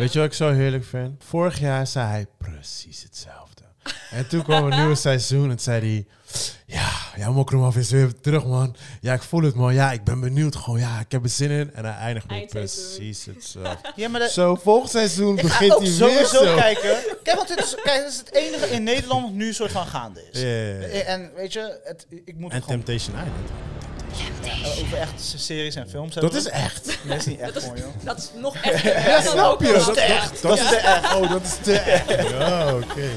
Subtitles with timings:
[0.00, 1.24] Weet je wat ik zo heerlijk vind?
[1.24, 3.62] Vorig jaar zei hij precies hetzelfde.
[4.10, 6.06] En toen kwam een nieuwe seizoen en zei hij...
[6.66, 8.76] Ja, ja, Mokromaf is weer terug, man.
[9.00, 9.74] Ja, ik voel het, man.
[9.74, 10.56] Ja, ik ben benieuwd.
[10.56, 11.74] Gewoon, ja, ik heb er zin in.
[11.74, 13.92] En hij eindigt met precies hetzelfde.
[13.96, 16.56] Ja, maar de, Zo, volgend seizoen ik begint hij weer sowieso zo.
[16.56, 16.96] kijken.
[17.22, 19.86] Kijk, want dit is, kijk, dit is het enige in Nederland wat nu soort van
[19.86, 20.40] gaande is.
[20.40, 20.86] Ja, ja, ja.
[20.86, 23.50] En weet je, het, ik moet En gewoon Temptation Island.
[24.84, 26.98] Over echt series en films Dat is echt.
[27.08, 27.88] Dat is niet echt mooi, joh.
[28.02, 28.82] Dat is nog echt.
[29.06, 29.72] Ja, snap je?
[29.72, 31.14] Dat Dat, is dat, dat is te echt.
[31.14, 32.30] Oh, dat is te echt.
[32.30, 33.08] Ja, oké.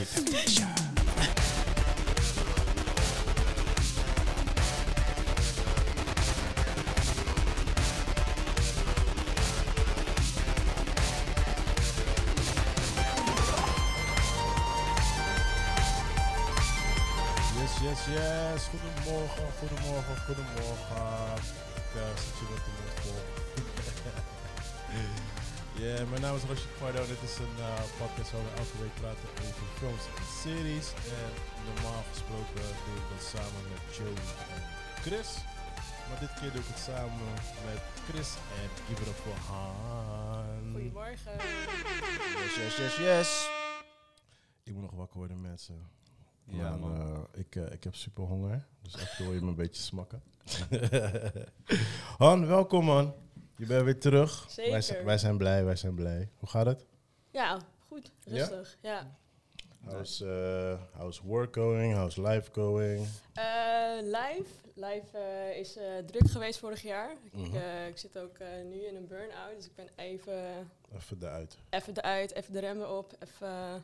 [17.60, 18.62] Yes, yes, yes.
[18.71, 20.62] Goedemorgen, goedemorgen, goedemorgen.
[26.09, 28.95] Mijn naam is Rashid Pardo en dit is een eh, podcast waar we elke week
[29.02, 30.87] praten over films en series.
[30.93, 31.32] En
[31.73, 34.07] normaal gesproken doe ik dat samen met Joe
[34.55, 34.62] en
[35.01, 35.29] Chris.
[36.10, 37.20] Maar dit keer doe ik het samen
[37.70, 38.29] met Chris
[38.62, 40.71] en give it up voor Han.
[40.71, 41.32] Goedemorgen.
[42.41, 43.49] Yes, yes, yes, yes.
[44.63, 45.88] Ik moet nog wakker worden mensen.
[46.45, 47.26] Ja, Maar, man.
[47.34, 49.82] eh, ik, eh, ik heb super honger, dus af en toe je me een beetje
[49.82, 50.23] smakken.
[52.23, 53.13] Han, welkom man.
[53.55, 54.46] Je bent weer terug.
[54.49, 54.71] Zeker.
[54.71, 56.29] Wij, zijn- wij zijn blij, wij zijn blij.
[56.40, 56.85] Hoe gaat het?
[57.32, 58.12] Ja, goed.
[58.26, 58.77] Rustig.
[58.82, 59.18] Ja.
[59.85, 61.93] How's, uh, how's work going?
[61.95, 63.07] How's life going?
[63.34, 63.43] Eh,
[64.01, 64.45] live.
[64.75, 67.12] Live eh, is eh, druk geweest vorig jaar.
[67.23, 67.56] Ik, Mhm.
[67.56, 71.57] eh, ik zit ook eh, nu in een burn-out, dus ik ben even, Even eruit.
[71.69, 73.84] even eruit, even de remmen op, even,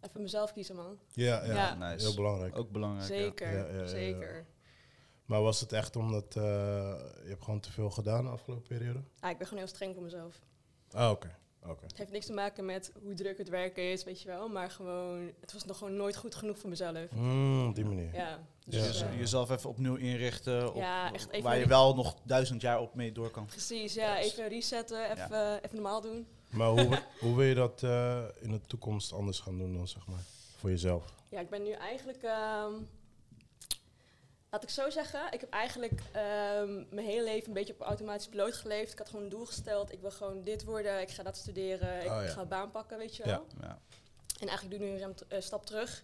[0.00, 0.98] even mezelf kiezen, man.
[1.12, 1.74] Ja, ja, Ja.
[1.74, 2.06] Nice.
[2.06, 2.58] heel belangrijk.
[2.58, 3.08] Ook belangrijk.
[3.10, 3.16] ja.
[3.16, 3.86] Zeker, Ja, ja, ja, ja.
[3.86, 4.44] zeker.
[5.24, 6.42] Maar was het echt omdat uh,
[7.22, 9.00] je hebt gewoon te veel gedaan de afgelopen periode?
[9.20, 10.40] Ah, ik ben gewoon heel streng voor mezelf.
[10.90, 11.36] Ah, oké.
[11.66, 11.84] oké.
[11.86, 14.48] Het heeft niks te maken met hoe druk het werken is, weet je wel.
[14.48, 17.10] Maar gewoon, het was nog gewoon nooit goed genoeg voor mezelf.
[17.10, 18.14] Mm, op die manier.
[18.14, 18.38] Ja.
[18.64, 18.84] Dus Ja.
[18.86, 20.68] jez- eh, jezelf even opnieuw inrichten.
[20.68, 23.46] Op, Ja, echt even waar je wel nog duizend jaar op mee door kan.
[23.46, 24.18] Precies, ja.
[24.18, 26.26] Even resetten, even, even normaal doen.
[26.50, 30.06] Maar hoe, hoe wil je dat uh, in de toekomst anders gaan doen dan, zeg
[30.06, 30.22] maar?
[30.56, 31.14] Voor jezelf?
[31.28, 32.22] Ja, ik ben nu eigenlijk...
[32.22, 32.72] ehm,
[34.54, 38.28] laat ik zo zeggen, ik heb eigenlijk ehm, mijn hele leven een beetje op automatisch
[38.28, 38.92] piloot geleefd.
[38.92, 39.92] Ik had gewoon een doel gesteld.
[39.92, 42.28] Ik wil gewoon dit worden, ik ga dat studeren, ik Oh, ja.
[42.28, 43.46] ga een baan pakken, weet je wel.
[43.60, 43.78] Ja.
[44.40, 46.02] En eigenlijk doe ik nu een stap terug.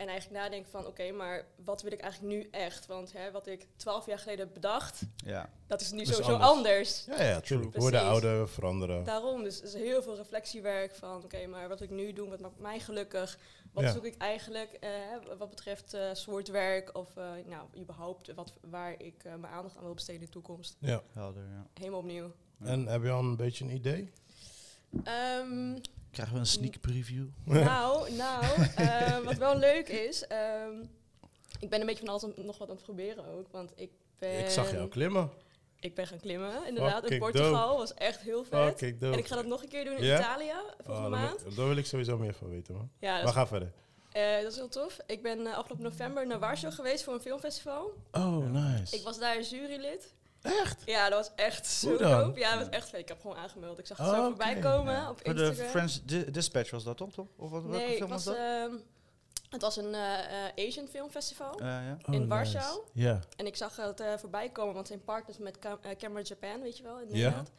[0.00, 2.86] En eigenlijk nadenken van, oké, maar wat wil ik eigenlijk nu echt?
[2.86, 5.50] Want hè, wat ik twaalf jaar geleden heb bedacht, Ja.
[5.66, 7.06] dat is nu Dat is sowieso anders.
[7.06, 7.18] anders.
[7.22, 7.66] Ja, ja, Precies.
[7.76, 9.04] worden ouder, veranderen.
[9.04, 12.40] Daarom, dus er is heel veel reflectiewerk van, oké, maar wat ik nu doe, wat
[12.40, 13.38] maakt mij gelukkig?
[13.72, 13.92] Wat Ja.
[13.92, 18.52] zoek ik eigenlijk eh, hè, wat betreft eh, soort werk of eh, nou, überhaupt wat,
[18.60, 20.76] waar ik eh, mijn aandacht aan wil besteden in de toekomst?
[20.78, 21.02] Ja.
[21.12, 21.66] Helder, ja.
[21.74, 22.30] Helemaal opnieuw.
[22.60, 24.12] En heb je al een beetje een idee?
[25.04, 25.76] Ehm,
[26.10, 27.26] Krijgen we een sneak preview?
[27.44, 28.44] nou, nou
[28.76, 30.72] eh, wat wel leuk is, ehm,
[31.60, 34.38] ik ben een beetje van alles nog wat aan het proberen ook, want ik ben...
[34.38, 35.30] Ik zag jou klimmen.
[35.80, 37.10] Ik ben gaan klimmen, inderdaad.
[37.10, 38.82] in Portugal was echt heel vet.
[38.82, 40.04] En ik ga dat nog een keer doen in?
[40.14, 41.42] Italië Oh, volgende dan maand.
[41.42, 42.90] wil- daar wil ik sowieso meer van weten, man.
[42.98, 43.72] Ja, dat Maar is, ga verder.
[44.12, 44.98] eh, dat is heel tof.
[45.06, 47.92] Ik ben eh, afgelopen november naar Warschau geweest voor een filmfestival.
[48.12, 48.96] Oh, nice.
[48.96, 50.14] Ik was daar jurylid.
[50.42, 50.82] Echt?
[50.86, 52.20] Ja, dat was echt zo Hoe dan?
[52.20, 52.38] dope.
[52.38, 52.94] Ja, dat was echt.
[52.94, 53.78] Ik heb gewoon aangemeld.
[53.78, 54.28] Ik zag het Oh, zo oké.
[54.28, 55.10] voorbij komen Ja.
[55.10, 55.70] op Voor de Instagram.
[55.70, 57.12] Friends Di- Dispatch was dat toch?
[57.12, 57.26] toch?
[57.36, 58.44] Of wat, welke nee, het film was was, dat?
[58.44, 58.72] ehm,
[59.50, 61.62] het was een eh, eh, Asian filmfestival.
[61.62, 61.96] Ja.
[62.06, 62.26] Oh, in nice.
[62.26, 62.80] Warschau?
[62.92, 63.18] Ja.
[63.36, 66.76] En ik zag het eh, voorbij komen, want zijn partners met Cam Camera Japan, weet
[66.76, 67.12] je wel, in Ja.
[67.12, 67.50] Nederland.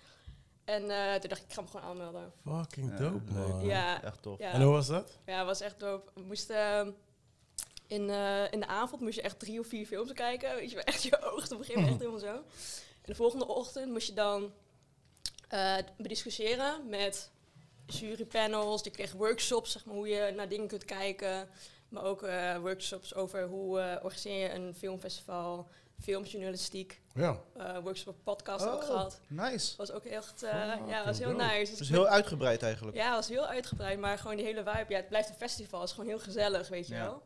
[0.65, 2.31] En eh, toen dacht ik, ik ga hem gewoon aanmelden.
[2.45, 3.65] Fucking dope, man.
[3.65, 4.03] Ja.
[4.03, 4.39] Echt tof.
[4.39, 4.51] Ja.
[4.51, 5.17] En hoe was dat?
[5.25, 6.11] Ja, het was echt dope.
[6.13, 6.91] We moesten ehm,
[7.91, 10.55] in, eh, in de avond moest je echt drie of vier films kijken.
[10.55, 12.35] Weet je, echt je ogen te beginnen echt helemaal zo.
[12.35, 12.43] En
[13.05, 14.51] de volgende ochtend moest je dan
[15.47, 17.29] eh bediscussiëren met
[17.85, 18.83] jurypanels.
[18.83, 21.49] Je kreeg workshops, zeg maar, hoe je naar dingen kunt kijken.
[21.89, 25.67] Maar ook eh, workshops over hoe organiseer je een filmfestival,
[25.99, 27.01] filmjournalistiek.
[27.13, 27.39] Ja.
[27.57, 29.19] eh workshops op podcast ook Oh, gehad.
[29.27, 29.77] Nice.
[29.77, 31.59] was ook echt, Fucking ja, was heel nice.
[31.69, 32.97] Dus Dus ik heel uitgebreid eigenlijk.
[32.97, 34.85] ja, het was heel uitgebreid, maar gewoon die hele vibe.
[34.87, 37.03] Ja, het blijft een festival, het is gewoon heel gezellig, weet je Ja.
[37.03, 37.21] wel.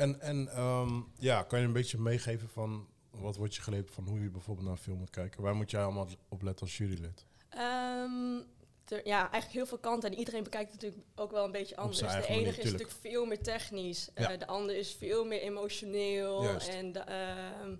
[0.00, 4.06] En, en ehm, ja, kan je een beetje meegeven van wat wordt je geleerd van
[4.08, 5.42] hoe je bijvoorbeeld naar een film moet kijken?
[5.42, 7.26] Waar moet jij allemaal op letten als jurylid?
[7.50, 10.10] Er- ja, eigenlijk heel veel kanten.
[10.10, 11.98] En iedereen bekijkt het natuurlijk ook wel een beetje anders.
[11.98, 12.72] De enige manier, is tuurlijk.
[12.72, 14.10] natuurlijk veel meer technisch.
[14.14, 16.42] Eh, de andere is veel meer emotioneel.
[16.42, 16.68] Juist.
[16.68, 17.76] En de, ehm,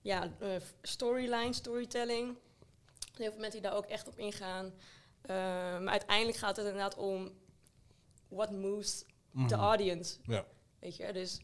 [0.00, 0.50] ja, eh,
[0.82, 2.36] storyline, storytelling.
[3.16, 4.72] Heel veel mensen die daar ook echt op ingaan.
[5.82, 7.30] Maar uiteindelijk gaat het inderdaad om
[8.28, 8.98] what moves
[9.32, 9.52] the Mhm.
[9.54, 10.18] audience.
[10.22, 10.46] Ja.
[10.78, 11.40] Weet je, dus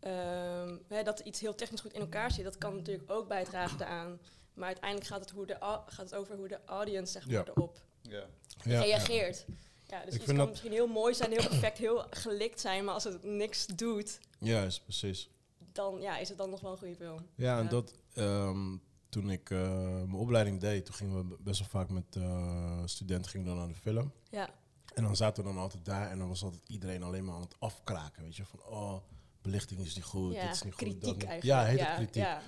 [0.00, 3.78] ehm, hè, dat iets heel technisch goed in elkaar zit, dat kan natuurlijk ook bijdragen
[3.78, 4.18] daaraan.
[4.54, 5.56] Maar uiteindelijk gaat het, hoe de,
[5.86, 7.44] gaat het over hoe de audience zeg maar, Ja.
[7.46, 8.26] erop Ja.
[8.64, 9.46] Ja, reageert.
[9.86, 12.94] Ja, dus Ik iets kan misschien heel mooi zijn, heel perfect, heel gelikt zijn, maar
[12.94, 15.30] als het niks doet, Ja, juist, precies.
[15.72, 17.26] dan ja, is het dan nog wel een goede film.
[17.34, 18.76] Ja, en dat ehm,
[19.08, 19.58] toen ik eh,
[19.94, 23.62] mijn opleiding deed, toen gingen we best wel vaak met eh, studenten gingen we dan
[23.62, 24.12] naar de film.
[24.30, 24.50] Ja,
[24.94, 27.40] En dan zaten we dan altijd daar en dan was altijd iedereen alleen maar aan
[27.40, 28.22] het afkraken.
[28.22, 28.96] Weet je, van oh,
[29.42, 30.82] belichting is niet goed, ja dit is niet goed.
[30.82, 31.24] kritiek niet.
[31.24, 31.78] eigenlijk.
[31.78, 32.22] Ja, het kritiek.
[32.22, 32.42] Ja,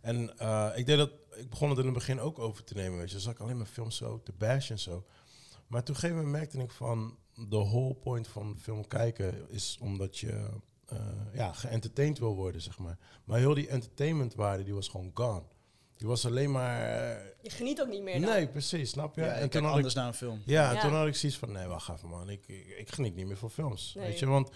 [0.00, 2.98] En eh, ik deed dat, ik begon het in het begin ook over te nemen,
[2.98, 3.12] weet je.
[3.12, 5.04] Dan zag ik alleen maar films zo te bashen en zo.
[5.66, 10.18] Maar toen gegeven moment merkte ik van, de whole point van film kijken is omdat
[10.18, 10.48] je
[10.86, 10.98] eh
[11.32, 12.98] ja, geëntertained wil worden, zeg maar.
[13.24, 15.42] Maar heel die entertainmentwaarde, die was gewoon gone.
[15.96, 16.80] Die was alleen maar...
[16.82, 18.30] eh, je geniet ook niet meer dan.
[18.30, 19.20] nee, precies, snap je?
[19.20, 20.42] Ja, en ik toen had ik anders naar een film.
[20.44, 20.80] ja, en Ja.
[20.80, 23.36] toen had ik zoiets van, nee, wacht even man, ik, ik, ik geniet niet meer
[23.36, 23.94] van films.
[23.94, 24.06] Nee.
[24.06, 24.50] Weet je, want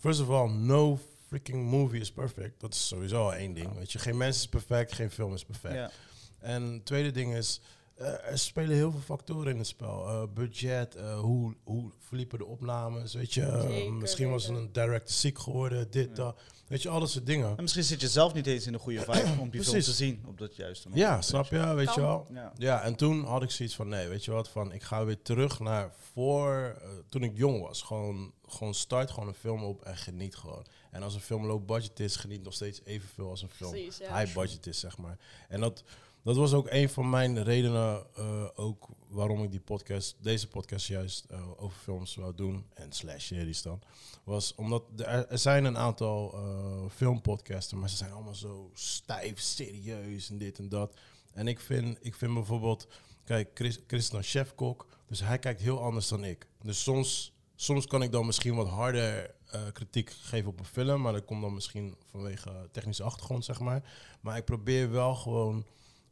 [0.00, 0.98] first of all, no
[1.34, 2.60] freaking movie is perfect.
[2.60, 3.74] Dat is sowieso al één ding.
[3.74, 5.74] Weet je, geen mens is perfect, geen film is perfect.
[5.74, 5.90] Ja.
[6.38, 7.60] En het tweede ding is,
[7.94, 10.08] eh, er spelen heel veel factoren in het spel.
[10.08, 13.66] Eh, budget, eh, hoe, hoe verliepen de opnames, weet je.
[13.68, 16.14] Zeker misschien was het een director ziek geworden, dit, Ja.
[16.14, 16.40] dat.
[16.66, 17.56] Weet je, alles soort dingen.
[17.56, 19.92] En misschien zit je zelf niet eens in de goede vibe om die film te
[19.92, 21.06] zien op dat juiste moment.
[21.06, 21.94] Ja, snap je, weet Kan.
[21.94, 22.26] je wel.
[22.32, 22.52] Ja.
[22.56, 25.22] Ja, en toen had ik zoiets van, nee, weet je wat, van ik ga weer
[25.22, 26.76] terug naar voor,
[27.08, 27.82] toen ik jong was.
[27.82, 30.64] Gewoon, gewoon start gewoon een film op en geniet gewoon.
[30.94, 33.98] En als een film low budget is, geniet nog steeds evenveel als een film Precies,
[33.98, 34.18] ja.
[34.18, 35.18] high budget is, zeg maar.
[35.48, 35.84] En dat,
[36.22, 40.86] dat was ook een van mijn redenen eh, ook waarom ik die podcast, deze podcast
[40.86, 43.82] juist eh, over films wou doen, en slash series dan,
[44.24, 49.40] was omdat er, er zijn een aantal eh filmpodcasten, maar ze zijn allemaal zo stijf,
[49.40, 50.94] serieus en dit en dat.
[51.32, 52.86] En ik vind, ik vind bijvoorbeeld,
[53.24, 56.46] kijk, Chris, Chris is dan chefkok, dus hij kijkt heel anders dan ik.
[56.62, 61.00] Dus soms, soms kan ik dan misschien wat harder eh, kritiek geven op een film,
[61.00, 63.92] maar dat komt dan misschien vanwege technische achtergrond, zeg maar.
[64.20, 65.64] Maar ik probeer wel gewoon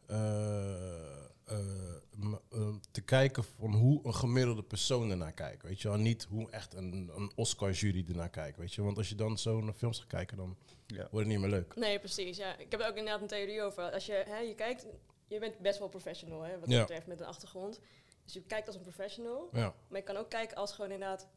[0.06, 1.58] eh, eh,
[2.90, 5.62] te kijken van hoe een gemiddelde persoon ernaar kijkt.
[5.62, 8.58] Weet je wel, niet hoe echt een, een Oscar-jury ernaar kijkt.
[8.58, 10.56] Weet je, want als je dan zo naar films gaat kijken, dan
[10.86, 10.96] Ja.
[10.96, 11.74] wordt het niet meer leuk.
[11.76, 12.36] Nee, precies.
[12.36, 12.56] Ja.
[12.56, 13.90] Ik heb er ook inderdaad een theorie over.
[13.90, 14.86] Als je, hè, je kijkt,
[15.28, 16.76] je bent best wel professional, hè, wat Ja.
[16.78, 17.80] dat betreft, met een achtergrond.
[18.24, 21.28] Dus je kijkt als een professional, Ja, maar je kan ook kijken als gewoon inderdaad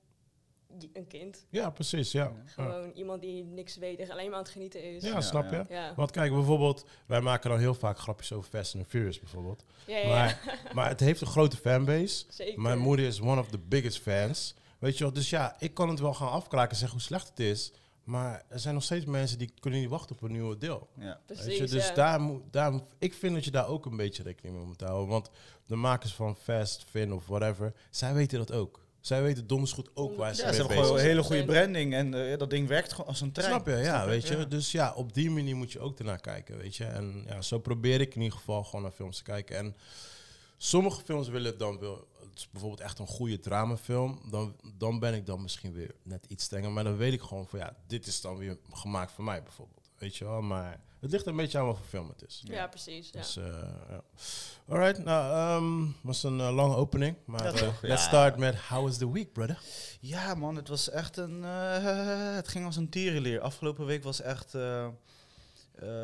[0.94, 1.45] een kind.
[1.50, 2.24] ja precies, ja.
[2.24, 5.04] Ja, Gewoon iemand die niks weet en alleen maar aan het genieten is.
[5.04, 5.63] ja Ja, snap je?
[5.69, 5.94] ja.
[5.95, 9.66] Want kijk, bijvoorbeeld, wij maken dan heel vaak grapjes over Fast and Furious bijvoorbeeld.
[9.88, 10.07] Ja.
[10.07, 12.25] Maar, maar het heeft een grote fanbase.
[12.30, 12.62] Zeker.
[12.62, 14.56] Mijn moeder is one of the biggest fans.
[14.80, 17.27] Weet je wel, dus ja, ik kan het wel gaan afkraken en zeggen hoe slecht
[17.27, 17.72] het is.
[18.04, 20.89] Maar er zijn nog steeds mensen die kunnen niet wachten op een nieuwe deel.
[21.00, 21.19] Ja.
[21.25, 21.94] Precies, Weet je, dus ja.
[21.94, 25.07] daar moet, daar, ik vind dat je daar ook een beetje rekening mee moet houden.
[25.07, 25.30] Want
[25.66, 28.85] de makers van Fast, Finn of whatever, zij weten dat ook.
[29.06, 31.24] Zij weten donders goed ook waar ze Ja, mee ze hebben bezig gewoon een hele
[31.24, 33.50] goede branding en eh, dat ding werkt gewoon als een trein.
[33.50, 34.38] Snap je, ja, Snap weet je.
[34.38, 34.46] Ja.
[34.46, 36.86] Dus ja, op die manier moet je ook ernaar kijken, weet je.
[36.86, 39.57] En ja, zo probeer ik in ieder geval gewoon naar films te kijken.
[39.57, 39.75] En
[40.57, 45.13] sommige films willen dan wel, het is bijvoorbeeld echt een goede dramafilm, dan, dan ben
[45.13, 46.72] ik dan misschien weer net iets strenger.
[46.72, 49.92] Maar dan weet ik gewoon van ja, dit is dan weer gemaakt voor mij bijvoorbeeld,
[49.98, 50.42] weet je wel.
[50.42, 52.42] Maar het ligt een beetje aan wat voor film het is.
[52.46, 53.10] Ja, precies.
[53.12, 53.19] Ja.
[53.19, 53.46] Dus, eh
[53.90, 54.02] ja.
[54.68, 57.16] Alright, nou, ehm was een eh, lange opening.
[57.25, 58.07] Maar eh, let's Ja.
[58.07, 59.60] start met How was the week, brother?
[60.00, 61.44] Ja, man, het was echt een.
[61.44, 63.40] eh, het ging als een tierenleer.
[63.42, 64.54] Afgelopen week was echt.
[64.56, 64.92] eh, eh,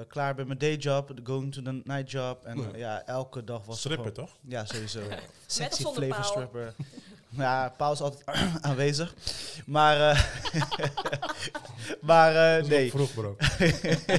[0.08, 2.44] klaar bij mijn dayjob, going to the night job.
[2.46, 2.76] En Ja.
[2.78, 4.38] ja, elke dag was er Stripper, toch?
[4.48, 5.00] Ja, sowieso.
[5.46, 6.74] Sexy flavor stripper.
[7.38, 8.24] ja, paal is altijd
[8.62, 9.14] aanwezig.
[9.66, 10.24] Maar, eh,
[12.10, 12.90] maar eh, is nee.
[12.90, 13.36] vroeg, bro.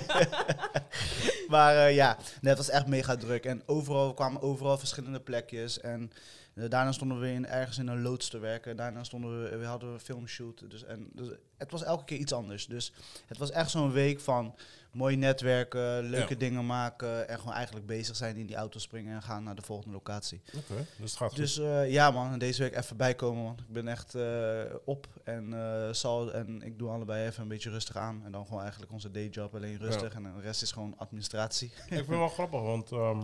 [1.54, 3.45] maar eh, ja, nee, het was echt mega druk.
[3.45, 5.81] En overal kwamen overal verschillende plekjes.
[5.81, 6.12] En
[6.54, 8.76] eh, daarna stonden we in, ergens in een loods te werken.
[8.76, 10.71] Daarna stonden we, we hadden we filmshoot.
[10.71, 12.66] Dus, en, dus het was elke keer iets anders.
[12.66, 12.92] Dus
[13.26, 14.54] het was echt zo'n week van
[14.92, 16.38] mooi netwerken, leuke Ja.
[16.38, 17.28] dingen maken.
[17.28, 20.40] En gewoon eigenlijk bezig zijn in die auto springen en gaan naar de volgende locatie.
[20.56, 21.37] Oké, dus gaat.
[21.37, 23.56] Dus eh, ja man, deze week even bijkomen man.
[23.68, 27.71] Ik ben echt eh, op en eh, zal en ik doe allebei even een beetje
[27.71, 28.23] rustig aan.
[28.25, 30.14] En dan gewoon eigenlijk onze dayjob alleen rustig.
[30.14, 31.68] En de rest is gewoon administratie.
[31.68, 33.18] Ik vind het wel grappig, want ehm,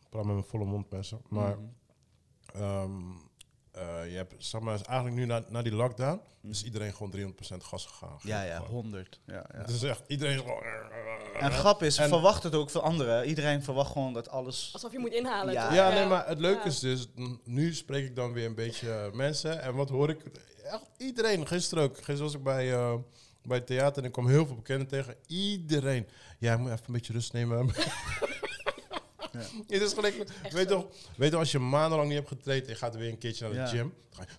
[0.00, 1.20] ik praat met mijn volle mond mensen.
[1.28, 1.66] Maar Mhm.
[2.54, 2.90] Ehm,
[3.72, 6.50] eh, je hebt, zeg maar, eigenlijk nu na, na die lockdown, Mhm.
[6.52, 8.18] is iedereen gewoon 300% gas gegaan.
[8.22, 8.70] Ja, ja, Gewoon.
[8.70, 9.20] 100.
[9.26, 9.58] Ja, ja.
[9.60, 10.62] Het is echt, iedereen is gewoon...
[11.40, 13.24] En grap is, En- verwacht het ook van anderen.
[13.26, 14.70] Iedereen verwacht gewoon dat alles...
[14.72, 15.52] Alsof je moet inhalen.
[15.52, 15.90] Ja.
[15.92, 16.64] nee, maar het leuke Ja.
[16.64, 17.06] is dus,
[17.44, 19.62] nu spreek ik dan weer een beetje eh, mensen.
[19.62, 20.22] En wat hoor ik?
[20.64, 21.94] Echt iedereen, gisteren ook.
[21.96, 22.94] Gisteren was ik bij, eh,
[23.42, 25.14] bij het theater en ik kwam heel veel bekenden tegen.
[25.26, 26.08] Iedereen.
[26.38, 27.58] Ja, ik moet even een beetje rust nemen.
[29.32, 29.38] Ja.
[29.68, 30.14] Het is gelijk,
[30.50, 33.18] weet, toch, weet toch, als je maandenlang niet hebt getraind en je gaat weer een
[33.18, 33.66] keertje naar de Ja.
[33.66, 33.94] gym.
[34.16, 34.32] dan ga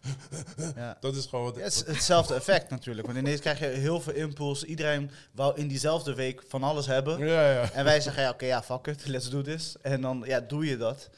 [0.58, 0.98] je- Ja.
[1.00, 1.56] Dat is gewoon wat...
[1.56, 3.08] Ja, het is hetzelfde effect natuurlijk.
[3.08, 4.64] Want ineens krijg je heel veel impuls.
[4.64, 7.20] Iedereen wou in diezelfde week van alles hebben.
[7.26, 7.72] ja, ja.
[7.72, 9.76] En wij zeggen, ja, oké, ja, fuck it, let's do this.
[9.82, 11.10] En dan ja, doe je dat.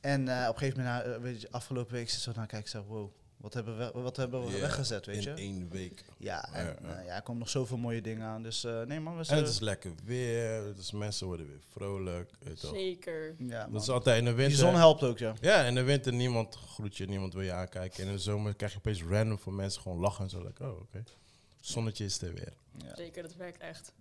[0.00, 2.46] En eh, op een gegeven moment, na, eh, weet je, afgelopen week, zit zo naar
[2.46, 5.30] kijken, zo, wow, wat hebben we, wat hebben we weggezet, weet je?
[5.30, 6.04] In één week.
[6.16, 6.98] Ja, en, Ja, ja.
[6.98, 8.42] eh, ja, er komen nog zoveel mooie dingen aan.
[8.42, 12.30] Dus eh, nee man, we En het is lekker weer, dus mensen worden weer vrolijk.
[12.54, 13.34] Zeker.
[13.38, 14.58] ja, Dat is altijd in de Die winter.
[14.58, 15.34] zon helpt ook, ja.
[15.40, 18.02] Ja, in de winter niemand groet je, niemand wil je aankijken.
[18.02, 20.42] En in de zomer krijg je opeens random voor mensen gewoon lachen en zo.
[20.42, 21.02] Like, oh, oké.
[21.60, 22.52] Zonnetje is er weer.
[22.84, 22.94] ja.
[22.96, 23.92] Zeker, dat werkt echt.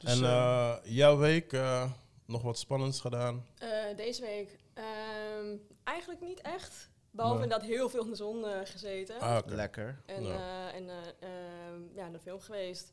[0.00, 1.90] Dus, en eh, eh, jouw week, eh,
[2.26, 3.46] nog wat spannends gedaan?
[3.58, 6.88] Eh, deze week ehm, eigenlijk niet echt.
[7.14, 7.44] Behalve Nee.
[7.44, 9.20] inderdaad heel veel in de zon eh, gezeten.
[9.20, 10.02] Ah, lekker.
[10.06, 10.68] En, Ja.
[10.68, 12.92] eh, en eh, ehm, ja, naar de film geweest.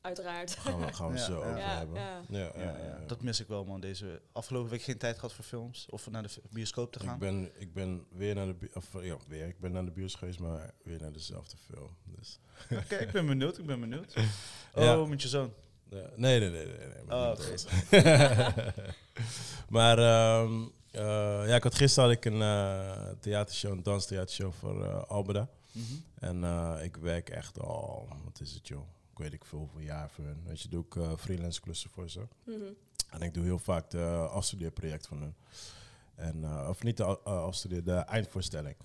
[0.00, 0.56] Uiteraard.
[0.56, 1.46] Gaan we, gaan we Ja, zo ja.
[1.46, 2.00] over Ja, hebben.
[2.00, 2.20] ja.
[2.28, 5.32] Ja, ja, Ja, ja, Dat mis ik wel man, deze afgelopen week geen tijd gehad
[5.32, 7.14] voor films of naar de bioscoop te gaan.
[7.14, 10.14] Ik ben, ik ben weer naar de of, ja, weer, ik ben naar de bios
[10.14, 11.96] geweest, maar weer naar dezelfde film.
[12.04, 12.38] Dus.
[12.70, 14.14] Oké, ik ben benieuwd, ik ben benieuwd.
[14.74, 14.96] Oh, Ja.
[15.04, 15.52] met je zoon.
[15.92, 16.76] Ja, nee, nee, nee, nee.
[16.76, 17.38] nee, maar Oh,
[19.76, 25.04] maar ehm, eh, ja, ik had gisteren had ik een eh, theatershow, een danstheatershow voor
[25.06, 25.48] Albeda.
[25.72, 25.94] Mhm.
[26.14, 26.44] En
[26.82, 28.86] ik werk echt al, wat is het joh?
[29.12, 30.42] Ik weet ik veel hoeveel jaar voor hun.
[30.46, 32.20] Weet je, doe ik freelance klussen voor ze.
[32.44, 32.58] Mhm.
[33.10, 35.34] En ik doe heel vaak de afstudeerproject van hun.
[36.14, 38.76] En, of niet de afstudeer, de eindvoorstelling.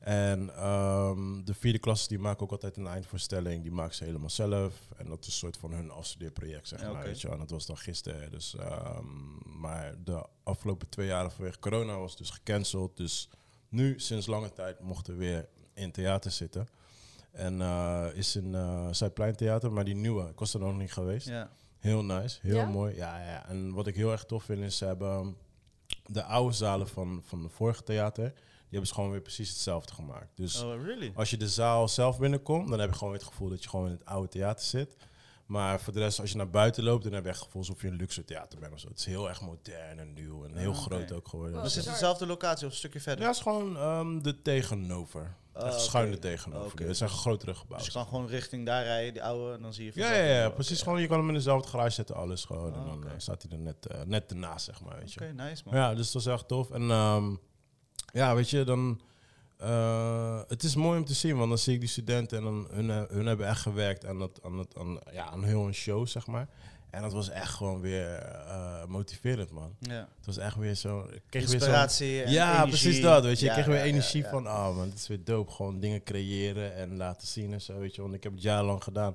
[0.00, 3.62] En ehm, de vierde klassen die maken ook altijd een eindvoorstelling.
[3.62, 4.74] Die maken ze helemaal zelf.
[4.96, 6.90] En dat is een soort van hun afstudeerproject, zeg maar.
[6.90, 7.02] oké.
[7.02, 7.28] Weet je.
[7.28, 8.30] En dat was dan gisteren.
[8.30, 12.96] Dus, ehm, maar de afgelopen twee jaren vanwege corona was dus gecanceld.
[12.96, 13.28] Dus
[13.68, 16.68] nu, sinds lange tijd, mochten we weer in theater zitten.
[17.32, 20.28] En eh, is een uh, Zuidplein Theater, maar die nieuwe.
[20.28, 21.28] Ik was er nog niet geweest.
[21.28, 21.50] Ja.
[21.78, 22.94] Heel nice, heel mooi.
[22.94, 23.48] Ja, ja.
[23.48, 25.36] En wat ik heel erg tof vind is, ze hebben
[26.06, 28.32] de oude zalen van, van de vorige theater,
[28.70, 30.28] hebben ze gewoon weer precies hetzelfde gemaakt.
[30.36, 31.12] Dus Oh, really?
[31.14, 33.68] als je de zaal zelf binnenkomt, dan heb je gewoon weer het gevoel dat je
[33.68, 34.96] gewoon in het oude theater zit.
[35.46, 37.62] Maar voor de rest, als je naar buiten loopt, dan heb je echt het gevoel
[37.62, 38.88] alsof je in een luxe theater bent of zo.
[38.88, 41.56] Het is heel erg modern en nieuw en heel Ah, groot ook geworden.
[41.56, 42.08] Oh, Dus Dus het is bizar.
[42.14, 43.20] dezelfde locatie of een stukje verder?
[43.22, 45.34] ja, het is gewoon ehm, de tegenover.
[45.54, 46.72] Oh, echt schuin er tegenover.
[46.72, 46.84] Oké.
[46.84, 47.76] Het zijn grotere gebouwen.
[47.78, 50.26] Dus je kan gewoon richting daar rijden, die oude, en dan zie je Ja, vanzelf-
[50.28, 50.82] ja, ja, precies.
[50.82, 52.72] Gewoon, je kan hem in dezelfde garage zetten, alles gewoon.
[52.74, 55.20] en Ah, dan eh, staat hij er net, eh, net ernaast, zeg maar, weet je.
[55.20, 55.74] Oké, nice man.
[55.74, 56.70] Ja, dus dat is echt tof.
[56.70, 57.34] En ehm,
[58.12, 59.00] ja, weet je, dan...
[59.58, 62.68] eh, het is mooi om te zien, want dan zie ik die studenten en dan,
[62.70, 66.06] hun, hun hebben echt gewerkt aan, dat, aan, het, aan, ja, aan heel een show,
[66.06, 66.48] zeg maar.
[66.90, 69.74] En dat was echt gewoon weer eh, motiverend, man.
[69.78, 70.08] Ja.
[70.16, 71.00] Het was echt weer zo...
[71.00, 72.68] ik kreeg weer Inspiratie en ja, energie.
[72.68, 73.24] precies dat.
[73.24, 74.28] Weet je, Ja, ik kreeg weer ja, energie ja.
[74.30, 75.52] van, ah man, het is weer dope.
[75.52, 78.02] Gewoon dingen creëren en laten zien en zo, weet je.
[78.02, 79.14] Want ik heb het jarenlang gedaan.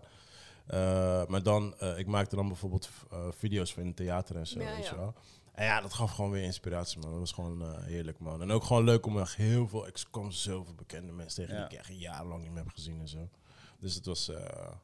[0.68, 4.48] Eh, maar dan, eh, ik maakte dan bijvoorbeeld eh, video's voor in het theater en
[4.48, 4.92] zo, Ja, weet ja.
[4.92, 5.14] je wel.
[5.56, 7.10] En ja, dat gaf gewoon weer inspiratie, man.
[7.10, 8.42] Dat was gewoon eh, heerlijk, man.
[8.42, 9.88] En ook gewoon leuk om echt heel veel...
[9.88, 11.68] Ik kwam zoveel bekende mensen tegen Ja.
[11.68, 13.30] die ik echt jarenlang niet meer heb gezien en zo.
[13.80, 14.38] Dus het was, eh,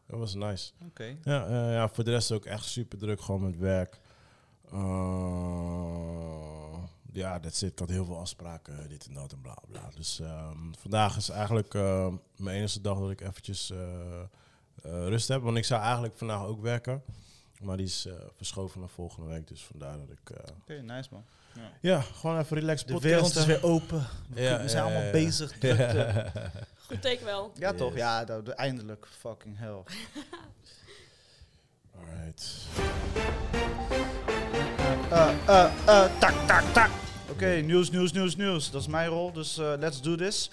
[0.05, 0.71] het was nice.
[0.87, 1.17] Oké.
[1.23, 3.99] Ja, eh, ja, voor de rest ook echt super druk, gewoon met werk.
[4.71, 4.77] Eh,
[7.13, 7.71] ja, dat zit.
[7.71, 9.89] Ik had heel veel afspraken, dit en dat en bla bla.
[9.95, 14.25] Dus ehm, vandaag is eigenlijk eh, mijn enige dag dat ik eventjes eh, eh,
[14.83, 15.41] rust heb.
[15.41, 17.03] Want ik zou eigenlijk vandaag ook werken.
[17.61, 19.47] Maar die is eh, verschoven naar volgende week.
[19.47, 20.29] Dus vandaar dat ik...
[20.37, 21.23] eh, Oké, nice man.
[21.81, 24.07] ja, gewoon even relaxed De wereld is weer open.
[24.29, 25.11] We, Ja, we zijn ja, allemaal ja.
[25.11, 25.51] bezig.
[25.59, 26.31] drukte.
[26.87, 27.51] Goed teken wel.
[27.55, 27.95] Ja, toch?
[27.95, 29.07] Ja, dat, eindelijk.
[29.19, 29.83] Fucking hell.
[31.97, 32.51] Alright.
[35.11, 36.89] Eh, eh, eh, tak, tak, tak.
[37.29, 38.71] Oké, nieuws, nieuws, nieuws, nieuws.
[38.71, 40.49] Dat is mijn rol, dus eh, let's do this.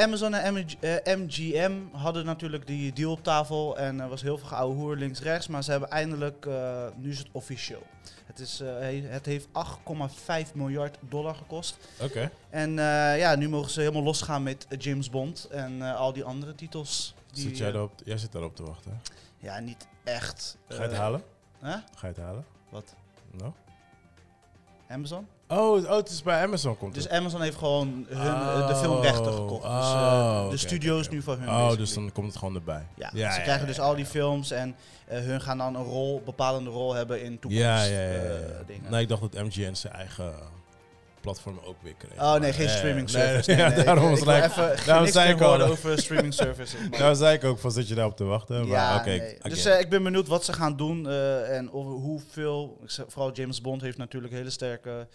[0.00, 4.38] Amazon en MG, eh, MGM hadden natuurlijk die deal op tafel en er was heel
[4.38, 7.82] veel geouwe hoer links-rechts, maar ze hebben eindelijk, eh, nu is het officieel.
[8.26, 11.76] Het, is, eh, he- het heeft 8,5 miljard dollar gekost.
[12.00, 12.30] Oké.
[12.50, 12.72] En
[13.16, 17.14] ja, nu mogen ze helemaal losgaan met James Bond en al die andere titels.
[17.32, 19.00] Die, Zit jij, erop, jij zit daarop te wachten.
[19.38, 20.56] Ja, niet echt.
[20.68, 21.22] Ga je het halen?
[21.58, 21.70] Hè?
[21.70, 22.44] Ga je het halen?
[22.68, 22.94] Wat?
[23.30, 23.54] No?
[24.88, 25.26] Amazon?
[25.50, 27.12] Oh, het- oh, het is bij Amazon komt Dus het.
[27.12, 29.62] Amazon heeft gewoon hun, Oh, de filmrechten gekocht.
[29.62, 31.08] Dus eh, oh, de oké, studio oké.
[31.10, 31.48] nu van hun.
[31.48, 31.76] Oh, basically.
[31.76, 32.86] dus dan komt het gewoon erbij.
[32.96, 34.74] Ja, Ja, ze ja, krijgen ja, dus al die films en
[35.06, 37.64] eh, hun gaan dan een rol, bepalende rol hebben in toekomst.
[37.64, 38.00] Ja, ja, ja.
[38.00, 38.62] ja, eh, ja.
[38.66, 38.90] dingen.
[38.90, 40.32] Nee, ik dacht dat MGN zijn eigen
[41.20, 42.18] platform ook weer kreeg.
[42.20, 43.50] Oh nee, geen eh, streaming service.
[43.50, 45.60] nee, Nee, ja, nee, daarom was ik even daarom zei ik al.
[45.60, 46.80] over streaming services.
[46.90, 46.98] man.
[46.98, 48.58] Daar zei ik ook van, zit je daarop te wachten?
[48.60, 49.38] Maar ja, nee.
[49.42, 52.78] Dus eh, ik ben benieuwd wat ze gaan doen eh, en over hoeveel.
[52.86, 55.06] Vooral James Bond heeft natuurlijk hele sterke.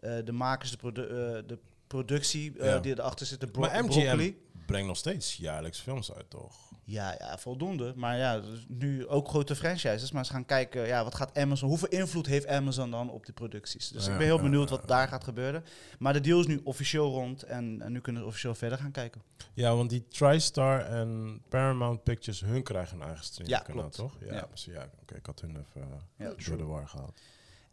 [0.00, 1.08] Eh, de makers, de, produ- eh,
[1.46, 2.78] de productie eh, Ja.
[2.78, 3.40] die erachter zit.
[3.40, 4.06] De bro- maar broccoli.
[4.28, 4.32] MGM
[4.66, 6.54] brengt nog steeds jaarlijks films uit, toch?
[6.84, 7.92] Ja, ja, voldoende.
[7.96, 10.10] Maar ja, dus nu ook grote franchises.
[10.12, 13.34] Maar ze gaan kijken, ja, wat gaat Amazon, hoeveel invloed heeft Amazon dan op die
[13.34, 13.88] producties?
[13.88, 15.64] Dus Ja, ik ben heel benieuwd wat daar gaat gebeuren.
[15.98, 18.90] Maar de deal is nu officieel rond en, en nu kunnen we officieel verder gaan
[18.90, 19.22] kijken.
[19.54, 24.16] Ja, want die TriStar en Paramount Pictures, hun krijgen een eigen streaming Ja, kanaal, toch?
[24.20, 24.46] Ja, Ja.
[24.46, 24.72] precies.
[24.74, 27.20] Ja, oké, ik had hun even Ja, door de war gehaald.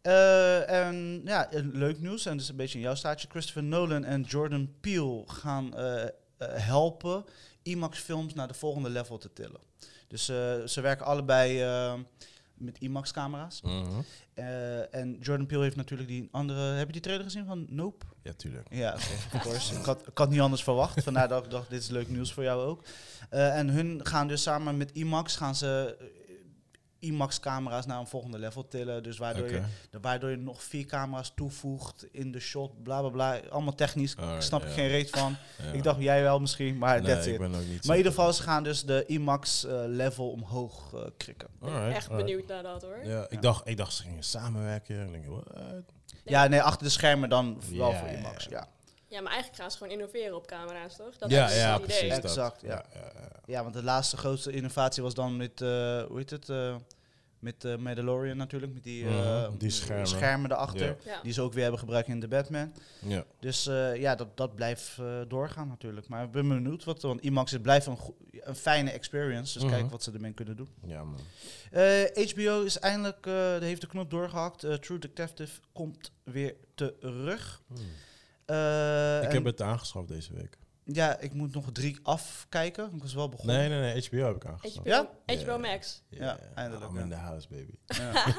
[0.08, 3.28] Eh, en ja, leuk nieuws, en dat is een beetje in jouw staatje.
[3.30, 6.04] Christopher Nolan en Jordan Peele gaan eh,
[6.40, 7.24] helpen
[7.62, 9.60] IMAX-films naar de volgende level te tillen.
[10.06, 10.24] Dus
[10.64, 11.64] ze werken allebei
[12.54, 13.62] met IMAX-camera's.
[13.62, 14.00] Mhm.
[14.90, 16.60] En Jordan Peele heeft natuurlijk die andere...
[16.60, 18.04] Heb je die trailer gezien van Nope?
[18.22, 18.66] Ja, tuurlijk.
[18.70, 19.74] Ja, of course.
[19.74, 21.02] ik, had, ik had niet anders verwacht.
[21.02, 22.84] Vandaar dat ik dacht, dit is leuk nieuws voor jou ook.
[23.28, 25.96] En hun gaan dus samen met IMAX gaan ze
[26.98, 29.02] IMAX-camera's naar een volgende level tillen.
[29.02, 33.08] Dus waardoor, je, de- waardoor je nog vier camera's toevoegt in de shot, bla bla
[33.10, 33.40] bla.
[33.50, 34.12] Allemaal technisch.
[34.12, 34.68] ik Alright, snap ja.
[34.68, 35.36] geen reet van.
[35.62, 35.72] Ja.
[35.72, 37.38] Ik dacht, jij wel misschien, maar nee, that's ik it.
[37.38, 41.48] ben ook niet Maar in ieder geval, ze gaan dus de IMAX-level omhoog eh, krikken.
[41.60, 42.26] Alright, Echt alright.
[42.26, 42.98] benieuwd naar dat hoor.
[43.04, 44.98] Ja, ik, Dacht, ik dacht ze gingen samenwerken.
[45.00, 45.44] En ik denk, what?
[46.24, 48.46] Ja, nee, achter de schermen dan wel Ja, voor IMAX.
[48.50, 48.66] Ja.
[49.08, 51.16] Ja, maar eigenlijk gaan ze gewoon innoveren op camera's, toch?
[51.18, 51.96] Dat ja, is ja, het idee.
[51.98, 52.14] precies.
[52.14, 52.24] dat.
[52.24, 52.84] Exact, ja.
[52.94, 53.28] ja, ja.
[53.46, 55.68] ja, want de laatste grootste innovatie was dan met, eh,
[56.02, 56.48] hoe heet het?
[56.48, 56.76] eh,
[57.38, 60.50] met eh Mandalorian natuurlijk, met die, eh, Mhm, die schermen.
[60.52, 60.96] erachter.
[61.22, 62.72] Die ze ook weer hebben gebruikt in de Batman.
[62.98, 63.24] Ja.
[63.40, 66.08] Dus eh, ja, dat, dat blijft eh, doorgaan natuurlijk.
[66.08, 67.98] Maar ik ben benieuwd, wat, want IMAX het blijft een,
[68.40, 69.52] een fijne experience.
[69.54, 69.72] Dus Mhm.
[69.72, 70.68] kijk wat ze ermee kunnen doen.
[70.84, 71.20] ja, man.
[71.70, 74.64] Eh, HBO is eindelijk, eh, heeft de knop doorgehakt.
[74.64, 77.62] Eh, True Detective komt weer terug.
[77.66, 77.76] Hmm.
[78.48, 80.58] Eh, Ik en- heb het aangeschaft deze week.
[80.92, 82.90] Ja, ik moet nog drie afkijken.
[82.94, 83.56] Ik was wel begonnen.
[83.56, 84.02] Nee, nee, nee.
[84.08, 84.76] HBO heb ik aangeschaft.
[84.88, 85.34] HBO, Ja?
[85.36, 85.58] HBO.
[85.58, 86.02] Max.
[86.08, 87.02] Ja, eindelijk, I'm ja.
[87.02, 87.74] in the house, baby.
[88.02, 88.34] Ja.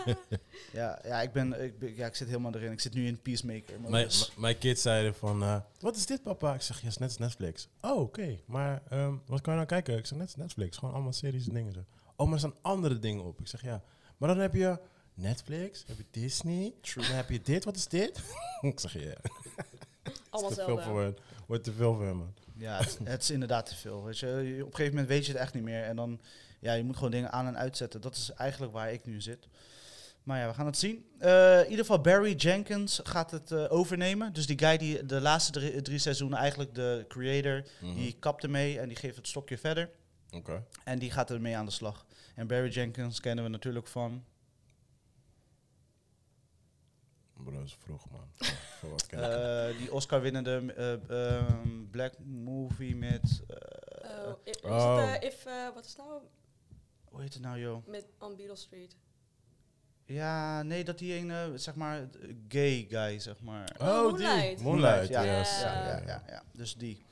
[0.74, 2.72] ja, ja, ik ben, ik ben, ja, ik zit helemaal erin.
[2.72, 3.80] Ik zit nu in Peacemaker.
[3.80, 6.54] Mijn, mijn kids zeiden van, eh, wat is dit papa?
[6.54, 7.68] Ik zeg, ja, is net als Netflix.
[7.82, 8.40] Oh, oké.
[8.46, 9.98] Maar ehm, wat kan je nou kijken?
[9.98, 10.78] Ik zeg, net als Netflix.
[10.78, 11.84] Gewoon allemaal series en dingen zo.
[12.16, 13.40] Oh, maar er staan andere dingen op.
[13.40, 13.84] Ik zeg, ja.
[14.18, 14.80] Maar dan heb je
[15.14, 16.74] Netflix, heb je Disney.
[16.96, 17.66] Dan heb je dit.
[17.66, 18.22] Wat is dit?
[18.62, 19.14] ik zeg, ja.
[20.44, 21.18] Allemaal te veel voor hen.
[21.48, 22.34] Wordt te veel voor hem, man.
[22.56, 24.04] Ja, het, het is inderdaad te veel.
[24.04, 24.28] Weet je.
[24.28, 25.84] Je- Op een gegeven moment weet je het echt niet meer.
[25.84, 26.20] En dan,
[26.60, 28.02] ja, je moet gewoon dingen aan en uitzetten.
[28.02, 29.48] Dat is eigenlijk waar ik nu zit.
[30.24, 31.06] Maar ja, we gaan het zien.
[31.20, 34.34] Eh, in ieder geval, Barry Jenkins gaat het eh, overnemen.
[34.34, 37.96] Dus die guy die de laatste drie, drie seizoenen, eigenlijk de creator, Mhm.
[37.96, 39.90] die kapte mee en die geeft het stokje verder.
[40.32, 40.64] Oké.
[40.84, 42.06] En die gaat ermee aan de slag.
[42.36, 44.24] En Barry Jenkins kennen we natuurlijk van...
[47.44, 48.28] Bro, dat is vroeg, man.
[48.80, 49.26] Voor- wat ken ik?
[49.74, 50.94] eh, die Oscar-winnende eh,
[51.38, 53.42] ehm, black movie met...
[53.48, 53.58] eh,
[54.28, 54.98] Oh, is Oh.
[55.12, 56.10] het, eh, if, eh, wat is nou
[57.04, 57.88] hoe heet het nou, joh?
[57.88, 58.96] met On Beale Street?
[60.06, 62.08] Ja, nee, dat die een, eh, zeg maar,
[62.48, 63.76] gay guy, zeg maar.
[63.78, 64.26] Oh, die.
[64.28, 64.62] Moonlight.
[64.62, 65.24] Moonlight, ja.
[65.40, 65.60] yes.
[65.62, 66.44] Ja, ja, ja, ja.
[66.54, 67.06] Dus die.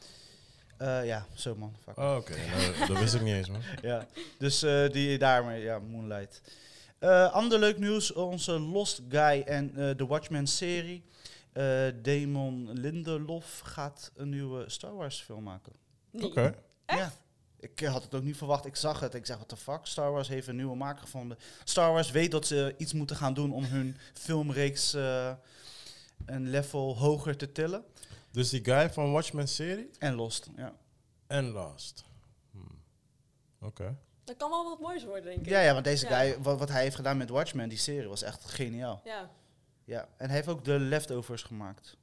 [0.78, 1.74] Eh, ja, zo man.
[1.84, 1.98] Fuck.
[1.98, 3.62] Oh, Oké, nou, dat wist ik niet eens, man.
[3.82, 4.08] Ja.
[4.38, 6.42] Dus eh, die daarmee, ja, Moonlight.
[7.00, 11.04] Eh, ander leuk nieuws, onze Lost Guy en eh, de Watchmen-serie.
[11.54, 15.74] Eh Damon Lindelof gaat een nieuwe Star Wars film maken.
[16.12, 16.56] Oké.
[16.86, 17.12] Ja.
[17.60, 18.66] Ik had het ook niet verwacht.
[18.66, 19.14] Ik zag het.
[19.14, 19.80] Ik zeg, wat de fuck?
[19.86, 21.38] Star Wars heeft een nieuwe maker gevonden.
[21.64, 25.34] Star Wars weet dat ze iets moeten gaan doen om hun filmreeks eh,
[26.26, 27.84] een level hoger te tillen.
[28.32, 30.74] Dus die guy van Watchmen serie En Lost, ja.
[31.28, 32.04] en Lost.
[32.52, 32.82] Hmm.
[33.60, 33.98] Oké.
[34.28, 35.46] Dat kan wel wat moois worden, denk ik.
[35.50, 36.20] Ja, ja, want deze Ja.
[36.20, 39.02] guy, wat, wat hij heeft gedaan met Watchmen, die serie, was echt geniaal.
[39.04, 39.30] Ja,
[39.84, 41.98] Ja, en hij heeft ook de Leftovers gemaakt.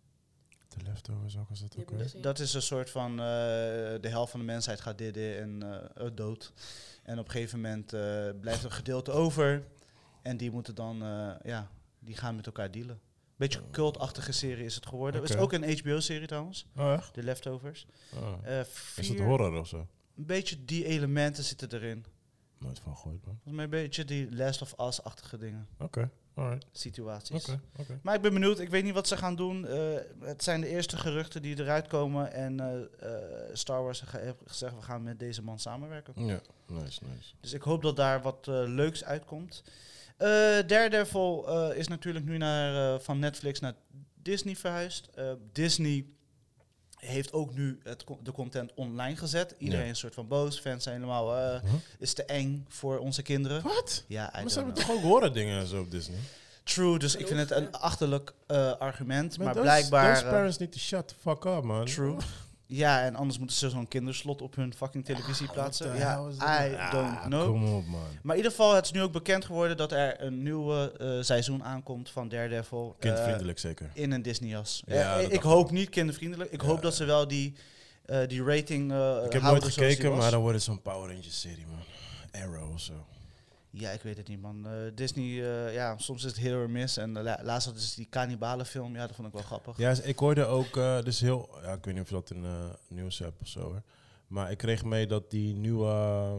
[0.69, 2.13] De leftovers ook, was dat ook weer?
[2.21, 5.63] Dat is een soort van, eh, de helft van de mensheid gaat dit en
[5.95, 6.53] eh, dood.
[7.03, 8.01] En op een gegeven moment eh,
[8.41, 9.65] blijft er een gedeelte over.
[10.23, 13.01] En die moeten dan, eh, ja, die gaan met elkaar dealen.
[13.37, 15.21] Beetje een cultachtige serie is het geworden.
[15.21, 17.15] Het is ook een HBO-serie trouwens, Oh, echt?
[17.15, 17.87] de Leftovers.
[18.15, 18.33] Oh.
[18.43, 18.61] Eh,
[18.97, 19.87] Is het horror of zo?
[20.17, 22.05] Een beetje die elementen zitten erin.
[22.59, 23.35] Nooit van gehoord, man.
[23.35, 26.67] Volgens mij een beetje die Last of Us-achtige dingen, Oké, alright.
[26.73, 27.49] situaties.
[27.79, 27.99] Oké.
[28.03, 28.59] Maar ik ben benieuwd.
[28.59, 29.67] Ik weet niet wat ze gaan doen.
[29.67, 29.79] Eh,
[30.21, 32.33] het zijn de eerste geruchten die eruit komen.
[32.33, 36.13] En eh, eh, Star Wars heeft gezegd, we gaan met deze man samenwerken.
[36.17, 37.35] Ja, nice, nice.
[37.41, 39.63] Dus ik hoop dat daar wat leuks uitkomt.
[40.67, 43.75] Daredevil is natuurlijk nu naar, van Netflix naar
[44.23, 45.11] Disney verhuisd.
[45.53, 46.07] Disney
[47.07, 49.55] heeft ook nu het, de content online gezet.
[49.59, 49.91] Iedereen Ja.
[49.91, 50.61] is een soort van boos.
[50.61, 51.73] Fans zijn helemaal, eh, Huh?
[51.99, 53.63] is te eng voor onze kinderen.
[53.63, 54.05] Wat?
[54.07, 56.19] Ja, Maar ze hebben toch ook horror dingen en zo op Disney?
[56.63, 59.39] True, dus ik vind het een achterlijk eh, argument.
[59.39, 60.13] Maar, those- blijkbaar...
[60.15, 61.85] Those eh, parents need to shut the fuck up, man.
[61.85, 62.17] True.
[62.67, 65.97] Ja, en anders moeten ze zo'n kinderslot op hun fucking televisie What plaatsen.
[65.97, 66.29] Ja?
[66.71, 67.47] I Ah, don't know.
[67.47, 68.01] Kom op, man.
[68.23, 71.23] Maar in ieder geval, het is nu ook bekend geworden dat er een nieuwe eh,
[71.23, 72.97] seizoen aankomt van Daredevil.
[72.99, 73.91] eh, Kindvriendelijk zeker.
[73.93, 74.83] in een Disney-jas.
[74.87, 76.51] Ja, Eh, ik hoop niet kindervriendelijk.
[76.53, 77.55] Ik Ja, hoop dat ze wel die,
[78.07, 81.41] eh, die rating eh Ik heb nooit gekeken, maar dan wordt het zo'n Power Rangers
[81.41, 82.43] serie, man.
[82.43, 82.93] Arrow of zo.
[83.77, 84.67] Ja, ik weet het niet, man.
[84.67, 86.97] Eh, Disney, eh, ja, soms is het heel erg mis.
[86.97, 88.95] En la- laatst hadden ze die cannibalenfilm.
[88.95, 89.77] Ja, dat vond ik wel grappig.
[89.79, 92.45] Ja, ik hoorde ook, eh, dus heel, ja, ik weet niet of je dat in
[92.89, 93.83] nieuws hebt of zo, hoor.
[94.27, 95.93] Maar ik kreeg mee dat die nieuwe,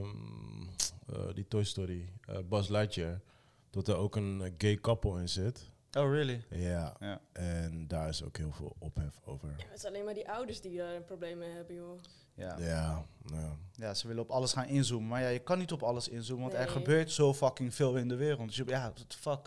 [0.03, 0.69] mm,
[1.07, 3.21] eh, die Toy Story, eh Buzz Lightyear,
[3.69, 5.69] dat er ook een eh, gay couple in zit.
[5.95, 6.43] Oh, really?
[6.49, 6.93] Ja.
[6.99, 7.19] Ja.
[7.33, 9.47] En daar is ook heel veel ophef over.
[9.57, 11.99] Ja, het is alleen maar die ouders die er problemen hebben, joh.
[12.33, 12.57] Ja.
[12.59, 13.55] Ja, ja.
[13.75, 15.07] ja, ze willen op alles gaan inzoomen.
[15.07, 18.07] Maar ja, je kan niet op alles inzoomen, want er gebeurt zo fucking veel in
[18.07, 18.47] de wereld.
[18.47, 19.45] Dus je, ja, what the fuck.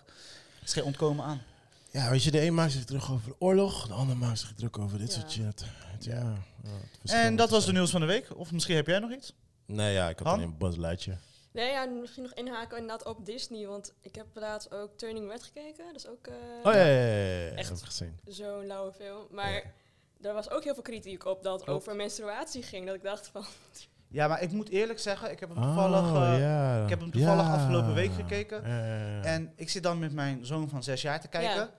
[0.58, 1.40] Er is geen ontkomen aan.
[1.90, 4.54] Ja, weet je, de een maakt zich druk over de oorlog, de ander maakt zich
[4.54, 5.18] druk over dit Ja.
[5.20, 5.64] soort shit.
[5.86, 6.34] Het- Ja.
[7.02, 8.36] Het En dat was de nieuws van de week.
[8.36, 9.32] Of misschien heb jij nog iets?
[9.66, 11.16] Nee, ja, ik had een Lightje.
[11.52, 15.42] Nee, ja, misschien nog inhaken inderdaad op Disney, want ik heb laatst ook Turning Red
[15.42, 15.84] gekeken.
[15.86, 17.82] Dat is ook eh, Oh ja, ja, ja, Echt.
[17.82, 18.18] gezien.
[18.26, 19.26] zo'n lauwe film.
[19.30, 19.62] Maar Ja.
[20.28, 21.78] er was ook heel veel kritiek op dat Klopt.
[21.80, 22.86] over menstruatie ging.
[22.86, 23.44] Dat ik dacht van,
[24.08, 26.82] Ja, maar ik moet eerlijk zeggen, ik heb hem toevallig, Oh, eh, ja.
[26.82, 28.64] ik heb hem toevallig afgelopen week gekeken.
[29.24, 31.70] En ik zit dan met mijn zoon van zes jaar te kijken.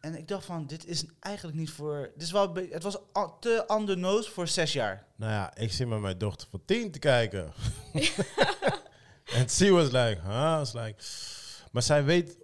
[0.00, 2.10] En ik dacht van, dit is eigenlijk niet voor...
[2.14, 2.98] Dit is wel, het was
[3.40, 5.06] te on the nose voor zes jaar.
[5.16, 7.52] Nou ja, ik zit met mijn dochter van tien te kijken.
[9.36, 10.56] En she was like, huh?
[10.56, 10.94] Was like,
[11.70, 12.36] maar zij weet,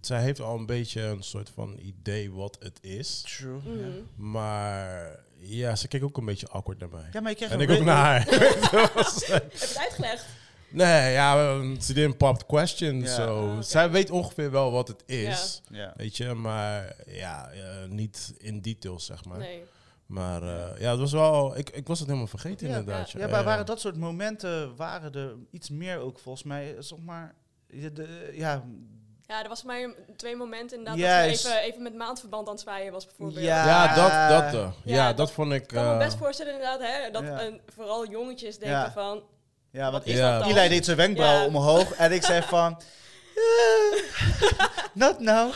[0.00, 3.22] zij heeft al een beetje een soort van idee wat het is.
[3.26, 3.60] True.
[3.64, 4.30] mhm.
[4.30, 7.08] Maar ja, ze keek ook een beetje awkward naar mij.
[7.12, 8.24] Ja, maar je krijgt en ik ook naar haar.
[8.30, 10.26] heb je het uitgelegd?
[10.68, 13.00] nee, ja, ze didn't pop the question.
[13.00, 13.14] Ja.
[13.14, 13.56] so.
[13.56, 13.62] Ah.
[13.62, 15.62] Zij weet ongeveer wel wat het is.
[15.70, 15.92] Ja.
[15.96, 19.38] Weet je, maar ja, eh, niet in details, zeg maar.
[19.38, 19.62] Nee.
[20.06, 21.58] Maar eh, ja, het was wel...
[21.58, 23.10] Ik, ik was het helemaal vergeten Ja, inderdaad.
[23.10, 26.76] Ja, maar waren dat soort momenten waren er iets meer ook volgens mij.
[26.78, 27.34] Zeg maar,
[27.68, 28.62] ja, de, ja,
[29.26, 32.62] Ja, er was maar twee momenten inderdaad dat ze even, even met maandverband aan het
[32.62, 33.44] zwaaien was bijvoorbeeld.
[33.44, 33.66] Ja.
[33.66, 35.62] Ja, dat, dat, eh, ja, Ja, dat, dat- vond ik...
[35.62, 37.42] Ik kan me eh, best voorstellen inderdaad, hè, dat Ja.
[37.42, 38.92] een, vooral jongetjes denken Ja.
[38.92, 39.22] van,
[39.70, 40.38] ja, want wat is Ja.
[40.38, 40.48] dat?
[40.48, 41.46] Eli deed zijn wenkbrauw Ja.
[41.46, 42.80] omhoog en ik zei van...
[43.34, 44.50] eh,
[45.02, 45.52] not now.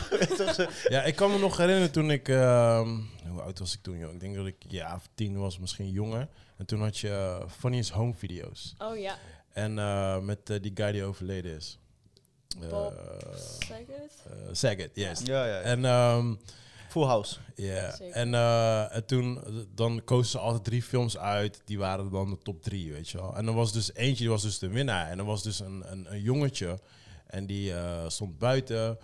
[0.87, 2.27] Ja, ik kan me nog herinneren toen ik...
[2.27, 2.97] ehm,
[3.39, 4.13] hoe oud was ik toen, joh?
[4.13, 6.27] Ik denk dat ik ja, of tien was, misschien jonger.
[6.57, 8.75] En toen had je eh, Funniest Home Video's.
[8.77, 9.17] Oh ja,
[9.53, 11.79] En eh, met eh, die guy die overleden is.
[12.61, 12.93] Eh, Bob
[13.59, 14.25] Saget?
[14.51, 15.21] Saget, yes.
[15.23, 15.59] Ja, ja.
[15.59, 16.35] En ehm,
[16.89, 17.37] Full House.
[17.55, 19.39] ja, en, eh, en toen
[19.75, 21.61] dan kozen ze altijd drie films uit.
[21.65, 23.35] Die waren dan de top drie, weet je wel.
[23.35, 25.09] En er was dus eentje, die was dus de winnaar.
[25.09, 26.79] En er was dus een, een, een jongetje.
[27.27, 28.97] En die eh, stond buiten.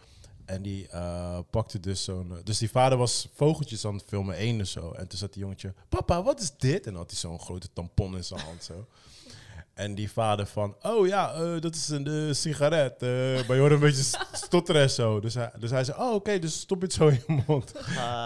[0.45, 2.31] En die eh, pakte dus zo'n...
[2.31, 4.91] eh, dus die vader was vogeltjes aan het filmen, één of zo.
[4.91, 5.73] En toen zat die jongetje...
[5.89, 6.85] Papa, wat is dit?
[6.85, 8.87] En dan had hij zo'n grote tampon in zijn hand, zo.
[9.73, 10.75] En die vader van...
[10.81, 13.01] Oh ja, eh, dat is een eh, sigaret.
[13.47, 15.19] maar je hoort een beetje st- stotteren en zo.
[15.19, 15.99] Dus hij, dus hij zei...
[15.99, 17.71] Oh, oké, dus stop het zo in je mond.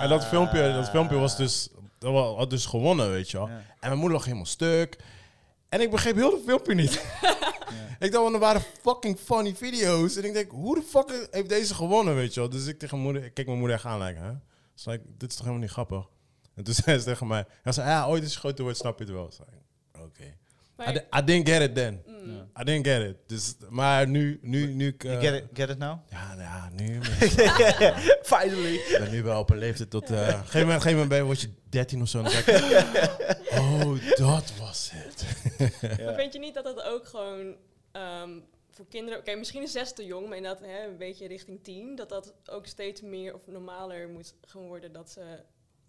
[0.01, 3.47] En dat filmpje, dat filmpje was dus, dat had dus gewonnen, weet je wel.
[3.47, 3.53] Ja.
[3.55, 4.97] En mijn moeder lag helemaal stuk.
[5.69, 7.05] En ik begreep heel het filmpje niet.
[7.99, 10.15] Ik dacht, want er waren fucking funny video's.
[10.15, 12.49] En ik denk, hoe de fuck heeft deze gewonnen, weet je wel.
[12.49, 14.31] Dus ik tegen moeder, ik keek mijn moeder echt aan, like, hè?
[14.73, 16.09] It's like, dit is toch helemaal niet grappig?
[16.55, 19.03] En toen zei ze tegen mij, hij zei, ja, ooit is grote woord, snap je
[19.03, 19.31] het wel.
[19.31, 19.47] Zei,
[20.05, 20.37] Oké.
[20.79, 22.01] I, I didn't get it then.
[22.07, 23.15] mm, I didn't get it.
[23.27, 25.03] Dus, maar nu, nu, nu ik...
[25.03, 25.99] You eh, get it, get it now?
[26.09, 26.99] Ja, nou ja, nu...
[28.33, 28.73] Finally.
[28.73, 30.11] Ik ben nu wel op een leeftijd tot...
[30.11, 32.21] eh geen moment, geen moment ben je, word je 13 of zo.
[32.21, 32.31] Dan
[33.61, 35.25] oh, dat was het.
[36.03, 37.55] Maar vind je niet dat dat ook gewoon
[37.91, 38.39] ehm,
[38.71, 39.19] voor kinderen...
[39.19, 41.95] Oké, misschien is zes te jong, maar inderdaad hè, een beetje richting tien...
[41.95, 44.91] dat dat ook steeds meer of normaler moet gaan worden.
[44.91, 45.21] Dat ze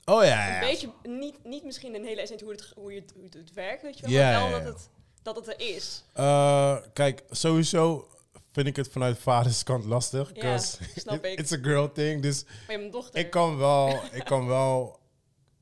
[0.05, 0.61] Oh ja, een ja.
[0.61, 0.91] beetje...
[1.03, 3.99] Niet, niet misschien een hele essentie hoe het, hoe, je het, hoe het, werkt, weet
[3.99, 4.13] je wel.
[4.13, 4.65] Ja, maar wel ja, ja.
[4.65, 4.89] dat, het,
[5.23, 6.05] dat het er is.
[6.13, 8.09] Eh, kijk, sowieso
[8.53, 10.31] vind ik het vanuit vaders kant lastig.
[10.35, 11.39] Ja, 'cause snap ik.
[11.41, 12.23] It's a girl thing.
[12.23, 13.21] Dus Maar je hebt een dochter.
[13.21, 14.99] ik kan wel, ik kan wel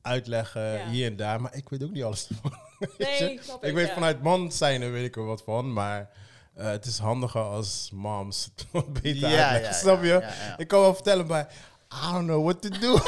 [0.01, 0.89] uitleggen Ja.
[0.89, 2.53] hier en daar, maar ik weet ook niet alles ervan.
[2.97, 3.69] nee, snap ik.
[3.69, 3.93] Ik weet ja.
[3.93, 6.09] vanuit man zijn er weet ik er wat van, maar
[6.53, 8.49] eh, het is handiger als moms
[9.01, 10.07] beter uitleggen, snap je?
[10.07, 10.57] ja, ja.
[10.57, 11.53] Ik kan wel vertellen, maar
[11.93, 12.91] I don't know what to do.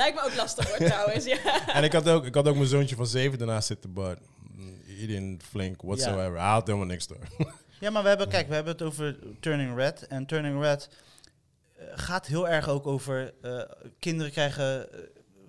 [0.00, 1.24] Lijkt me ook lastig hoor, trouwens.
[1.24, 1.66] Ja.
[1.74, 4.18] en ik had, ook, ik had ook mijn zoontje van zeven daarnaast zitten, but
[4.86, 6.38] he didn't flink whatsoever.
[6.38, 7.18] Hij had helemaal niks door.
[7.80, 10.06] Ja, maar we hebben, kijk, we hebben het over Turning Red.
[10.06, 10.88] En Turning Red
[11.76, 13.60] eh, gaat heel erg ook over eh,
[13.98, 14.98] kinderen krijgen, eh,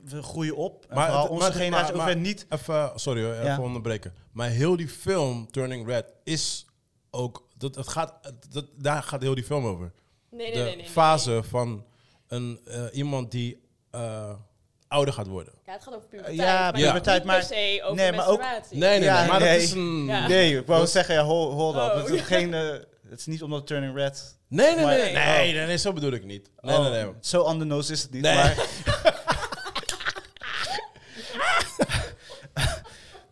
[0.04, 0.86] we groeien op.
[0.90, 2.46] En Maar vooral onze maar- generatie maar- niet.
[2.50, 3.60] Even, sorry hoor, even Ja.
[3.62, 4.14] onderbreken.
[4.32, 6.66] Maar heel die film, Turning Red, is
[7.12, 7.48] ook...
[7.58, 9.92] Dat, het gaat, dat, daar gaat heel die film over.
[10.32, 10.86] Nee, nee, de nee, nee, nee.
[10.86, 11.86] fase van
[12.28, 13.62] een, eh, iemand die
[13.92, 14.34] eh,
[14.88, 15.54] ouder gaat worden.
[15.66, 16.38] Ja, het gaat over puberteit.
[16.38, 18.42] Ja, maar puberteit, niet maar- per se over nee, maar ook-.
[18.70, 19.30] Nee, nee, Ja, nee.
[19.30, 19.54] Maar nee.
[19.54, 20.06] dat is een...
[20.06, 20.28] Ja.
[20.28, 21.82] Nee, ik wou Dat- zeggen, ja, hold, hold up.
[21.82, 22.62] Oh, Het is, geen, eh,
[23.10, 24.38] het is niet omdat Turning Red...
[24.48, 26.50] Nee, nee, nee, nee, nee, nee, zo bedoel ik niet.
[26.62, 27.14] Nee, Oh, nee, nee.
[27.22, 28.22] Zo on the nose is het niet.
[28.22, 28.36] Nee.
[28.36, 28.56] Maar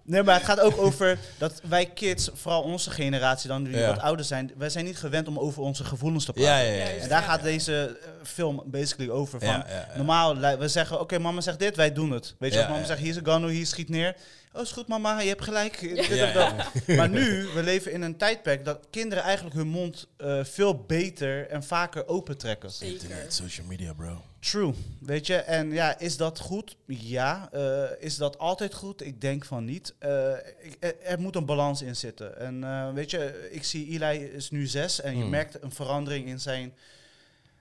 [0.08, 3.88] nee, maar het gaat ook over dat wij kids, vooral onze generatie dan, die Ja.
[3.88, 6.65] wat ouder zijn, wij zijn niet gewend om over onze gevoelens te praten.
[6.65, 6.86] Ja, ja.
[6.86, 9.39] En daar gaat deze eh, film basically over.
[9.39, 9.63] Van.
[9.96, 12.36] Normaal, we zeggen, oké, mama zegt dit, wij doen het.
[12.39, 14.15] Weet je, als mama zegt, hier is een gun, hier schiet neer.
[14.58, 15.76] Oh, is goed mama, je hebt gelijk.
[16.10, 16.88] Ja, dat.
[16.98, 21.48] Maar nu, we leven in een tijdperk dat kinderen eigenlijk hun mond eh, veel beter
[21.48, 22.72] en vaker opentrekken.
[22.72, 22.93] Zeker.
[22.93, 24.22] Internet, social media, bro.
[24.39, 25.36] True, weet je.
[25.36, 26.76] En ja, is dat goed?
[26.88, 27.50] Ja.
[27.52, 29.06] Eh, is dat altijd goed?
[29.06, 29.93] Ik denk van niet.
[30.00, 32.39] Eh, ik- er, er moet een balans in zitten.
[32.39, 35.30] En eh, weet je, ik zie Eli is nu zes en je Hmm.
[35.30, 36.74] merkt een verandering in zijn...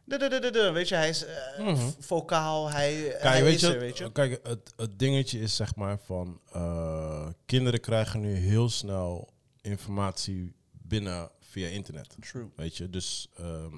[0.06, 1.90] Weet je, hij is eh, Mhm.
[1.98, 4.12] vocaal, hij, hij Kijk, weet is je, er, weet je.
[4.12, 6.40] Kijk, het, het dingetje is zeg maar van...
[6.52, 9.28] eh, kinderen krijgen nu heel snel
[9.60, 12.16] informatie binnen via internet.
[12.20, 12.48] True.
[12.56, 13.74] Weet je, dus ehm,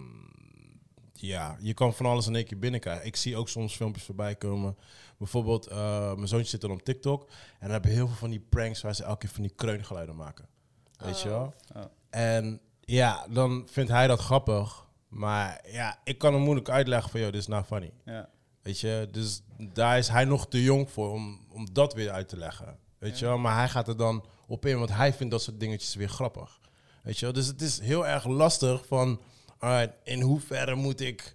[1.13, 3.07] ja, je kan van alles in één keer binnenkrijgen.
[3.07, 4.77] Ik zie ook soms filmpjes voorbij komen.
[5.19, 7.23] Bijvoorbeeld, eh, mijn zoontje zit dan op TikTok.
[7.29, 10.17] En dan hebben heel veel van die pranks waar ze elke keer van die kreungeluiden
[10.17, 10.49] maken.
[10.97, 11.35] Weet je Oh.
[11.35, 11.55] wel?
[11.77, 11.83] Oh.
[12.11, 14.87] En ja, dan vindt hij dat grappig.
[15.09, 17.93] Maar ja, ik kan hem moeilijk uitleggen van, joh, dit is nou funny.
[18.05, 18.29] Ja.
[18.63, 22.29] Weet je, dus daar is hij nog te jong voor om, om dat weer uit
[22.29, 22.79] te leggen.
[22.99, 25.61] Weet je wel, maar hij gaat er dan op in, want hij vindt dat soort
[25.61, 26.61] dingetjes weer grappig.
[27.03, 29.21] Weet je wel, dus het is heel erg lastig van,
[29.59, 31.35] alright, in hoeverre moet ik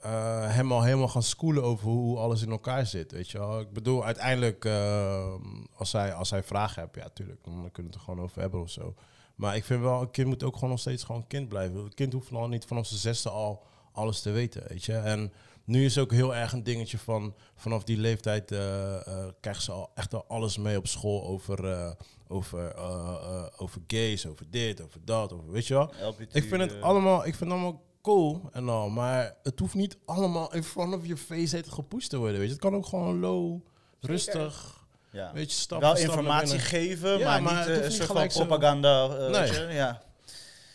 [0.00, 3.60] eh, hem al helemaal gaan schoolen over hoe alles in elkaar zit, weet je wel.
[3.60, 5.34] Ik bedoel, uiteindelijk, eh,
[5.74, 8.40] als, hij, als hij vragen hebt, ja, natuurlijk, dan kunnen we het er gewoon over
[8.40, 8.94] hebben of zo.
[9.34, 11.76] Maar ik vind wel, een kind moet ook gewoon nog steeds gewoon een kind blijven.
[11.76, 14.92] Een kind hoeft nog niet vanaf zijn zesde al alles te weten, weet je.
[14.92, 15.32] En
[15.64, 19.72] nu is ook heel erg een dingetje van, vanaf die leeftijd eh eh, krijgen ze
[19.72, 21.90] al echt al alles mee op school over, eh,
[22.28, 25.92] over, eh, eh, over gays, over dit, over dat, over, weet je wel.
[26.32, 29.98] Ik vind het allemaal, ik vind het allemaal cool en al, maar het hoeft niet
[30.04, 32.52] allemaal in front of your face gepusht te worden, weet je.
[32.52, 33.60] Het kan ook gewoon low,
[34.00, 34.83] rustig,
[35.14, 35.30] ja.
[35.34, 36.66] weet je, stap Wel informatie binnen.
[36.66, 39.04] geven, Ja, maar, niet eh, hoeft een niet soort van propaganda.
[39.06, 39.30] eh, Nee.
[39.40, 39.66] weet je?
[39.70, 40.02] Ja.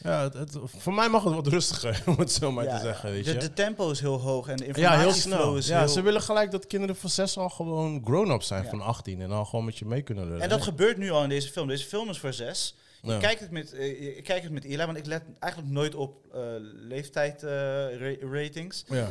[0.04, 2.82] Ja, het, het- voor mij mag het wat rustiger, om het zo maar Ja, te
[2.82, 3.38] zeggen, weet de, je.
[3.38, 5.58] de tempo is heel hoog en de Ja, heel snel.
[5.58, 5.88] is Ja, heel...
[5.88, 8.70] ze willen gelijk dat kinderen van zes al gewoon grown-up zijn Ja.
[8.70, 10.42] van 18 en al gewoon met je mee kunnen lullen.
[10.42, 11.68] En dat gebeurt nu al in deze film.
[11.68, 12.76] Deze film is voor zes.
[13.02, 13.14] Ja.
[13.14, 15.96] Ik, kijk het met, eh, ik kijk het met Eli, want ik let eigenlijk nooit
[15.96, 16.40] op eh
[16.88, 17.50] leeftijd eh,
[18.00, 18.84] ra- ratings.
[18.88, 19.08] Ja.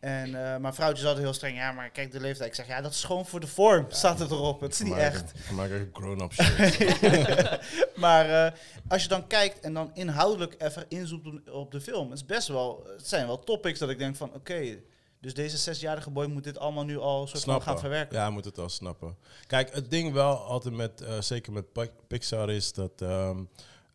[0.00, 1.56] En eh, mijn vrouwtje is altijd heel streng.
[1.56, 2.48] Ja, maar kijk de leeftijd.
[2.48, 3.86] Ik zeg, ja, dat is gewoon voor de vorm.
[3.88, 4.60] Staat het erop.
[4.60, 5.32] Het is niet echt.
[5.36, 7.96] Voor mij echt grown-up shit.
[8.04, 8.52] maar eh,
[8.88, 12.26] als je dan kijkt en dan inhoudelijk even inzoomt op, op de film, het is
[12.26, 14.78] best wel, het zijn wel topics dat ik denk van, oké,
[15.20, 18.16] dus deze zesjarige boy moet dit allemaal nu al soort van gaan verwerken.
[18.16, 19.16] Ja, hij moet het al snappen.
[19.46, 23.38] Kijk, het ding wel altijd met, eh, zeker met Pi- Pixar is dat ehm,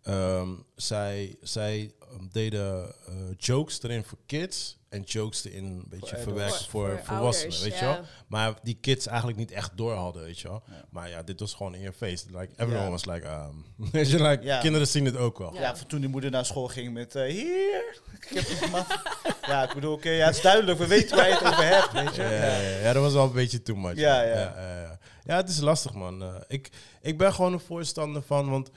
[0.03, 1.91] ehm, zij, zij
[2.31, 7.53] deden eh, jokes erin voor kids en jokes erin een beetje verwerken voor, voor volwassenen,
[7.53, 7.99] ouders, weet je wel.
[8.27, 10.63] Maar die kids eigenlijk niet echt door hadden, weet je wel.
[10.89, 12.25] Maar ja, dit was gewoon in je face.
[12.31, 15.53] Like, everyone was like, um, weet je, like, kinderen zien het ook wel.
[15.53, 18.01] Ja, toen die moeder naar school ging met eh, hier.
[18.21, 18.99] Ik heb het gemaakt.
[19.51, 20.77] ja, ik bedoel, oké, ja, het is duidelijk.
[20.77, 22.21] We weten waar je het over hebt, weet je.
[22.21, 22.61] Ja, ja, Ja.
[22.61, 23.95] ja, ja, dat was al een beetje too much.
[23.95, 24.33] Ja, ja.
[24.33, 24.99] Ja, ja, ja.
[25.25, 26.23] Ja, het is lastig, man.
[26.23, 26.69] Eh, ik,
[27.01, 28.69] ik ben gewoon een voorstander van, want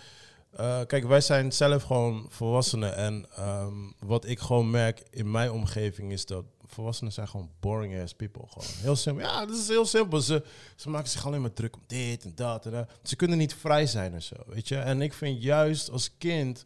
[0.56, 2.96] eh, kijk, wij zijn zelf gewoon volwassenen.
[2.96, 8.02] En ehm, wat ik gewoon merk in mijn omgeving is dat volwassenen zijn gewoon boring
[8.02, 8.44] ass people.
[8.48, 9.24] Gewoon heel simpel.
[9.24, 10.20] Ja, dat is heel simpel.
[10.20, 10.44] Ze,
[10.76, 12.90] ze maken zich alleen maar druk om dit en dat en dat.
[13.02, 14.76] Ze kunnen niet vrij zijn en zo, weet je.
[14.76, 16.62] En ik vind juist als kind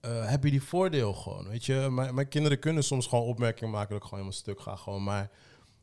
[0.00, 1.86] eh, heb je die voordeel gewoon, weet je.
[1.90, 5.04] Mijn, mijn kinderen kunnen soms gewoon opmerkingen maken dat ik gewoon helemaal stuk ga, gewoon.
[5.04, 5.30] Maar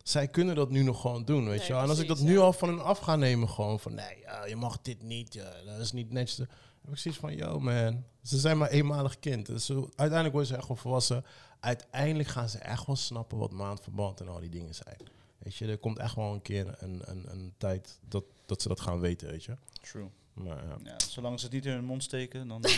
[0.04, 1.74] zij kunnen dat nu nog gewoon doen, weet Nee, je.
[1.74, 2.40] En als ik dat nu ja.
[2.40, 3.94] al van hen af ga nemen, gewoon van...
[3.94, 6.48] Nee, je mag dit niet, dat is niet netjes.
[6.84, 9.46] Heb ik zoiets van, yo man, ze zijn maar eenmalig kind.
[9.46, 11.26] Dus uiteindelijk worden ze echt wel volwassen.
[11.60, 14.98] Uiteindelijk gaan ze echt wel snappen wat maandverband en al die dingen zijn.
[15.38, 18.68] Weet je, er komt echt wel een keer een, een, een tijd dat, dat ze
[18.68, 19.56] dat gaan weten, weet je.
[19.82, 20.10] True.
[20.34, 20.78] Maar, ja.
[20.84, 22.64] Ja, zolang ze het niet in hun mond steken, dan...
[22.64, 22.72] eh,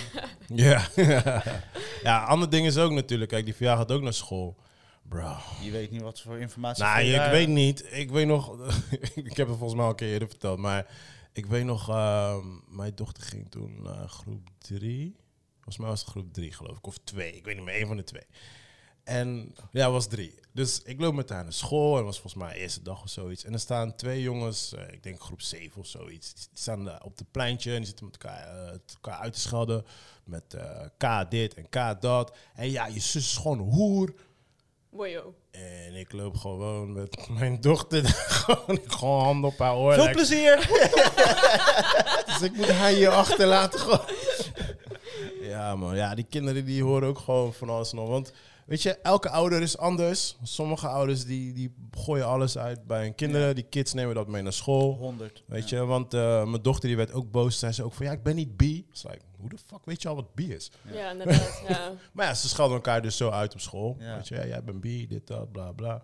[0.65, 0.87] Ja.
[2.03, 4.55] ja, ander ding is ook natuurlijk, kijk, die verjaar gaat ook naar school.
[5.09, 5.35] Bro.
[5.61, 6.83] je weet niet wat voor informatie...
[6.83, 7.85] Nou, je ik weet niet.
[7.91, 8.71] Ik weet nog,
[9.15, 10.87] ik heb het volgens mij al een keer eerder verteld, maar
[11.35, 15.15] ik weet nog, ehm, mijn dochter ging toen groep drie.
[15.53, 17.35] Volgens mij was het groep drie, geloof ik, of twee.
[17.35, 18.25] Ik weet niet meer, één van de twee.
[19.05, 20.39] En ja, was drie.
[20.51, 23.09] Dus ik loop met haar naar school en was volgens mij de eerste dag of
[23.09, 23.43] zoiets.
[23.43, 27.17] En er staan twee jongens, eh, ik denk groep zeven of zoiets, die staan op
[27.17, 29.85] het pleintje en die zitten met elkaar, eh, elkaar uit te schelden.
[30.23, 32.37] Met eh, K dit en K dat.
[32.53, 34.13] En ja, je zus is gewoon een hoer.
[34.89, 35.35] Wojo.
[35.55, 38.03] En ik loop gewoon met mijn dochter
[38.43, 39.93] gewoon, gewoon handen op haar oor.
[39.93, 40.57] Veel plezier!
[42.27, 43.79] dus ik moet haar hier achterlaten.
[43.79, 44.05] Gewoon.
[45.41, 48.09] Ja man, ja, die kinderen die horen ook gewoon van alles nog.
[48.09, 48.31] Want
[48.65, 50.37] weet je, elke ouder is anders.
[50.43, 53.55] Sommige ouders die, die gooien alles uit bij hun kinderen.
[53.55, 54.93] Die kids nemen dat mee naar school.
[54.93, 55.43] 100.
[55.47, 57.59] Weet je, want eh, mijn dochter die werd ook boos.
[57.59, 58.85] Zei ze ook van, ja, ik ben niet bi.
[58.89, 60.71] It's like, hoe de fuck weet je al wat bi is?
[60.93, 61.61] Ja, inderdaad.
[61.69, 61.91] ja.
[62.11, 63.97] Maar ja, ze schelden elkaar dus zo uit op school.
[63.99, 64.15] Ja.
[64.15, 66.01] Weet je, ja, jij bent bi, dit, dat, bla, bla.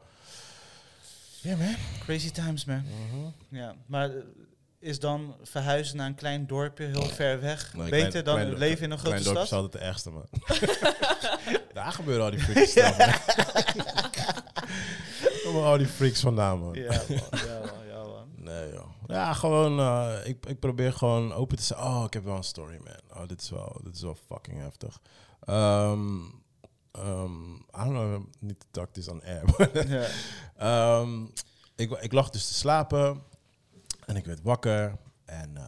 [1.41, 1.75] Ja, man.
[1.99, 2.83] Crazy times, man.
[3.09, 3.55] Mhm.
[3.57, 4.15] Ja, maar eh,
[4.79, 8.57] is dan verhuizen naar een klein dorpje heel ver weg Nee, beter klein- dan klein
[8.57, 9.61] leven in een grote Klein dorp is stad?
[9.63, 10.25] altijd de ergste, man.
[11.73, 12.97] Daar gebeuren al die stuff.
[15.43, 16.73] Kom al die freaks vandaan, man.
[16.73, 17.17] Ja, man.
[17.31, 17.85] Ja, man.
[17.87, 18.27] Ja, man.
[18.35, 18.89] Nee, joh.
[19.07, 21.79] Ja, gewoon, eh, ik, ik probeer gewoon open te zijn.
[21.79, 23.21] Oh, ik heb wel een story, man.
[23.21, 24.99] Oh, dit is wel, dit is wel fucking heftig.
[25.45, 26.19] Ehm
[26.91, 29.43] ehm, I don't know, niet de tactisch aan air.
[30.57, 31.25] Ehm,
[31.75, 33.23] ik, ik lag dus te slapen
[34.05, 35.63] en ik werd wakker en eh,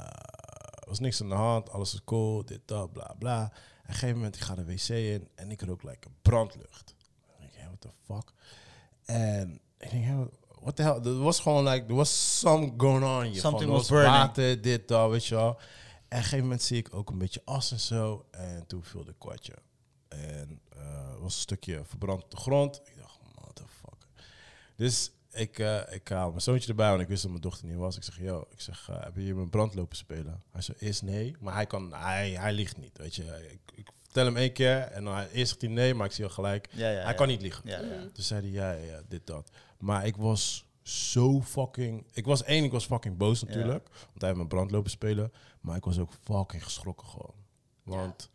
[0.79, 3.51] er was niks aan de hand, alles is cool, dit, dat, bla, bla.
[3.84, 6.96] Op een gegeven moment, ik ga de wc in en ik rook lekker brandlucht.
[7.38, 8.34] En ik denk, hey, what the fuck?
[9.06, 10.28] En ik denk, hey,
[10.60, 11.00] what the hell?
[11.04, 13.39] Er was gewoon, like, there was some going on hier.
[13.39, 14.15] Something was burning.
[14.15, 15.48] water, dit, dat, weet je wel.
[15.50, 18.26] En op een gegeven moment zie ik ook een beetje as en zo.
[18.32, 19.54] En toen viel de kwartje.
[20.08, 22.82] En er was een stukje verbrand op de grond.
[22.86, 24.08] Ik dacht, motherfucker.
[24.76, 27.78] Dus ik, eh, ik haal mijn zoontje erbij, want ik wist dat mijn dochter niet
[27.78, 27.98] was.
[27.98, 30.43] Ik zeg, yo, ik zeg, eh, heb je hier met brand lopen spelen?
[30.52, 33.24] Hij zei, eerst nee, maar hij, kan, hij, hij liegt niet, weet je.
[33.52, 36.24] Ik, ik vertel hem één keer en dan eerst zegt hij nee, maar ik zie
[36.24, 36.69] al gelijk.
[36.72, 37.13] Ja, ja, hij ja.
[37.13, 37.69] kan niet liegen.
[37.69, 37.86] Ja, ja.
[37.86, 38.12] Mhm.
[38.12, 39.52] Toen zei hij, ja, ja, ja, dit, dat.
[39.78, 42.06] Maar ik was zo fucking...
[42.13, 43.46] Ik was één, ik was fucking boos Ja.
[43.48, 43.89] natuurlijk.
[43.89, 45.32] Want hij heeft mijn brand lopen spelen.
[45.62, 47.34] Maar ik was ook fucking geschrokken gewoon.
[47.84, 48.30] Want...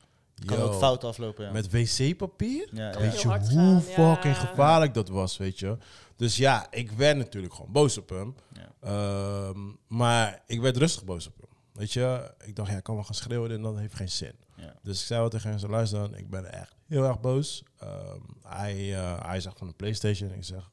[0.47, 1.53] Kan yo, ook fout aflopen, ja.
[1.53, 2.69] Met wc-papier?
[2.73, 2.99] ja, ja.
[2.99, 4.41] Weet je hoe gaan, fucking ja.
[4.41, 5.77] gevaarlijk dat was, weet je?
[6.17, 8.35] Dus ja, ik werd natuurlijk gewoon boos op hem.
[8.53, 8.69] Ja.
[8.81, 11.49] Ehm, maar ik werd rustig boos op hem.
[11.73, 14.33] Weet je, ik dacht, ja, ik kan wel gaan schreeuwen en dat heeft geen zin.
[14.55, 14.75] Ja.
[14.83, 17.63] Dus ik zei wat tegen hem, zo, luister dan, ik ben echt heel erg boos.
[17.79, 20.33] Ehm, hij, eh, hij zegt van de Playstation.
[20.33, 20.71] Ik zeg,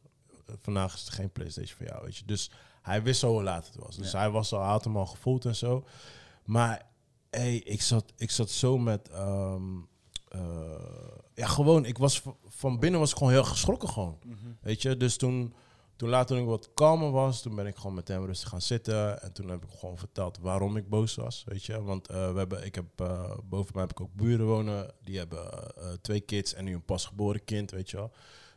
[0.62, 2.25] vandaag is het geen Playstation voor jou, weet je.
[2.25, 2.51] Dus
[2.82, 3.95] hij wist zo hoe laat het was.
[3.95, 4.19] Dus Ja.
[4.19, 5.86] hij, was al, hij had hem al gevoeld en zo.
[6.43, 6.86] Maar
[7.36, 9.10] hey, ik, zat, ik zat zo met...
[9.10, 9.78] ehm,
[10.28, 10.41] eh,
[11.34, 14.17] ja, gewoon, ik was van binnen was ik gewoon heel geschrokken gewoon.
[14.24, 14.36] Mhm.
[14.62, 15.54] Weet je, dus toen,
[15.95, 18.62] toen later toen ik wat kalmer was, toen ben ik gewoon met hem rustig gaan
[18.62, 19.21] zitten.
[19.21, 21.84] En toen heb ik gewoon verteld waarom ik boos was, weet je.
[21.84, 24.93] Want eh, we hebben, ik heb, eh, boven mij heb ik ook buren wonen.
[25.04, 25.50] Die hebben
[26.02, 28.12] twee kids en nu een pasgeboren kind, weet je wel.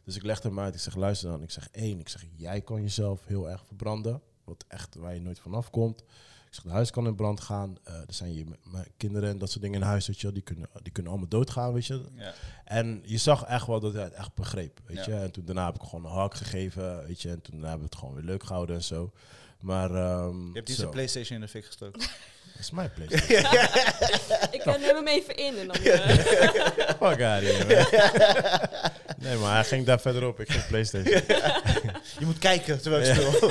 [0.05, 1.43] Dus ik legde hem uit, ik zeg luister dan.
[1.43, 4.23] Ik zeg één, ik zeg jij kan jezelf heel erg verbranden.
[4.45, 6.05] Wat echt waar je nooit vanaf komt.
[6.49, 7.77] Ik zeg, de huis kan in brand gaan.
[7.85, 10.33] Eh, er zijn m- kinderen en dat soort dingen in huis, weet je.
[10.33, 12.05] Die kunnen, die kunnen allemaal doodgaan, weet je.
[12.17, 12.33] Ja.
[12.65, 15.15] En je zag echt wel dat hij het echt begreep, weet Ja.
[15.15, 15.21] je.
[15.21, 17.31] En toen daarna heb ik gewoon een hak gegeven, weet je.
[17.31, 19.13] En toen hebben we het gewoon weer leuk gehouden en zo.
[19.61, 22.01] Maar, ehm Je hebt die zijn Playstation in de fik gestoken.
[22.59, 23.53] Dat is mijn PlayStation.
[24.59, 25.77] Ik neem hem even in en dan...
[25.77, 26.09] eh,
[27.03, 28.91] Fuck out of here, man.
[29.19, 30.41] Nee, maar hij ging daar verderop.
[30.41, 31.13] Ik ging PlayStation.
[32.19, 33.51] Je moet kijken terwijl ik speel.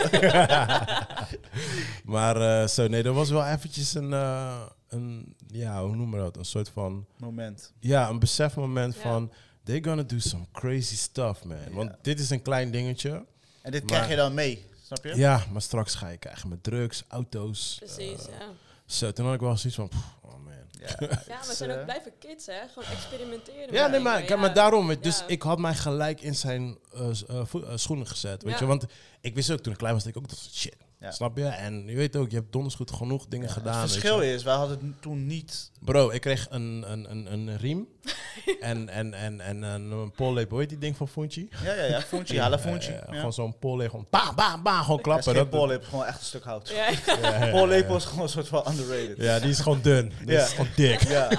[2.04, 6.24] maar eh, zo, nee, dat was wel eventjes een, eh, een, ja, hoe noemen we
[6.26, 6.38] dat?
[6.38, 7.74] Een soort van, Moment.
[7.80, 9.02] ja, een besefmoment Ja.
[9.02, 9.32] van,
[9.64, 11.58] they're gonna do some crazy stuff, man.
[11.72, 13.26] Want dit is een klein dingetje.
[13.62, 15.16] En dit Maar- krijg je dan mee, snap je?
[15.16, 17.76] Ja, maar straks ga je krijgen met drugs, auto's.
[17.80, 18.46] Precies, ja.
[18.88, 20.54] Zo, toen had ik wel zoiets van, pff, oh man.
[20.72, 20.88] Ja,
[21.28, 22.68] Ja, we zijn eh, ook blijven kids, hè.
[22.74, 23.74] Gewoon experimenteren.
[23.74, 24.36] Ja, nee, maar, kijk, ja.
[24.36, 24.88] maar daarom.
[24.88, 25.28] weet- Dus Ja.
[25.28, 28.60] ik had mij gelijk in zijn eh, s- eh, vo- eh, schoenen gezet, weet Ja.
[28.60, 28.66] je.
[28.66, 28.86] Want
[29.22, 30.76] ik wist ook, toen ik klein was, dat ik ook dat soort shit.
[31.00, 31.12] Ja.
[31.12, 31.46] Snap je?
[31.46, 33.54] En je weet ook, je hebt donders goed genoeg dingen ja.
[33.54, 33.74] gedaan.
[33.74, 35.72] Het weet verschil is, wij hadden het toen niet...
[35.80, 37.88] Bro, ik kreeg een, een, een, een riem
[38.60, 40.50] en, en, en, en een, een pollepel.
[40.50, 41.50] Hoe heet die ding van Funchi?
[41.64, 42.02] Ja, ja, ja.
[42.02, 42.92] Funchi, halen Funchi.
[42.92, 43.16] Eh, Ja.
[43.16, 45.24] Gewoon zo'n pollepel, gewoon bam, bam, bam, gewoon Dat is klappen.
[45.24, 46.70] geen Dat- pollepel, gewoon echt een stuk hout.
[46.76, 46.90] Ja,
[47.22, 49.16] Ja, ja, ja, Pollepel is gewoon een soort van underrated.
[49.18, 50.12] Ja, die is gewoon dun.
[50.26, 50.44] Die Ja.
[50.44, 51.02] is gewoon dik.
[51.08, 51.30] Ja,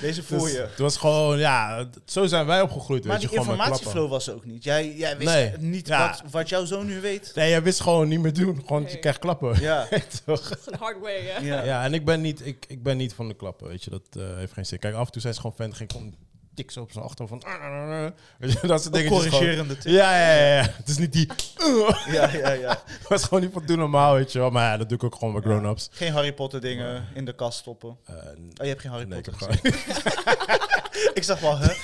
[0.00, 0.58] deze voel Dus je.
[0.58, 3.04] het was gewoon, ja, zo zijn wij opgegroeid.
[3.04, 3.86] Maar weet je, die gewoon met klappen.
[3.86, 4.64] informatieflow was er ook niet.
[4.64, 5.52] Jij, jij wist Nee.
[5.58, 6.08] niet Ja.
[6.22, 7.32] wat, wat jouw zoon nu weet.
[7.34, 8.62] Nee, jij wist gewoon niet meer doen.
[8.66, 9.60] Gewoon, je krijgt klappen.
[9.60, 9.86] Ja,
[10.26, 10.48] Toch?
[10.48, 11.38] dat is een hard way, hè.
[11.46, 11.62] ja.
[11.64, 13.90] Ja, en ik ben niet, ik, ik ben niet van de klappen, weet je.
[13.90, 14.78] Dat eh, heeft geen zin.
[14.78, 15.74] Kijk, af en toe zijn ze gewoon fan.
[15.74, 16.14] Ging gewoon
[16.54, 18.12] tik zo op zijn achterhoofd van...
[18.38, 19.10] Weet je, dat soort dingen.
[19.10, 19.92] corrigerende tip.
[19.92, 20.62] Ja, ja, ja, ja.
[20.76, 21.26] Het is niet die...
[22.16, 22.82] Ja, ja, ja.
[22.86, 24.50] Het was gewoon niet van doen normaal, weet je wel.
[24.50, 25.88] Maar ja, dat doe ik ook gewoon bij grown-ups.
[25.92, 27.96] Geen Harry Potter dingen in de kast stoppen.
[28.04, 28.22] Eh, Oh,
[28.54, 29.56] je hebt geen Harry nee, Potter gewoon...
[31.14, 31.72] Ik zag wel, hè?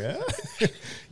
[0.00, 0.16] Ja?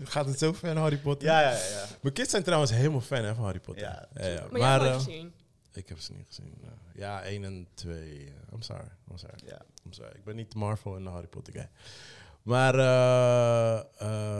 [0.05, 1.29] Gaat het zo ver, Harry Potter?
[1.29, 1.85] Ja, ja, ja.
[2.01, 3.83] Mijn kids zijn trouwens helemaal fan hè, van Harry Potter.
[3.83, 4.47] Ja, ja, ja.
[4.51, 5.33] Maar, eh, gezien.
[5.73, 6.55] ik heb ze niet gezien.
[6.63, 6.69] eh.
[7.01, 8.33] ja, 1 en 2.
[8.53, 8.89] I'm sorry.
[9.11, 9.35] I'm sorry.
[9.47, 9.59] ja.
[9.88, 10.12] I'm sorry.
[10.14, 11.68] Ik ben niet Marvel en de Harry Potter guy.
[12.42, 13.85] Maar, eh eh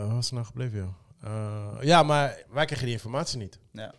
[0.05, 0.93] waar was het nou gebleven, joh?
[1.23, 3.59] Eh, ja, maar wij krijgen die informatie niet.
[3.71, 3.93] ja.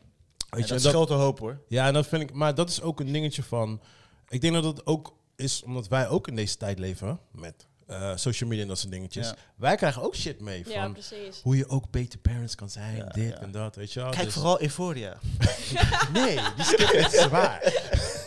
[0.51, 1.61] Weet je, dat dat- hoop, hoor.
[1.69, 3.81] ja, en dat vind ik, maar dat is ook een dingetje van.
[4.29, 8.13] Ik denk dat het ook is omdat wij ook in deze tijd leven met eh,
[8.17, 9.27] social media en dat soort dingetjes.
[9.27, 9.35] Ja.
[9.57, 11.41] Wij krijgen ook shit mee Ja, van precies.
[11.43, 13.41] hoe je ook beter parents kan zijn, Ja, dit ja.
[13.41, 14.11] en dat, weet je wel.
[14.11, 15.19] Kijk Dus- vooral Euphoria.
[16.13, 17.59] Nee, die skip ik zwaar.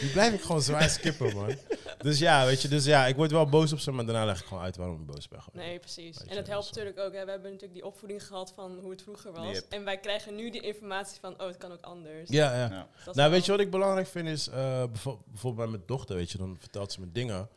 [0.00, 1.56] die blijf ik gewoon zwaar skippen, man.
[1.98, 4.40] Dus ja, weet je, dus ja, ik word wel boos op ze, maar daarna leg
[4.40, 5.42] ik gewoon uit waarom ik boos ben.
[5.42, 5.64] gewoon.
[5.66, 6.18] Nee, precies.
[6.18, 7.12] Weet En het helpt natuurlijk ook.
[7.12, 7.24] Hè.
[7.24, 9.52] We hebben natuurlijk die opvoeding gehad van hoe het vroeger was.
[9.54, 9.64] Yep.
[9.68, 12.28] En wij krijgen nu die informatie van, oh, het kan ook anders.
[12.30, 12.68] Ja, ja.
[12.68, 14.54] Dat Nou, wel- weet je wat ik belangrijk vind is, eh,
[14.84, 17.48] bijvo- bijvoorbeeld bij mijn dochter, weet je, dan vertelt ze me dingen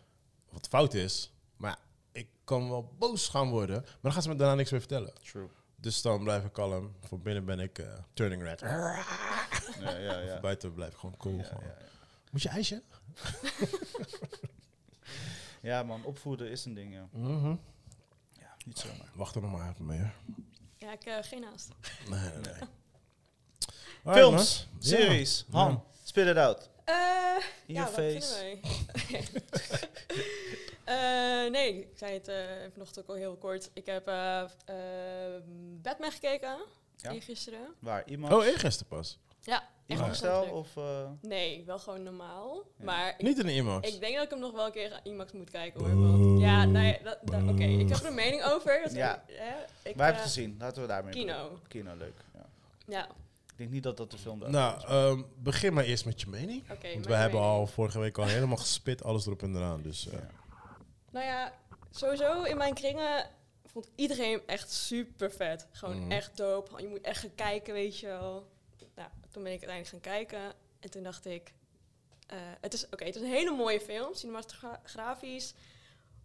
[0.50, 1.32] wat fout is.
[1.58, 1.78] Maar
[2.12, 5.14] ik kan wel boos gaan worden, maar dan gaat ze me daarna niks meer vertellen.
[5.32, 5.48] True.
[5.84, 6.96] Dus dan blijf ik kalm.
[7.00, 8.60] Voor binnen ben ik eh, turning red.
[8.60, 9.04] Ja,
[9.80, 10.32] ja, ja.
[10.32, 11.38] Voor buiten blijf ik gewoon cool.
[11.38, 11.64] Ja, gewoon.
[11.64, 11.86] ja, ja.
[12.32, 12.82] Moet je ijsje?
[15.62, 17.08] Ja, man, opvoeden is een ding, ja.
[17.12, 17.56] Mhm.
[18.34, 19.12] ja niet zomaar.
[19.14, 20.12] Wacht er nog maar even mee, hè.
[20.78, 21.70] Ja, ik uh, geen haast.
[22.10, 22.70] Nee, nee, nee.
[24.16, 25.58] Films, series, Ja.
[25.58, 26.70] Han, spit it out.
[26.90, 26.96] Uh,
[27.66, 28.34] In ja, your waar face.
[28.40, 28.60] wij?
[30.84, 33.70] Eh, nee, ik zei het eh even nog ook al heel kort.
[33.74, 35.42] Ik heb eh, eh,
[35.82, 36.58] Batman gekeken.
[36.98, 37.14] Ja.
[37.20, 37.74] Gisteren.
[37.80, 38.04] Waar?
[38.08, 38.34] Iemand?
[38.34, 39.20] Oh, eergisteren pas.
[39.42, 40.52] Ja, Iemand leuk.
[40.52, 40.78] of...
[40.78, 42.64] eh, Nee, wel gewoon normaal.
[42.78, 42.84] Ja.
[42.86, 43.94] Maar ik, Niet in de IMAX.
[43.94, 45.96] ik denk dat ik hem nog wel een keer aan IMAX moet kijken hoor.
[46.18, 47.64] Want, ja, nou ja, dat, dat- oké.
[47.64, 48.82] Ik heb er een mening over.
[48.84, 49.16] Dat Ja.
[49.28, 50.56] ik, hè, ik, waar heb je eh, het gezien?
[50.60, 51.60] Laten we daarmee Kino.
[51.68, 52.18] Kino, leuk.
[52.34, 52.46] Ja.
[52.88, 53.08] Ja,
[53.54, 56.28] Ik denk niet dat dat de film daar nou, ehm, begin maar eerst met je
[56.28, 56.72] mening.
[56.72, 56.94] oké.
[56.94, 57.58] Want wij hebben mening.
[57.60, 59.82] al vorige week al helemaal gespit, alles erop en eraan.
[59.82, 60.30] Dus eh, Ja.
[61.12, 61.54] Nou ja,
[61.92, 63.30] sowieso in mijn kringen
[63.66, 65.68] vond iedereen hem echt super vet.
[65.72, 66.12] Gewoon Mhm.
[66.12, 66.82] echt dope.
[66.82, 68.52] Je moet echt gaan kijken, weet je wel.
[68.96, 70.54] Nou, toen ben ik uiteindelijk gaan kijken.
[70.80, 71.54] En toen dacht ik...
[72.28, 74.14] eh, het is oké, het is een hele mooie film.
[74.14, 75.54] Cinematografisch.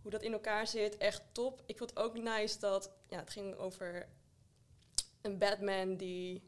[0.03, 1.63] Hoe dat in elkaar zit, echt top.
[1.67, 2.91] Ik vond ook nice dat...
[3.09, 4.07] Ja, het ging over
[5.23, 6.43] een Batman die...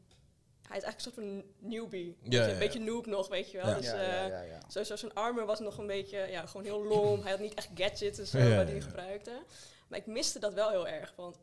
[0.71, 2.05] Hij is eigenlijk een soort van newbie.
[2.07, 3.67] Ja, Beetje- ja, Een beetje noob nog, weet je wel.
[3.67, 3.75] Ja.
[3.75, 4.59] Dus, ja, eh, ja, ja, ja.
[4.67, 7.21] Sowieso zijn armor was nog een beetje, ja, gewoon heel lom.
[7.21, 9.31] Hij had niet echt gadgets en zo Ja, ja, wat hij gebruikte.
[9.87, 11.13] Maar ik miste dat wel heel erg.
[11.15, 11.39] Want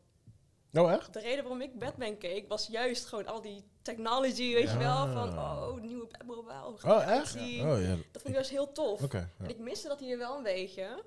[0.73, 1.13] Oh, echt?
[1.13, 4.71] de reden waarom ik Batman keek, was juist gewoon al die technology, weet Ja.
[4.71, 5.07] je wel.
[5.07, 6.93] Van, oh, nieuwe Batmobile.
[6.95, 7.35] Oh, echt?
[7.35, 7.95] Oh, ja.
[8.11, 9.13] Dat vond ik juist heel tof.
[9.13, 11.03] En ik miste dat hier wel een beetje.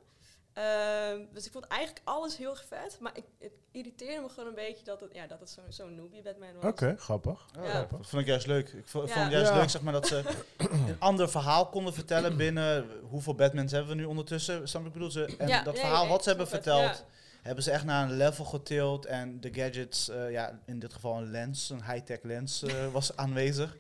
[0.53, 2.97] Ehm, dus ik vond eigenlijk alles heel erg vet.
[3.01, 5.95] Maar ik, het irriteerde me gewoon een beetje dat het, ja, dat het zo'n zo'n
[5.95, 6.71] noobie Batman was.
[6.71, 7.47] Oké, grappig.
[7.59, 7.73] Oh, Ja.
[7.73, 8.69] Dat vond ik juist leuk.
[8.69, 9.07] Ik vo- Ja.
[9.09, 9.57] vond het juist Ja.
[9.59, 10.23] leuk zeg maar, dat ze
[10.57, 14.69] een ander verhaal konden vertellen binnen hoeveel Batmans hebben we nu ondertussen.
[14.69, 15.11] Snap ik bedoel?
[15.11, 17.05] Ze, en Ja, dat nee, verhaal nee, wat ze hebben het, verteld,
[17.43, 19.07] hebben ze echt naar een level getild.
[19.07, 23.17] En de gadgets, eh, ja, in dit geval een lens, een high-tech lens eh, was
[23.17, 23.77] aanwezig.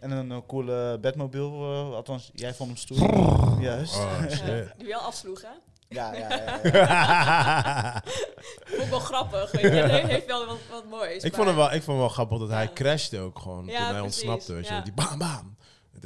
[0.00, 3.60] En een, coole Batmobile, eh, althans jij vond hem stoer.
[3.60, 3.94] Juist.
[3.96, 4.36] Oh, Ja.
[4.36, 4.72] shit.
[4.78, 5.48] die wel afsloeg, hè?
[5.88, 6.60] Ja, ja, ja.
[6.62, 8.02] ja.
[8.66, 9.50] Vond ik wel grappig.
[9.50, 9.68] Weet je.
[9.68, 11.22] Het heeft- wel wat, wat moois.
[11.24, 12.70] ik, vond het wel, ik vond het wel grappig dat hij Ja.
[12.74, 14.52] crashte ook gewoon Ja, toen hij precies, ontsnapte.
[14.52, 14.80] Weet je, ja.
[14.80, 15.56] die bam bam.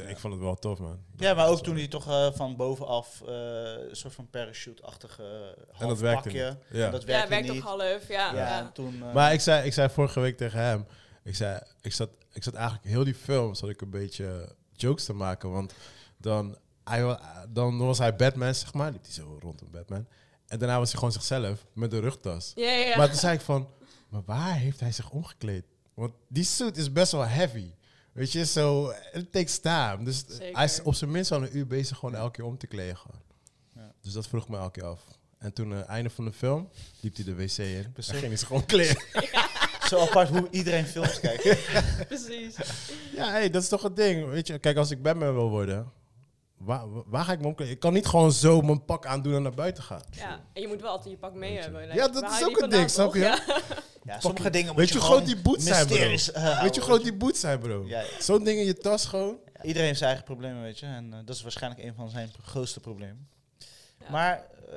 [0.08, 0.98] Ik vond het wel tof, man.
[1.16, 3.34] Ja, maar ook toen hij toch eh, van bovenaf eh,
[3.88, 6.44] een soort van parachute-achtige En dat werkte pakje.
[6.48, 6.78] niet.
[6.78, 6.84] Ja.
[6.86, 7.62] En dat Ja, werkte werkt niet.
[7.62, 8.08] ook half.
[8.08, 8.70] Ja, Ja, ja.
[8.74, 9.02] toen...
[9.08, 10.86] eh, Maar ik zei, ik zei vorige week tegen hem,
[11.24, 15.04] ik zei, ik zat, ik zat eigenlijk heel die film, zat ik een beetje jokes
[15.04, 15.74] te maken, want
[16.16, 17.18] dan, hij,
[17.48, 20.06] dan was hij Batman, zeg maar, liep hij zo rond een Batman,
[20.46, 22.52] en daarna was hij gewoon zichzelf met een rugtas.
[22.54, 22.96] Ja, ja, ja.
[22.96, 23.68] Maar toen zei ik van,
[24.08, 25.64] maar waar heeft hij zich omgekleed?
[25.94, 27.70] Want die suit is best wel heavy.
[28.12, 30.04] Weet je, zo, it takes time.
[30.04, 30.56] Dus Zeker.
[30.56, 32.96] hij is op zijn minst al een uur bezig gewoon elke keer om te kleden.
[32.96, 33.20] gewoon.
[33.74, 33.92] Ja.
[34.00, 35.04] Dus dat vroeg me elke keer af.
[35.38, 36.68] En toen, uh, einde van de film,
[37.00, 37.92] liep hij de wc in.
[37.92, 38.12] Precies.
[38.12, 39.02] En ging hij zich gewoon kleden.
[39.88, 41.42] Zo apart hoe iedereen films kijkt.
[42.08, 42.56] Precies.
[43.14, 44.28] Ja, hey, dat is toch het ding.
[44.28, 45.92] Weet je, kijk, als ik Batman wil worden,
[46.64, 47.74] waar, waar ga ik me omkleden?
[47.74, 50.02] Ik kan niet gewoon zo mijn pak aandoen en naar buiten gaan.
[50.10, 51.70] Ja, en je moet wel altijd je pak mee Weet je.
[51.70, 51.94] hebben.
[51.94, 53.20] Ja, dat is ook een ding, snap je?
[54.04, 54.12] Ja.
[54.14, 55.96] Ja, sommige dingen moet Weet je hoe gewoon groot die boots zijn, bro?
[55.96, 56.62] eh.
[56.62, 57.84] Weet je hoe groot die boots zijn, bro?
[57.86, 58.06] Ja, ja.
[58.20, 59.38] Zo'n ding in je tas gewoon.
[59.62, 60.86] Iedereen heeft zijn eigen problemen, weet je.
[60.86, 63.28] En eh, dat is waarschijnlijk een van zijn grootste problemen.
[63.98, 64.10] Ja.
[64.10, 64.76] Maar eh,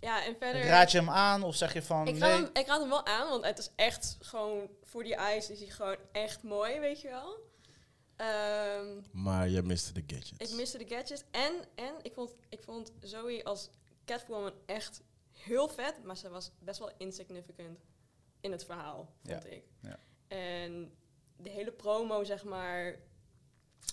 [0.00, 0.66] Ja, en verder...
[0.66, 2.38] raad je hem aan of zeg je van ik, raad nee?
[2.40, 4.58] hem, ik raad hem wel aan, want het is echt gewoon...
[4.82, 7.36] Voor die eyes is hij gewoon echt mooi, weet je wel.
[8.18, 10.50] Ehm, Maar je miste de gadgets.
[10.50, 11.24] ik miste de gadgets.
[11.30, 13.70] En, en ik, vond, ik vond Zoe als
[14.04, 15.00] Catwoman echt
[15.32, 15.94] heel vet.
[16.04, 17.78] Maar ze was best wel insignificant
[18.40, 19.62] in het verhaal, vond ik.
[19.82, 19.98] ja.
[20.28, 20.92] En
[21.36, 22.96] de hele promo, zeg maar,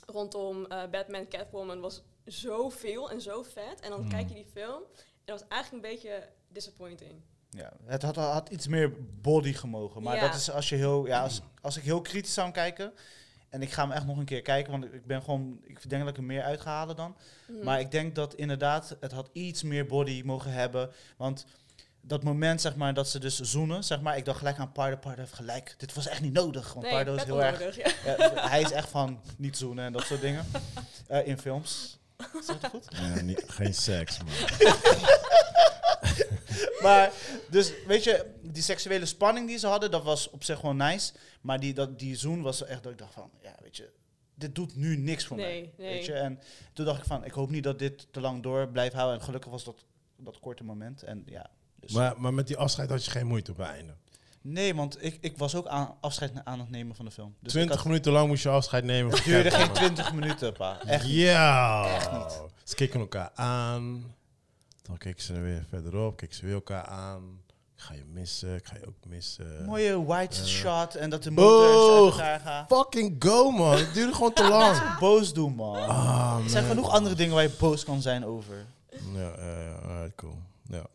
[0.06, 3.80] rondom eh, Batman Catwoman was zoveel en zo vet.
[3.80, 4.10] En dan Hmm.
[4.10, 7.22] kijk je die film en dat was eigenlijk een beetje disappointing.
[7.50, 10.02] Ja, het had, had iets meer body gemogen.
[10.04, 10.22] Maar Ja.
[10.22, 12.94] dat is als je heel, ja, als, als ik heel kritisch zou kijken.
[13.56, 16.02] En ik ga hem echt nog een keer kijken, want ik ben gewoon, ik denk
[16.02, 17.16] dat ik er meer uit ga halen dan.
[17.48, 17.64] Mhm.
[17.64, 20.90] Maar ik denk dat inderdaad, het had iets meer body mogen hebben.
[21.18, 21.46] Want
[22.02, 24.98] dat moment, zeg maar, dat ze dus zoenen, zeg maar, ik dacht gelijk aan Pardo.
[24.98, 25.76] Pardo heeft gelijk.
[25.78, 26.74] Dit was echt niet nodig.
[26.74, 27.76] Want nee, Pardo is heel erg.
[28.06, 30.46] Ja, hij is echt van niet zoenen en dat soort dingen.
[31.08, 32.00] Eh, in films.
[32.40, 32.86] Is dat goed?
[32.90, 34.34] Ja, niet, geen seks, man.
[36.82, 37.12] Maar,
[37.50, 41.14] dus weet je, die seksuele spanning die ze hadden, dat was op zich gewoon nice.
[41.42, 43.90] Maar die, dat, die zoen was echt dat ik dacht van, ja, weet je,
[44.36, 45.74] dit doet nu niks voor Nee, mij.
[45.78, 45.94] nee.
[45.94, 46.14] Weet je?
[46.14, 46.40] En
[46.74, 49.20] toen dacht ik van, ik hoop niet dat dit te lang door blijft houden.
[49.20, 49.84] En gelukkig was dat
[50.18, 51.04] dat korte moment.
[51.04, 53.94] En ja, dus Maar, maar met die afscheid had je geen moeite op het einde.
[54.46, 57.36] Nee, want ik, ik was ook aan, afscheid aan het nemen van de film.
[57.42, 59.14] Dus 20 ik had, minuten lang moest je afscheid nemen.
[59.16, 60.80] het duurde geen 20 minuten, pa.
[60.86, 61.14] Echt niet.
[61.16, 61.86] Ja.
[61.96, 62.42] Echt niet.
[62.64, 64.14] Ze keken elkaar aan.
[64.82, 66.18] Dan keken ze er weer verderop.
[66.18, 67.44] Keken ze weer elkaar aan.
[67.76, 68.56] Ik ga je missen.
[68.56, 69.66] Ik ga je ook missen.
[69.66, 70.46] Mooie white Eh.
[70.48, 72.68] shot en dat de motor uit elkaar gaat.
[72.68, 73.78] Fucking go, man.
[73.78, 74.98] Het duurde gewoon te lang.
[75.00, 75.76] Boos doen, man.
[75.88, 78.66] Ah, er zijn genoeg andere dingen waar je boos kan zijn over.
[79.14, 79.76] Ja, ja, ja.
[79.76, 80.38] Alright, cool.
[80.68, 80.86] Ja.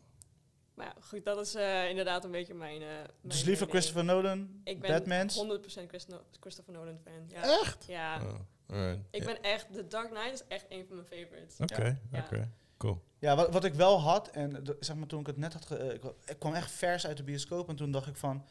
[0.81, 2.81] Maar ja, goed, dat is eh, inderdaad een beetje mijn...
[2.81, 3.69] eh, mijn Dus liever mening.
[3.69, 5.45] Christopher Nolan, Ik ben Batmans.
[5.83, 6.07] 100% Christ-
[6.39, 7.13] Christopher Nolan fan.
[7.27, 7.59] Ja.
[7.61, 7.85] Echt?
[7.87, 8.21] Ja.
[8.67, 8.99] Alright.
[9.11, 9.67] Ik ben echt...
[9.73, 11.55] The Dark Knight is echt een van mijn favorites.
[11.59, 12.19] Oké, Ja.
[12.19, 12.51] oké.
[12.77, 13.01] Cool.
[13.19, 15.75] Ja, wat, wat ik wel had, en zeg maar toen ik het net had, ge-
[15.77, 18.45] eh, ik, wa- ik kwam echt vers uit de bioscoop en toen dacht ik van...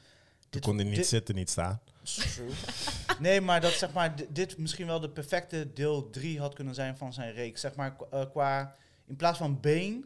[0.48, 1.80] Toen kon hij niet dit- zitten, niet staan.
[2.02, 2.50] True.
[3.20, 6.74] nee, maar dat zeg maar, di- dit misschien wel de perfecte deel 3 had kunnen
[6.74, 7.60] zijn van zijn reeks.
[7.60, 8.76] Zeg maar, qua- qua,
[9.06, 10.00] in plaats van Bane,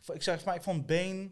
[0.00, 1.30] v- ik zeg maar, ik vond Bane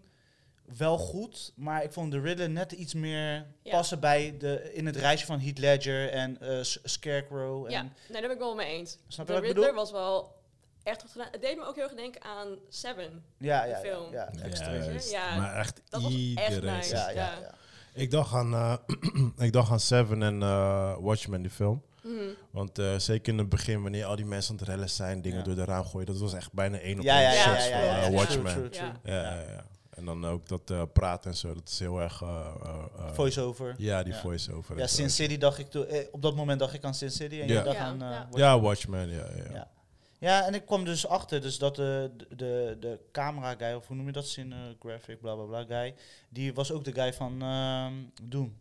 [0.76, 3.70] wel goed, maar ik vond de Riddler net iets meer Ja.
[3.70, 7.64] passen bij de, in het reisje van Heath Ledger en eh, Scarecrow.
[7.64, 8.98] En, Ja, nee, daar ben ik wel mee eens.
[9.08, 9.82] Snap je wat ik Riddler bedoel?
[9.82, 10.36] was wel
[10.82, 11.28] echt goed gedaan.
[11.30, 13.24] Het deed me ook heel erg denken aan Seven.
[13.38, 14.12] Ja, de ja, ja, film.
[14.12, 14.82] ja, Ja, extreem.
[14.82, 15.10] Juist.
[15.10, 16.20] Ja, maar echt dat was echt
[16.54, 16.76] iedereen.
[16.76, 16.94] nice.
[16.94, 17.38] Ja, ja, Ja.
[17.40, 17.54] ja.
[17.94, 18.74] Ik dacht aan, eh,
[19.46, 21.82] ik dacht aan Seven en eh, Watchmen, die film.
[22.02, 22.14] Mhm.
[22.50, 25.38] Want eh, zeker in het begin, wanneer al die mensen aan het rellen zijn, dingen
[25.38, 25.44] Ja.
[25.44, 27.78] door de raam gooien, dat was echt bijna één op één ja, ja, shots ja,
[27.78, 28.52] van ja, ja, Watchmen.
[28.52, 29.44] True, true, Ja.
[29.98, 32.22] En dan ook dat eh, praten en zo, dat is heel erg...
[32.22, 32.54] eh,
[32.98, 33.74] eh, Voice-over.
[33.78, 34.18] Ja, die Ja.
[34.20, 34.78] voice-over.
[34.78, 34.86] Ja.
[34.86, 37.48] Sin City dacht ik toen, eh, op dat moment dacht ik aan Sin City en
[37.48, 37.62] Ja.
[37.62, 38.02] dacht Ja, aan...
[38.02, 38.18] eh, ja.
[38.18, 38.40] Watchmen.
[38.40, 39.26] Ja, Watchmen, ja.
[39.36, 39.52] ja.
[39.52, 39.70] Ja.
[40.20, 43.86] Ja, en ik kwam dus achter dus dat de, de, de, de camera guy, of
[43.86, 45.94] hoe noem je dat, cinegraphic, bla bla bla guy,
[46.28, 47.92] die was ook de guy van ehm
[48.22, 48.56] Doom.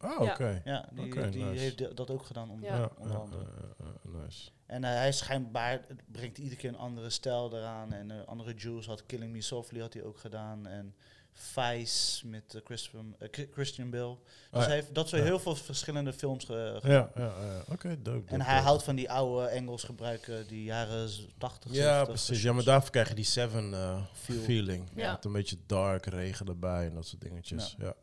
[0.00, 0.32] Oh, Ja.
[0.32, 0.60] oké.
[0.64, 1.60] Ja, die, die nice.
[1.60, 2.50] heeft dat ook gedaan.
[2.50, 2.76] Om, Ja.
[2.76, 3.42] Ja, onder andere.
[4.02, 4.50] nice.
[4.74, 7.92] En eh, hij is schijnbaar, het brengt iedere keer een andere stijl eraan.
[7.92, 10.66] En eh, andere Jules had Killing Me Softly had hij ook gedaan.
[10.66, 10.94] En
[11.32, 14.14] Vice met eh, Christopher, eh, Chri- Christian Bale.
[14.14, 14.20] Dus
[14.52, 14.66] Oh, ja.
[14.66, 15.26] hij heeft dat soort Ja.
[15.26, 17.62] heel veel verschillende films ge- Ja, ja, ja.
[17.68, 17.88] oké, dope.
[17.88, 18.66] En dope, hij dope.
[18.66, 21.08] houdt van die oude Engels gebruiken, die jaren
[21.38, 22.06] 80, Ja, 70.
[22.06, 22.42] precies.
[22.42, 24.42] Ja, maar daarvoor krijg je die Seven eh, Feel.
[24.42, 24.88] feeling.
[24.94, 25.12] Ja.
[25.12, 27.74] Met een beetje dark, regen erbij en dat soort dingetjes.
[27.78, 27.94] Ja.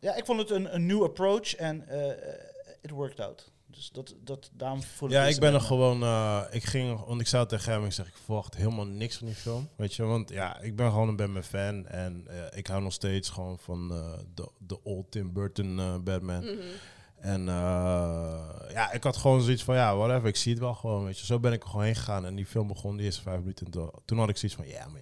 [0.00, 2.34] Ja, ik vond het een, een nieuw approach en eh,
[2.80, 3.50] it worked out.
[3.70, 6.02] Dus dat, dat, daarom voel Ja, ik ben er gewoon.
[6.02, 9.16] eh, ik ging, want ik zei het tegen hem, ik zeg, ik verwacht helemaal niks
[9.16, 9.68] van die film.
[9.76, 12.92] Weet je, want ja, ik ben gewoon een Batman fan en eh, ik hou nog
[12.92, 16.40] steeds gewoon van eh, de, de old Tim Burton Batman.
[16.44, 16.58] Mhm.
[17.16, 17.54] En eh,
[18.72, 21.26] ja, ik had gewoon zoiets van, ja, whatever, ik zie het wel gewoon, weet je.
[21.26, 23.66] Zo ben ik er gewoon heen gegaan en die film begon de eerste vijf minuten.
[23.66, 25.00] En toen- toen had ik zoiets van, ja, man,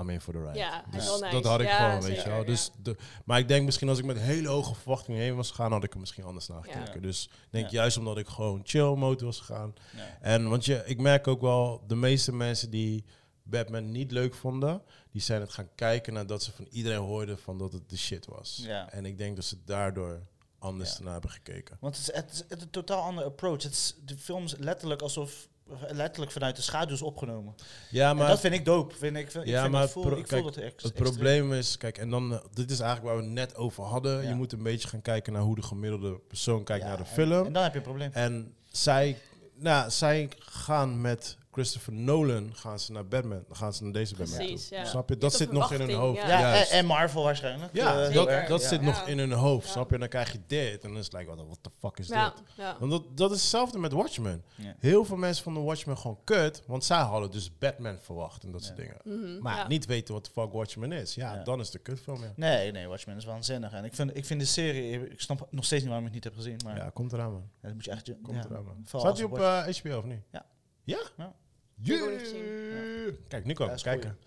[0.00, 0.58] I'm in for the ride.
[0.58, 1.30] Ja, Dus nice.
[1.30, 2.38] dat had ik Ja, gewoon, weet je wel.
[2.38, 2.44] ja.
[2.44, 5.72] Dus de, maar ik denk misschien als ik met hele hoge verwachtingen heen was gegaan,
[5.72, 6.94] had ik er misschien anders naar gekeken.
[6.94, 7.00] Ja.
[7.00, 7.72] Dus ik denk Ja.
[7.72, 9.74] juist omdat ik gewoon chill mode was gegaan.
[9.96, 10.18] Ja.
[10.20, 13.04] En want je, ik merk ook wel, de meeste mensen die
[13.42, 14.82] Batman niet leuk vonden,
[15.12, 18.26] die zijn het gaan kijken nadat ze van iedereen hoorden van dat het de shit
[18.26, 18.60] was.
[18.62, 18.90] Ja.
[18.92, 20.22] En ik denk dat ze daardoor
[20.58, 20.96] anders Ja.
[20.96, 21.76] ernaar hebben gekeken.
[21.80, 23.62] Want het is, het is het is een totaal andere approach.
[23.62, 25.48] Het is, de film is letterlijk alsof
[25.90, 27.54] letterlijk vanuit de schaduws opgenomen.
[27.90, 28.94] Ja, en maar dat vind ik dope.
[28.94, 31.52] Vind ik, vind, ik Ja, vind maar voel, pro- ik voel dat ex- het probleem
[31.52, 34.22] is, kijk, en dan, eh, dit is eigenlijk waar we net over hadden.
[34.22, 34.28] Ja.
[34.28, 37.04] Je moet een beetje gaan kijken naar hoe de gemiddelde persoon kijkt Ja, naar de
[37.04, 37.46] en- film.
[37.46, 38.10] En, dan heb je een probleem.
[38.12, 39.18] En zij,
[39.54, 43.44] nou, zij gaan met Christopher Nolan gaan ze naar Batman.
[43.46, 44.76] Dan gaan ze naar deze Batman Precies, toe.
[44.78, 44.84] ja.
[44.84, 45.16] Snap je?
[45.16, 46.20] Dat zit nog in hun hoofd.
[46.20, 46.28] ja.
[46.54, 47.74] ja, en, Marvel waarschijnlijk.
[47.74, 48.14] Ja, dat,
[48.48, 48.68] dat ja.
[48.68, 48.86] zit Ja.
[48.86, 49.72] nog in hun hoofd, Ja.
[49.72, 49.94] snap je?
[49.94, 50.82] En dan krijg je dit.
[50.84, 52.42] En dan is het like, wat what the fuck is Ja, dit?
[52.56, 52.76] ja.
[52.78, 54.42] Want dat, dat is hetzelfde met Watchmen.
[54.54, 54.74] Ja.
[54.78, 58.62] Heel veel mensen vonden Watchmen gewoon kut, want zij hadden dus Batman verwacht en dat
[58.64, 58.82] soort Ja.
[59.04, 59.20] dingen.
[59.30, 59.66] Mhm, Maar ja.
[59.68, 61.14] niet weten wat de fuck Watchmen is.
[61.14, 61.42] Ja, Ja.
[61.42, 62.32] dan is een kutfilm, ja.
[62.36, 63.72] Nee, nee, Watchmen is waanzinnig.
[63.72, 66.24] En ik vind, ik vind de serie, ik snap nog steeds niet waarom ik het
[66.24, 66.60] niet heb gezien.
[66.64, 67.50] Maar Ja, komt eraan, man.
[67.62, 68.12] dat moet je echt...
[68.22, 68.50] Komt ja.
[68.50, 68.82] eraan, man.
[68.86, 70.20] Staat hij op Watch- eh, HBO of niet?
[70.32, 70.46] Ja.
[70.84, 70.98] Ja?
[71.16, 71.34] Ja.
[71.80, 73.14] Yeah.
[73.28, 74.18] Kijk, nu kan ik is kijken.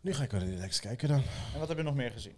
[0.00, 1.22] Nu ga ik wel relaxed kijken dan.
[1.52, 2.36] En wat heb je nog meer gezien?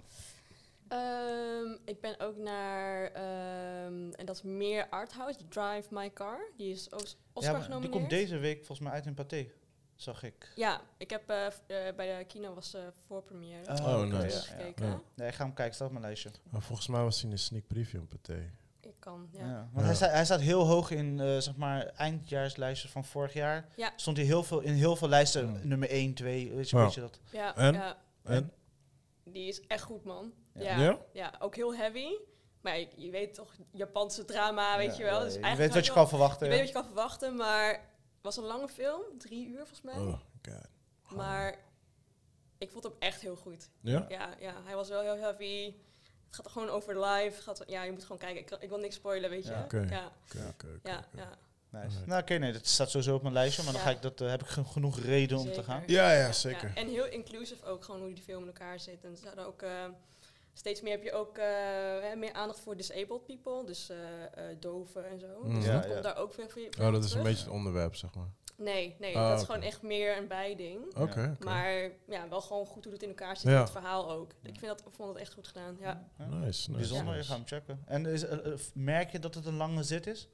[0.88, 6.38] Ehm, ik ben ook naar, ehm, en dat is meer arthouse, Drive My Car.
[6.56, 7.92] Die is Os- Oscar ja, maar die genomineerd.
[7.92, 9.46] komt deze week volgens mij uit in Pathé.
[9.96, 10.52] Zag ik.
[10.56, 13.72] Ja, ik heb eh, eh, bij de kino was de voorpremière.
[13.72, 14.18] Oh, Oh, oké, nice.
[14.26, 14.40] ja, ja.
[14.40, 14.86] gekeken.
[14.86, 15.00] Ja.
[15.14, 16.30] Nee, ik ga hem kijken, staat op mijn lijstje.
[16.50, 18.50] Maar volgens mij was hij in een sneak preview op Pathé.
[19.00, 19.38] Kan, Ja.
[19.46, 19.54] ja.
[19.54, 19.82] Want Ja.
[19.82, 23.68] Hij, staat, hij staat heel hoog in eh, zeg maar eindjaarslijsten van vorig jaar.
[23.76, 23.92] Ja.
[23.96, 26.82] Stond hij heel veel, in heel veel lijsten, nummer 1, 2, weet je, Ja.
[26.82, 27.20] weet je dat?
[27.30, 27.72] Ja, En?
[27.72, 28.52] ja, En?
[29.24, 30.32] die is echt goed, man.
[30.54, 30.62] Ja.
[30.62, 30.98] Ja, Ja?
[31.12, 31.32] ja?
[31.38, 32.08] ook heel heavy.
[32.60, 35.18] Maar je, je weet toch, Japanse drama, weet Ja, je wel.
[35.18, 36.46] ja, Dus je weet wat je kan verwachten.
[36.46, 36.58] Je ja.
[36.58, 39.02] weet wat je kan verwachten, maar het was een lange film.
[39.18, 39.94] Drie uur volgens mij.
[39.98, 40.20] Oh,
[41.02, 41.16] god.
[41.16, 41.58] Maar
[42.58, 43.70] ik vond hem echt heel goed.
[43.80, 44.04] Ja?
[44.08, 45.74] Ja, ja, hij was wel heel heavy.
[46.30, 47.42] Het gaat gewoon over live.
[47.42, 48.40] Gaat, ja, je moet gewoon kijken.
[48.40, 49.50] Ik, ik wil niks spoilen, weet je.
[49.50, 49.62] Ja.
[49.64, 49.86] Oké.
[49.90, 51.38] ja, Oké, oké, oké, ja.
[51.70, 51.96] Nice.
[52.06, 54.28] Nou, oké, nee, dat staat sowieso op mijn lijstje, maar dan ga ik dat, eh,
[54.28, 55.82] heb ik gen- genoeg reden om te gaan.
[55.86, 56.68] Ja, ja, zeker.
[56.68, 59.04] Ja, En heel inclusief ook gewoon hoe die film in elkaar zit.
[59.04, 59.84] En ze hadden ook eh,
[60.54, 61.44] steeds meer heb je ook eh,
[62.00, 63.96] hè, meer aandacht voor disabled people, dus eh
[64.50, 65.26] eh doven en zo.
[65.44, 65.54] Mm.
[65.54, 65.90] Dus Ja, dat ja.
[65.90, 66.86] komt daar ook veel voor.
[66.86, 68.28] Oh, dat is een beetje het onderwerp, zeg maar.
[68.60, 70.96] Nee, nee, Oh, dat is gewoon echt meer een bijding.
[70.96, 71.36] Oké.
[71.38, 73.50] Maar ja, wel gewoon goed hoe het in elkaar zit.
[73.50, 73.54] Ja.
[73.54, 74.30] en Het verhaal ook.
[74.42, 75.76] Ik vind dat, ik vond het echt goed gedaan.
[75.80, 76.08] Ja.
[76.16, 76.70] Nice, nice.
[76.70, 77.82] Bijzonder, je gaat hem checken.
[77.86, 80.28] En is, eh, eh, merk je dat het een lange zit is?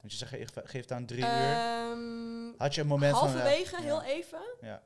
[0.00, 1.26] Want je zegt, geef, geeft aan drie uur.
[1.26, 3.28] Ehm, Had je een moment van...
[3.28, 4.40] halverwege, heel even.
[4.60, 4.82] Ja.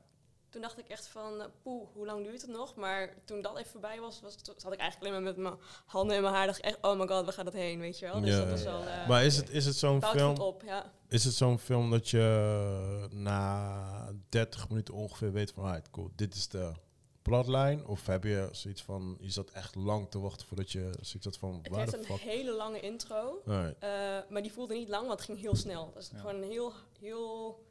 [0.53, 2.75] Toen dacht ik echt van, eh, poeh, hoe lang duurt het nog?
[2.75, 5.55] Maar toen dat even voorbij was, was het, zat ik eigenlijk alleen maar met mijn
[5.85, 6.45] handen in mijn haar.
[6.45, 8.21] Dacht ik echt, oh my god, waar gaat het heen, weet je wel?
[8.21, 8.83] Dus Ja, dat was ja, wel...
[8.87, 10.37] eh, Maar is het, is het zo'n film...
[10.37, 10.91] op, ja.
[11.07, 16.35] Is het zo'n film dat je na 30 minuten ongeveer weet van, ah, cool, dit
[16.35, 16.71] is de
[17.21, 17.85] plotlijn?
[17.85, 21.37] Of heb je zoiets van, je zat echt lang te wachten voordat je zoiets had
[21.37, 22.19] van, Het waar heeft een fuck?
[22.19, 23.41] hele lange intro.
[23.45, 23.69] Eh,
[24.29, 25.91] maar die voelde niet lang, want het ging heel snel.
[25.93, 26.19] Dat Ja.
[26.19, 27.63] gewoon een heel, heel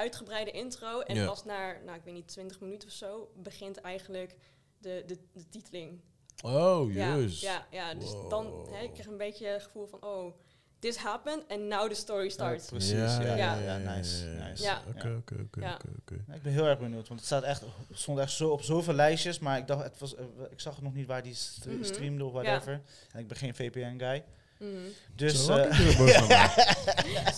[0.00, 1.00] uitgebreide intro.
[1.00, 1.26] En Ja.
[1.26, 4.36] pas na, nou, ik weet niet, 20 minuten of zo, begint eigenlijk
[4.78, 6.00] de, de, de titeling.
[6.44, 7.40] Oh, juist.
[7.40, 10.34] ja, ja, dus dan hè, ik kreeg een beetje het gevoel van, oh,
[10.78, 12.66] this happened and now the story starts.
[12.68, 13.54] precies, ja, ja, Ja.
[13.56, 14.62] ja, nice, nice.
[14.62, 14.82] Ja.
[14.88, 18.32] Oké, oké, oké, Ik ben heel erg benieuwd, want het staat echt, het stond echt
[18.32, 21.22] zo op zoveel lijstjes, maar ik dacht, het was, eh, ik zag nog niet waar
[21.22, 21.36] die
[21.66, 21.84] Mhm.
[21.84, 22.80] streamde of whatever.
[23.12, 24.24] En ik ben geen VPN-guy.
[24.60, 24.76] Mhm.
[25.16, 25.70] Dus, Zo, mij?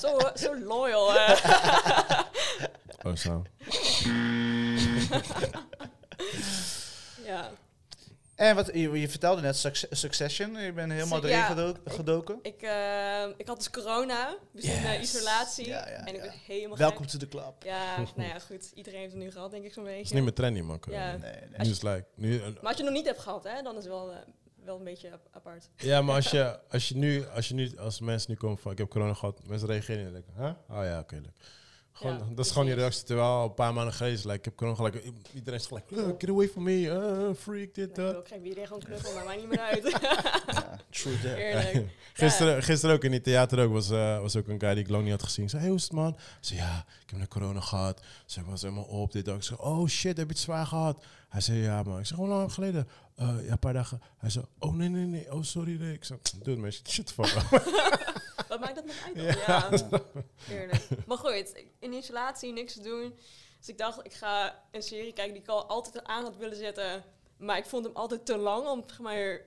[0.01, 1.15] Zo, zo loyal.
[1.17, 1.41] eh.
[3.05, 3.43] Oh, zo.
[7.25, 7.51] ja.
[8.35, 12.39] en wat, je, je vertelde net Suc- Succession, je bent helemaal Su- erin ja, gedoken.
[12.43, 15.15] Ik, eh, ik had dus corona, dus in eh, Yes.
[15.15, 15.67] isolatie.
[15.67, 16.21] Ja, ja, en ik ja.
[16.21, 17.53] ben helemaal Welkom to the club.
[17.65, 18.71] Ja, nou ja, goed.
[18.75, 19.99] Iedereen heeft het nu gehad, denk ik zo'n beetje.
[19.99, 20.81] Het is niet meer trendy, man.
[20.91, 21.11] Ja.
[21.17, 21.41] Nee, nee.
[21.57, 23.77] Nu is het like, nu, Maar als je het nog niet hebt gehad, hè, dan
[23.77, 24.13] is het wel,
[24.65, 25.71] wel een beetje ap- apart.
[25.77, 28.73] ja, maar als je, als je nu, als je nu, als mensen nu komen van,
[28.73, 30.13] ik heb corona gehad, mensen reageren niet.
[30.15, 30.79] Like, huh?
[30.79, 31.33] Oh ja, oké, leuk.
[31.95, 32.83] Gewoon, Ja, dat is gewoon precies.
[32.83, 33.05] reactie.
[33.05, 35.03] Terwijl al een paar maanden geleden, is, like, ik heb corona gelijk,
[35.35, 38.31] iedereen is gelijk, "Uh, get away from me, uh, freak, dit, dat.
[38.31, 39.83] ik iedereen gewoon knuffel, maar mij niet meer uit.
[40.47, 41.37] Ja, true that.
[41.37, 41.87] Eerlijk.
[42.13, 44.91] Gisteren, gisteren ook in die theater ook, was, eh, was ook een guy die ik
[44.91, 45.45] lang niet had gezien.
[45.45, 46.13] Ik zei, hey, hoe is het man?
[46.15, 48.01] Ik zei, ja, ik heb net corona gehad.
[48.27, 49.37] Ze was helemaal op, dit, dat.
[49.37, 51.05] Ik zei, oh shit, heb je het zwaar gehad?
[51.33, 51.99] Hij zei, ja man.
[51.99, 52.89] Ik zei, hoe lang geleden?
[53.15, 54.01] "Eh, ja, een paar dagen.
[54.19, 55.93] Hij zei, oh nee, nee, nee, oh sorry, nee.
[55.93, 57.51] Ik zei, dude man, shit the fuck up.
[58.49, 59.15] Wat maakt dat nog uit?
[59.17, 59.25] dan?
[59.25, 59.69] Ja.
[59.71, 60.01] Ja,
[60.51, 60.89] Eerlijk.
[61.07, 63.15] Maar goed, in isolatie niks te doen.
[63.59, 66.57] Dus ik dacht, ik ga een serie kijken die ik al altijd aan had willen
[66.57, 67.03] zetten.
[67.37, 69.41] Maar ik vond hem altijd te lang om zeg maar,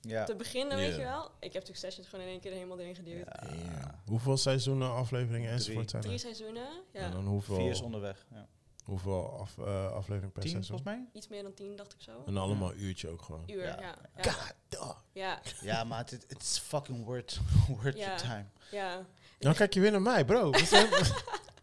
[0.00, 0.24] Ja.
[0.24, 1.30] te beginnen, weet je wel.
[1.40, 3.26] Ik heb Succession gewoon in één keer er helemaal erin geduwd.
[3.64, 4.00] Ja.
[4.06, 6.20] Hoeveel seizoenen, afleveringen enzovoort zijn Drie er?
[6.20, 7.10] seizoenen, En ja.
[7.10, 8.26] dan hoeveel, Vier is onderweg.
[8.32, 8.46] Ja.
[8.90, 10.76] Hoeveel af, eh, afleveringen per Tien, seizoen?
[10.78, 11.08] volgens mij?
[11.12, 12.22] Iets meer dan tien, dacht ik zo.
[12.26, 13.42] En allemaal een uurtje ook gewoon.
[13.46, 13.76] Uur, Ja.
[13.80, 13.94] ja.
[14.22, 15.40] Ja, God, ja.
[15.60, 17.40] Ja, maar het het is fucking worth,
[17.82, 18.04] worth Ja.
[18.04, 18.44] your time.
[18.70, 19.06] ja.
[19.38, 20.50] Dan kijk je weer naar mij, bro.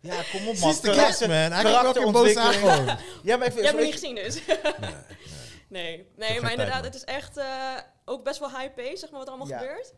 [0.01, 0.59] Ja, kom op man.
[0.59, 1.29] Precies de guest, man.
[1.29, 2.55] Hij een keer boos aan karakterontwikkeling.
[2.55, 2.97] gewoon.
[3.23, 3.65] Ja, maar vind...
[3.65, 4.45] hebt me niet ik- gezien dus.
[4.45, 4.55] Nee,
[5.67, 6.07] nee.
[6.29, 6.83] Nee, maar inderdaad, man.
[6.83, 7.73] het is echt eh,
[8.05, 9.57] ook best wel high pace, zeg maar, wat er allemaal Ja.
[9.59, 9.93] gebeurt.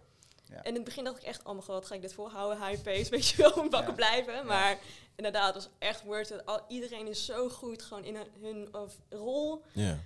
[0.50, 0.56] Ja.
[0.56, 2.82] En in het begin dacht ik echt, oh mijn god, ga ik dit volhouden, high
[2.82, 3.92] pace, weet je wel, bakken Ja.
[3.96, 4.46] blijven.
[4.46, 4.78] Maar
[5.16, 6.46] inderdaad, het was echt worth it.
[6.46, 9.64] Al, iedereen is zo goed gewoon in hun, of, rol.
[9.74, 9.98] Ja.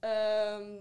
[0.00, 0.72] Ehm,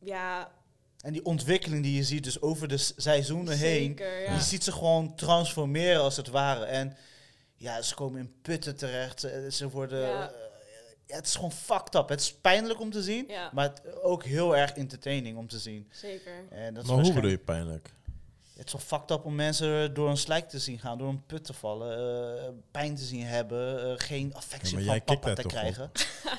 [0.00, 0.52] ja,
[1.00, 3.94] En die ontwikkeling die je ziet dus over de seizoenen heen.
[3.98, 4.32] ja.
[4.34, 6.64] Je ziet ze gewoon transformeren als het ware.
[6.64, 6.96] En
[7.54, 9.20] ja, ze komen in putten terecht.
[9.20, 10.00] Ze, ze worden...
[10.00, 10.28] Ja.
[10.30, 10.34] eh,
[11.06, 12.08] ja, het is gewoon fucked up.
[12.08, 13.24] Het is pijnlijk om te zien.
[13.28, 13.50] Ja.
[13.52, 15.88] Maar het, ook heel erg entertaining om te zien.
[15.92, 16.32] Zeker.
[16.50, 17.94] En dat is Maar hoe bedoel je pijnlijk?
[18.56, 21.22] Het is wel fucked up om mensen door een slijk te zien gaan, door een
[21.26, 21.98] put te vallen,
[22.38, 25.90] eh, pijn te zien hebben, eh, geen affectie Ja, van papa te krijgen.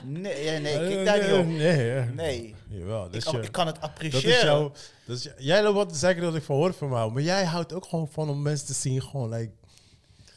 [0.04, 1.76] nee, ja, nee, ik kijk daar niet nee, op.
[1.76, 2.04] Nee, ja.
[2.16, 4.30] Nee, Jawel, ik, dus kan- je- ik kan het dat appreciëren.
[4.36, 4.72] is jouw...
[5.06, 7.44] Dat is, jij loopt wat te zeggen dat ik van hoor van me, maar jij
[7.46, 9.52] houdt ook gewoon van om mensen te zien gewoon like,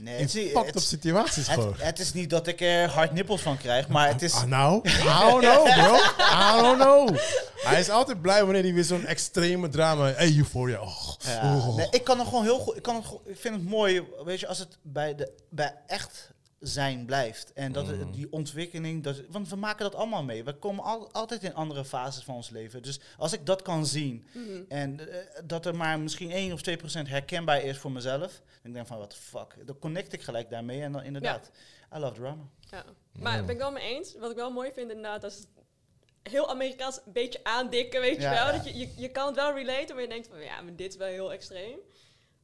[0.00, 1.72] nee, het, up situaties gewoon.
[1.72, 4.34] het, het is niet dat ik er hard nippels van krijg, maar het is...
[4.34, 5.96] Ah, nou, I don't know, bro.
[6.18, 7.18] I don't know.
[7.54, 10.12] Hij is altijd blij wanneer hij weer zo'n extreme drama...
[10.12, 10.80] Hey, Euphoria.
[10.80, 11.76] Oh, Ja, oh.
[11.76, 12.76] nee, ik kan het gewoon heel goed.
[12.76, 16.30] Ik, kan het, ik vind het mooi, weet je, als het bij, de, bij echt
[16.60, 17.52] zijn blijft.
[17.52, 18.10] En dat Mhm.
[18.10, 20.44] die ontwikkeling, dat, want we maken dat allemaal mee.
[20.44, 22.82] We komen al, altijd in andere fases van ons leven.
[22.82, 24.62] Dus als ik dat kan zien Mhm.
[24.68, 28.72] en eh, dat er maar misschien 1 of 2 procent herkenbaar is voor mezelf, dan
[28.72, 29.66] denk ik van wat fuck.
[29.66, 31.50] Dan connect ik gelijk daarmee en dan inderdaad,
[31.96, 32.42] I love drama.
[32.70, 32.84] Ja.
[33.18, 34.14] Maar ben ik wel mee eens.
[34.18, 35.46] Wat ik wel mooi vind inderdaad, dat is
[36.32, 38.46] heel Amerikaans een beetje aandikken, weet Ja, je wel.
[38.46, 38.52] ja.
[38.52, 40.90] Dat je, je, je kan het wel relaten, maar je denkt van ja, maar dit
[40.92, 41.78] is wel heel extreem.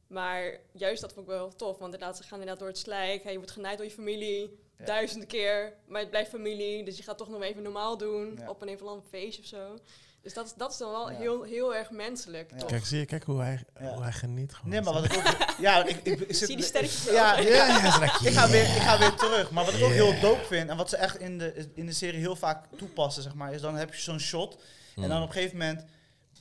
[0.07, 3.23] Maar juist dat vond ik wel tof, want inderdaad, ze gaan inderdaad door het slijk.
[3.23, 4.65] Hey, je wordt genaaid door je familie.
[4.79, 4.85] Ja.
[4.85, 8.49] duizend keer, maar het blijft familie, dus je gaat toch nog even normaal doen Ja.
[8.49, 9.77] op een even een feestje of zo.
[10.21, 11.17] Dus dat is, dat is dan wel Ja.
[11.17, 12.57] heel, heel erg menselijk, Ja.
[12.57, 12.69] toch?
[12.69, 13.93] Kijk, zie je, kijk hoe hij, Ja.
[13.93, 14.69] hoe hij geniet gewoon.
[14.71, 15.55] Nee, maar wat ik ook...
[15.59, 17.47] Ja, ik, ik, ik zit, Zie die sterretjes Ja, ik,
[18.33, 19.51] ga weer, ik ga weer terug.
[19.51, 21.93] Maar wat ik ook heel dope vind, en wat ze echt in de, in de
[21.93, 24.57] serie heel vaak toepassen, zeg maar, is dan heb je zo'n shot.
[24.95, 25.85] En dan op een gegeven moment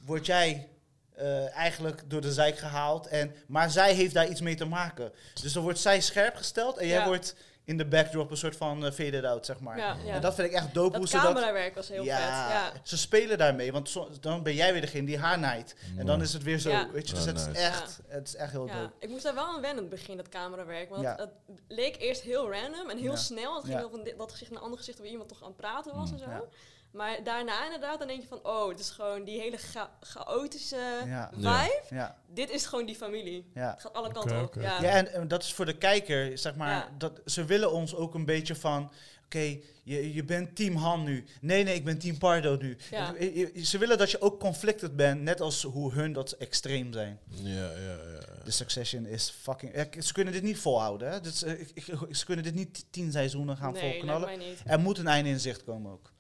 [0.05, 0.69] word jij
[1.17, 3.07] eh, eigenlijk door de zijk gehaald.
[3.07, 5.13] En, maar zij heeft daar iets mee te maken.
[5.43, 7.07] Dus dan wordt zij scherp gesteld en jij Ja.
[7.07, 9.79] wordt in de backdrop een soort van uh, faded out, zeg maar.
[9.79, 10.13] Ja, ja.
[10.15, 11.25] En dat vind ik echt dope hoe dat ze dat...
[11.35, 12.29] camerawerk was heel ja, vet.
[12.53, 12.73] Ja.
[12.83, 15.77] ze spelen daarmee, want zo- dan ben jij weer degene die haar naait.
[15.97, 16.91] En dan is het weer zo, Ja.
[16.91, 18.93] weet je, dus het, is echt, het is echt heel Ja, dope.
[18.99, 20.91] ik moest daar wel aan wennen in het begin, dat camerawerk.
[20.91, 21.11] Want Ja.
[21.11, 23.17] het, het leek eerst heel random en heel Ja.
[23.17, 23.55] snel.
[23.55, 23.81] Het ging Ja.
[23.81, 25.95] heel van dit, dat gezicht naar een ander gezicht waar iemand toch aan het praten
[25.95, 26.15] was Mm.
[26.15, 26.49] en zo.
[26.97, 31.03] Maar daarna inderdaad, dan denk je van, oh, het is gewoon die hele cha- chaotische
[31.07, 31.31] Ja.
[31.35, 31.47] vibe.
[31.49, 31.81] Ja.
[31.91, 33.51] Ja, Dit is gewoon die familie.
[33.55, 33.71] ja.
[33.71, 34.55] Het gaat alle kanten op.
[34.55, 34.81] Ja.
[34.83, 36.89] Ja, en, en dat is voor de kijker, zeg maar, Ja.
[36.99, 38.91] dat, ze willen ons ook een beetje van,
[39.25, 41.25] oké, je, je bent team Han nu.
[41.41, 42.77] Nee, nee, ik ben team Pardo nu.
[42.91, 43.15] Ja.
[43.19, 46.93] Je- je- ze willen dat je ook conflicted bent, net als hoe hun dat extreem
[46.93, 47.19] zijn.
[47.29, 48.45] Ja, ja, ja.
[48.45, 49.89] De Succession is fucking...
[50.01, 51.21] ze kunnen dit niet volhouden, hè.
[51.21, 51.87] Dus, eh, ik, ik-
[52.17, 54.27] ze kunnen dit niet tien seizoenen gaan nee, volknallen.
[54.27, 54.61] mij niet.
[54.65, 56.13] Er moet een einde in zicht komen ook.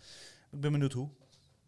[0.56, 1.08] Ik ben benieuwd hoe.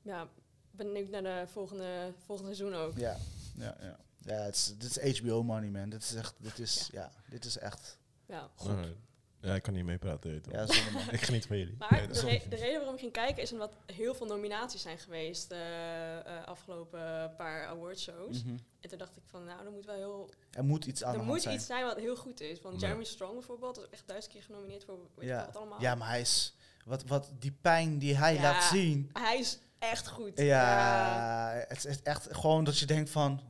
[0.03, 0.28] Ja,
[0.70, 2.97] benieuwd naar de volgende, volgende seizoen ook.
[2.99, 3.16] Ja,
[3.57, 3.97] ja, ja.
[4.18, 5.89] Ja, het is, dit is HBO money, man.
[5.89, 8.51] Dit is echt, dit is, ja, dit is echt Ja.
[8.57, 8.97] Alright.
[9.41, 10.43] Ja, ik kan niet meepraten.
[10.51, 10.62] Ja,
[11.11, 11.74] ik geniet van jullie.
[11.78, 14.82] Maar Nee, de, re- de reden waarom ik ging kijken is omdat heel veel nominaties
[14.82, 18.43] zijn geweest eh eh, afgelopen paar awardshows.
[18.45, 18.57] Mhm.
[18.80, 20.30] En toen dacht ik van, nou, er moet wel heel...
[20.51, 21.55] Er moet iets aan Er de moet zijn.
[21.55, 22.61] iets zijn wat heel goed is.
[22.61, 22.80] Want.
[22.80, 25.45] Jeremy Strong bijvoorbeeld is echt duizend keer genomineerd voor weet ik Ja.
[25.47, 25.80] wat allemaal.
[25.80, 26.55] ja, maar hij is...
[26.89, 28.41] Wat, wat die pijn die hij Ja.
[28.43, 29.11] laat zien...
[29.12, 30.32] Hij is echt goed.
[30.39, 33.41] Ja, het is echt gewoon dat je denkt van...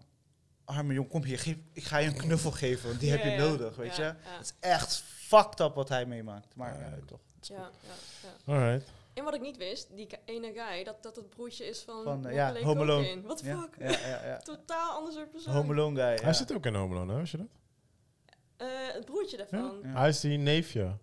[0.65, 3.31] Arme jong, kom hier, geef, ik ga je een knuffel geven, want die heb je
[3.31, 3.37] ja.
[3.37, 4.09] nodig, weet Ja, je.
[4.09, 4.17] ja.
[4.37, 6.55] Het is echt fucked up wat hij meemaakt.
[6.55, 6.97] Maar Ja, ja, ja.
[7.07, 7.21] toch.
[7.41, 7.71] Ja, ja,
[8.47, 8.53] ja.
[8.55, 8.89] Alright.
[9.15, 12.27] En wat ik niet wist, die ene guy, dat dat het broertje is van, Van,
[12.33, 13.07] ja, Home Alone.
[13.43, 13.77] Ja, fuck?
[13.79, 14.37] ja, ja, ja.
[14.55, 15.55] Totaal anders soort persoon.
[15.55, 16.23] Home Alone guy, ja.
[16.23, 17.19] Hij zit ook in Home Alone, hè?
[17.19, 17.47] Weet je dat?
[18.57, 19.79] Eh, het broertje daarvan.
[19.83, 19.89] Ja.
[19.89, 20.97] Hij is die neefje.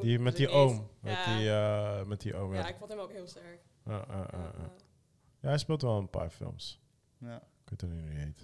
[0.00, 0.54] Die met die niet.
[0.54, 0.88] oom.
[1.00, 1.36] Met Ja.
[1.38, 2.68] die, eh, met die oom, Ja, ja.
[2.68, 3.60] ik vond hem ook heel sterk.
[3.84, 6.80] Ja, hij speelt wel een paar films.
[7.18, 7.36] Ja.
[7.64, 8.38] Ik weet niet hoe die heet.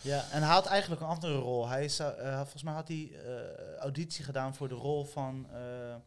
[0.00, 1.68] Ja, en hij had eigenlijk een andere rol.
[1.68, 5.92] Hij is, eh, volgens mij had hij eh, auditie gedaan voor de rol van eh,
[5.94, 5.98] eh,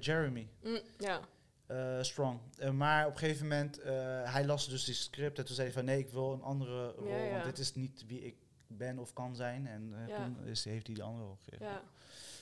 [0.00, 1.20] Jeremy Mm, ja.
[1.66, 2.40] eh, Strong.
[2.58, 3.92] Eh, maar op een gegeven moment, eh,
[4.32, 6.90] hij las dus die script en toen zei hij van nee, ik wil een andere
[6.92, 7.30] rol, Ja, ja.
[7.32, 8.36] want dit is niet wie ik
[8.66, 9.66] ben of kan zijn.
[9.66, 10.16] En eh, Ja.
[10.16, 11.66] toen is, heeft hij die andere rol gegeven.
[11.66, 11.82] Ja,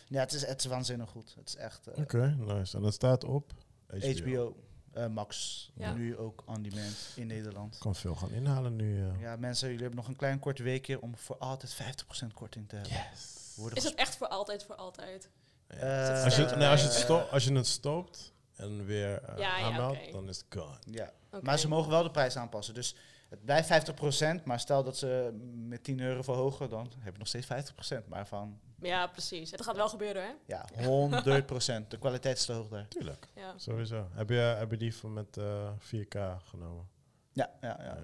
[0.09, 0.21] ja.
[0.21, 1.35] het, is, het is waanzinnig goed.
[1.39, 2.77] Het is echt eh, Oké, nice.
[2.77, 3.53] En dat staat op
[3.87, 4.09] HBO.
[4.23, 4.57] HBO,
[4.93, 5.93] eh, Max, Ja.
[5.93, 7.79] nu ook on demand in Nederland.
[7.79, 9.05] Kan veel gaan inhalen nu.
[9.19, 12.75] Ja, mensen, jullie hebben nog een klein kort weekje om voor altijd 50% korting te
[12.77, 12.93] hebben.
[13.13, 13.53] Yes.
[13.57, 15.29] Worden Is het echt voor altijd, voor altijd?
[15.67, 19.23] Eh, Als je, het- nee, als je het, sto als je het stopt en weer
[19.27, 20.79] Ja, ja, aanmeldt, dan is het gone.
[20.91, 22.75] Ja, maar ze mogen wel de prijs aanpassen.
[22.75, 22.97] Dus
[23.29, 27.29] het blijft 50%, maar stel dat ze met 10 euro verhogen, dan heb je nog
[27.29, 28.09] steeds 50%.
[28.09, 29.51] Maar van, Ja, precies.
[29.51, 30.33] Het gaat wel gebeuren, hè?
[30.47, 31.89] ja, 100%.
[31.89, 32.89] De kwaliteit is te hoog daar.
[32.89, 33.59] Tuurlijk, Ja.
[33.59, 34.09] sowieso.
[34.13, 36.89] Heb je, heb je die van met eh 4K genomen?
[37.33, 37.99] Ja, ja, ja.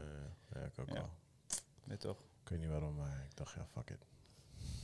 [0.55, 0.95] Ja, ik ook Ja.
[0.95, 1.11] wel.
[1.85, 2.19] Nee, toch?
[2.43, 4.07] Ik weet niet waarom, maar ik dacht, ja, fuck it.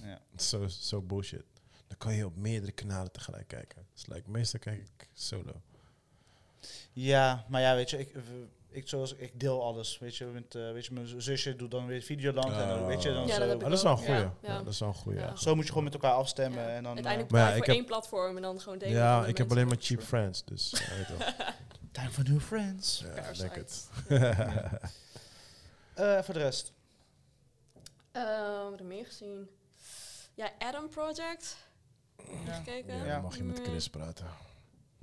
[0.02, 0.20] Ja.
[0.36, 1.44] Zo zo bullshit.
[1.86, 3.86] Dan kan je op meerdere kanalen tegelijk kijken.
[3.92, 5.60] Dus like, meestal kijk ik solo.
[6.92, 8.14] Ja, maar ja, weet je, ik,
[8.76, 9.98] ik, zoals, ik deel alles.
[9.98, 13.02] Weet je, met, eh, weet je, mijn zusje doet dan weer Videoland en dan, weet
[13.02, 13.56] je, dan Ja, zo.
[13.58, 14.12] dat is wel een goeie.
[14.12, 14.58] ja, Ja, ja.
[14.62, 15.18] dat is wel een goeie.
[15.18, 15.36] Ja.
[15.36, 16.62] Zo moet je gewoon met elkaar afstemmen.
[16.62, 16.68] Ja.
[16.68, 18.94] En dan, Uiteindelijk eh, Maar voor heb- één platform en dan gewoon delen.
[18.94, 20.68] Ja, ik heb alleen maar cheap friends, dus
[21.92, 23.04] time for new friends.
[23.14, 23.88] Ja, denk het.
[25.94, 26.72] Eh, voor de rest.
[28.12, 28.22] Eh,
[28.62, 29.48] wat heb ik meer gezien?
[30.34, 31.56] Ja, Adam Project.
[32.44, 32.52] Ja.
[32.54, 32.96] Gekeken?
[32.96, 33.12] Ja, Ja.
[33.12, 33.66] dan mag je met Nee.
[33.66, 34.26] Chris praten.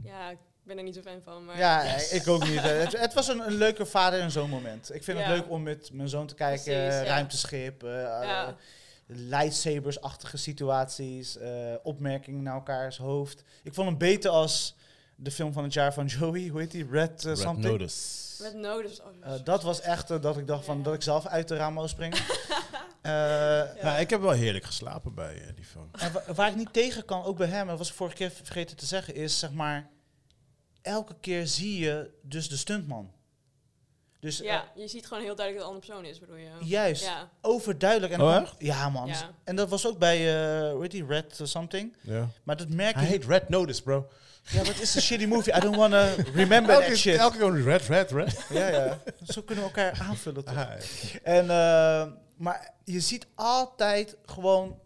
[0.03, 0.33] Ja,
[0.63, 1.45] ik ben er niet zo fan van.
[1.45, 1.81] Maar Ja,
[2.19, 2.59] ik ook niet.
[2.61, 4.93] Het, het was een, een leuke vader- en zoon moment.
[4.93, 5.23] Ik vind Ja.
[5.23, 6.63] het leuk om met mijn zoon te kijken.
[6.87, 7.07] Precies.
[7.07, 8.47] Ruimteschip, eh, Ja.
[8.47, 8.53] eh,
[9.07, 11.49] lightsabers-achtige situaties, eh,
[11.83, 13.43] opmerkingen naar elkaars hoofd.
[13.63, 14.75] Ik vond hem beter als
[15.15, 16.47] de film van het jaar van Joey.
[16.47, 16.87] Hoe heet die?
[16.91, 17.65] Red, eh, Red something.
[17.65, 18.41] Notice.
[18.43, 18.99] Met nodig.
[19.01, 20.83] Oh, Eh, dat was echt dat ik dacht van Ja.
[20.83, 22.17] dat ik zelf uit de raam wou springen.
[23.01, 23.73] Eh, Ja.
[23.81, 25.89] Nou, ik heb wel heerlijk geslapen bij die film.
[25.91, 28.15] En wa- waar ik niet tegen kan, ook bij hem, en dat was ik vorige
[28.15, 29.89] keer vergeten te zeggen, is zeg maar,
[30.83, 33.11] elke keer zie je dus de stuntman.
[34.19, 36.59] Dus eh, ja, je ziet gewoon heel duidelijk dat het een andere persoon is, bedoel
[36.61, 36.69] je?
[36.69, 38.13] juist, Ja, overduidelijk.
[38.13, 38.55] En Oh, echt?
[38.57, 39.07] Ja, man.
[39.07, 39.29] Ja.
[39.43, 41.95] En dat was ook bij, eh hoe heet die, Red something.
[42.01, 42.27] Ja.
[42.43, 43.09] Maar dat merk Hij je.
[43.09, 44.07] heet Red Notice, bro.
[44.49, 45.55] Ja, maar het is een shitty movie.
[45.55, 47.17] I don't wanna remember that shit.
[47.17, 48.45] elke keer Red, Red, Red.
[48.49, 48.99] Ja, ja.
[49.27, 50.55] Zo kunnen we elkaar aanvullen toch?
[50.55, 50.69] Ah,
[51.23, 54.79] En, eh, maar je ziet altijd gewoon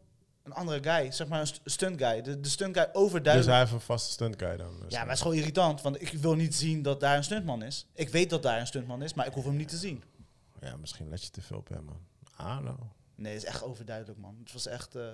[0.47, 2.21] een andere guy, zeg maar een st- stunt guy.
[2.21, 3.51] De, de stunt guy Dus overduidelijk.
[3.51, 4.79] hij heeft een vaste stunt guy dan.
[4.81, 4.91] dus.
[4.91, 7.63] ja, maar het is gewoon irritant, want ik wil niet zien dat daar een stuntman
[7.63, 7.85] is.
[7.93, 10.03] Ik weet dat daar een stuntman is, maar ik hoef hem niet te zien.
[10.61, 11.99] Ja, misschien let je te veel op hem, man.
[12.37, 12.79] Don't know.
[13.15, 14.35] Nee, het is echt overduidelijk, man.
[14.43, 15.07] Het was echt eh,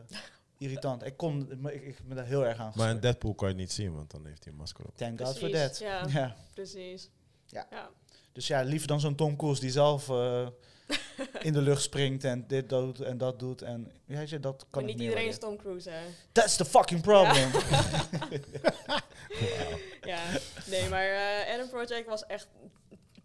[0.57, 1.05] irritant.
[1.05, 2.99] Ik, kon, ik, ik ben daar heel erg aan Maar in.
[2.99, 4.97] Deadpool kan je het niet zien, want dan heeft hij een masker op.
[4.97, 5.77] Thank God for that.
[5.79, 6.05] ja.
[6.19, 6.35] Ja.
[6.53, 7.09] Precies.
[7.45, 7.67] Ja.
[7.71, 7.89] ja.
[8.31, 10.47] Dus ja, liever dan zo'n Tom Cruise die zelf eh,
[11.47, 13.61] in de lucht springt en dit doet en dat doet.
[13.61, 15.37] En weet je, dat kan Maar niet meer iedereen is.
[15.37, 16.01] Tom Cruise, hè.
[16.31, 17.51] That's the fucking problem.
[20.05, 20.21] Ja,
[20.65, 22.47] nee, maar eh Adam Project was echt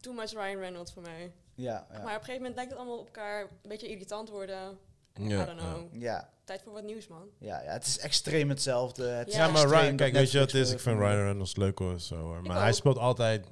[0.01, 1.33] too much Ryan Reynolds voor mij.
[1.55, 1.99] Ja, ja.
[1.99, 4.79] Maar op een gegeven moment lijkt het allemaal op elkaar een beetje irritant worden.
[5.15, 6.03] Ja, I don't know.
[6.03, 7.29] ja, Tijd voor wat nieuws, man.
[7.39, 9.07] ja, ja, het is extreem hetzelfde.
[9.07, 9.47] Het is Ja.
[9.47, 10.73] Ja, maar Ryan, kijk, weet je wat het is?
[10.73, 12.43] Ik vind Ryan Reynolds leuk hoor, zo, hoor.
[12.43, 13.47] maar hij speelt altijd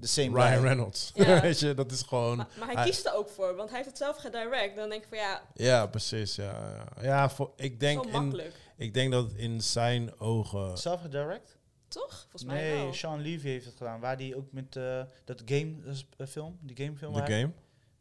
[0.00, 0.62] The same Ryan guy.
[0.62, 1.10] Reynolds.
[1.14, 1.40] Ja.
[1.42, 2.36] weet je, dat is gewoon...
[2.36, 4.76] Maar, maar hij, hij- kiest er ook voor, want hij heeft het zelf gedirect.
[4.76, 6.34] Dan denk ik van ja, Ja, precies.
[6.34, 7.02] Ja, ja.
[7.02, 8.54] ja voor, ik, denk zo in, makkelijk.
[8.76, 10.78] ik denk dat in zijn ogen...
[10.78, 11.58] Zelf gedirect?
[11.88, 12.20] Toch?
[12.20, 12.94] Volgens mij Nee, wel.
[12.94, 14.00] Sean Levy heeft het gedaan.
[14.00, 17.14] Waar die ook met eh, dat game eh, eh, film, die gamefilm.
[17.14, 17.50] De game?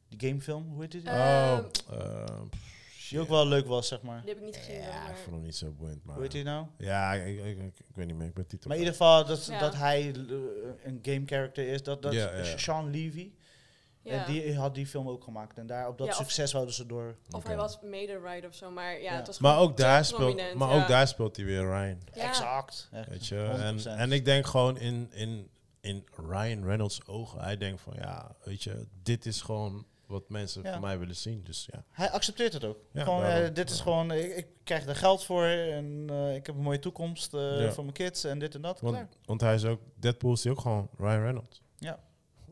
[0.09, 2.41] Die gamefilm, hoe heet oh, Ehm, eh,
[3.09, 4.19] die ook wel leuk was, zeg maar.
[4.21, 4.75] Die heb ik niet gezien.
[4.81, 6.03] ja, maar- ik vond hem niet zo boeiend.
[6.03, 6.65] Maar, Hoe heet die nou?
[6.77, 8.27] Ja, ik, ik, ik, ik weet niet meer.
[8.27, 8.67] Ik ben titel.
[8.67, 9.59] Maar in ieder geval dat, Ja.
[9.59, 10.13] dat hij eh,
[10.83, 11.83] een game character is.
[11.83, 12.57] Dat, dat Ja, ja.
[12.57, 13.31] Sean Levy.
[14.01, 14.25] ja.
[14.25, 15.57] En die had die film ook gemaakt.
[15.57, 17.15] En daar op dat succes wouden ze door.
[17.29, 17.47] Of Oké.
[17.47, 19.15] hij was mede-rider of zo, maar ja, Ja.
[19.15, 20.81] het was Maar gewoon ook daar speelt, prominent, maar ja.
[20.81, 21.97] ook daar speelt hij weer Ryan.
[22.13, 22.27] Ja.
[22.27, 22.89] Exact.
[22.91, 23.43] Echt, Weet je?
[23.43, 23.97] En, 100%.
[23.97, 25.49] en ik denk gewoon in, in,
[25.81, 27.41] in Ryan Reynolds ogen.
[27.41, 30.71] Hij denkt van ja, weet je, dit is gewoon wat mensen Ja.
[30.71, 31.43] van mij willen zien.
[31.43, 31.83] Dus ja.
[31.91, 32.77] Hij accepteert het ook.
[32.91, 36.45] Ja, gewoon, eh, dit is gewoon, ik, ik krijg er geld voor en eh, ik
[36.45, 37.71] heb een mooie toekomst eh, Ja.
[37.71, 38.81] voor mijn kids en dit en dat.
[38.81, 41.61] Want, want hij is ook, Deadpool is hij ook gewoon Ryan Reynolds.
[41.77, 41.99] Ja.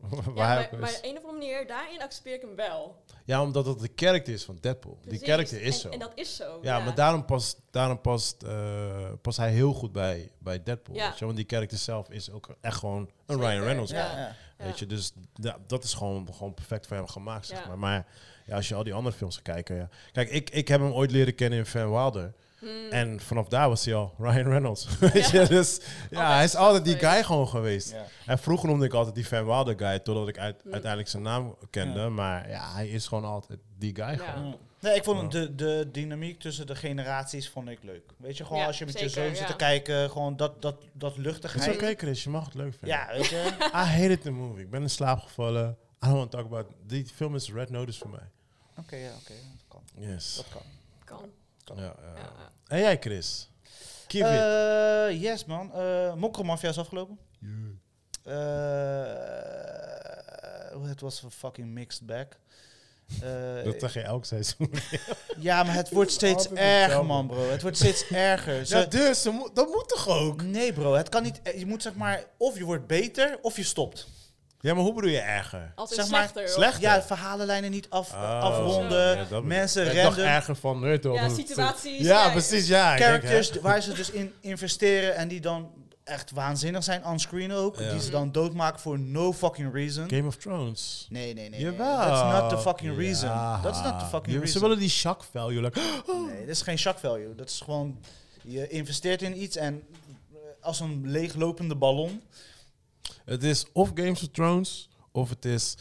[0.10, 3.02] Ja, maar, maar op een of andere manier, daarin accepteer ik hem wel.
[3.24, 4.94] ja, omdat het de karakter is van Deadpool.
[5.00, 5.18] Precies.
[5.18, 5.88] Die karakter is en, zo.
[5.88, 6.58] En dat is zo.
[6.62, 10.94] ja, maar daarom past, daarom past, eh, past hij heel goed bij, bij Deadpool.
[10.94, 11.08] Ja.
[11.08, 11.24] Weet je?
[11.24, 13.50] Want die karakter zelf is ook echt gewoon een Zeker.
[13.50, 13.90] Ryan Reynolds.
[13.90, 13.98] Ja.
[14.10, 14.34] Ja, ja.
[14.58, 14.64] Ja.
[14.64, 17.66] Weet je, dus da- dat is gewoon, gewoon perfect voor hem gemaakt, zeg Ja.
[17.68, 17.78] maar.
[17.78, 18.06] Maar
[18.46, 19.88] ja, als je al die andere films gaat kijken, ja.
[20.12, 22.32] Kijk, ik, ik heb hem ooit leren kennen in Van Wilder.
[22.58, 22.90] Hmm.
[22.90, 24.98] En vanaf daar was hij al Ryan Reynolds.
[24.98, 25.80] Weet je, dus
[26.10, 27.94] ja, hij is altijd die guy gewoon geweest.
[28.26, 30.72] En vroeger noemde ik altijd die Van Wilder guy, totdat ik uit, Hmm.
[30.72, 32.00] uiteindelijk zijn naam kende.
[32.00, 32.08] Ja.
[32.08, 34.16] Maar ja, hij is gewoon altijd die guy Ja.
[34.16, 34.48] gewoon.
[34.48, 34.56] Ja.
[34.80, 38.02] Nee, ik vond de, de dynamiek tussen de generaties vond ik leuk.
[38.16, 39.46] Weet je, gewoon Ja, als je met je zoon zit ja.
[39.46, 41.66] te kijken, gewoon dat, dat, dat Het luchtigheid.
[41.70, 42.88] is oké, Chris, je mag het leuk vinden.
[42.98, 43.56] Ja, weet je.
[43.84, 44.62] I hated the movie.
[44.64, 45.76] Ik ben in slaap gevallen.
[46.04, 46.66] I don't want to talk about...
[46.86, 48.28] Die film is Red Notice voor mij.
[48.78, 49.32] Oké, ja, oké.
[49.56, 49.82] dat kan.
[49.94, 50.36] Yes.
[50.36, 50.62] Dat kan.
[51.18, 51.30] kan.
[51.76, 51.94] Ja, ja.
[52.14, 52.52] Ja, ja.
[52.66, 53.50] En jij, Chris?
[54.06, 54.30] Keep it.
[54.30, 55.72] Eh, yes, man.
[55.76, 57.18] Uh, Mokromafia is afgelopen.
[58.24, 58.34] Eh,
[60.88, 62.26] het was een fucking mixed bag.
[63.22, 64.72] Eh, Dat zeg je elk seizoen.
[65.38, 67.50] ja, maar het wordt steeds erger, man, bro.
[67.50, 68.66] Het wordt steeds erger.
[68.66, 69.22] Ze- Ja, dus,
[69.54, 70.42] dat moet toch ook?
[70.42, 70.94] nee, bro.
[70.94, 71.40] Het kan niet.
[71.56, 74.08] Je moet zeg maar, of je wordt beter, of je stopt.
[74.60, 75.72] Ja, maar hoe bedoel je erger?
[75.74, 76.42] Als Zeg maar, slechter.
[76.44, 76.80] of- slecht.
[76.80, 79.16] Ja, verhalenlijnen niet af, Oh, afronden.
[79.16, 80.24] ja, dat mensen dacht random.
[80.24, 81.00] erger van...
[81.02, 82.06] Ja, situaties.
[82.06, 82.96] Ja, ja, precies, ja.
[82.96, 85.70] denk, characters waar ze dus in investeren en die dan
[86.04, 87.78] echt waanzinnig zijn, onscreen ook.
[87.78, 87.90] Ja.
[87.90, 90.08] Die ze dan doodmaken voor no fucking reason.
[90.10, 91.06] Game of Thrones.
[91.10, 91.60] Nee, nee, nee.
[91.62, 91.70] nee.
[91.70, 91.96] Jawel.
[91.96, 92.98] That's not the fucking Ja.
[92.98, 93.62] reason.
[93.62, 94.46] That's not the fucking Ja, reason.
[94.48, 95.60] Ze willen die shock value.
[95.60, 95.80] Like,
[96.28, 97.34] Nee, dat is geen shock value.
[97.34, 97.98] Dat is gewoon,
[98.42, 99.82] je investeert in iets en
[100.32, 102.22] eh, als een leeglopende ballon.
[103.28, 105.74] Het is of Games of Thrones, of het is...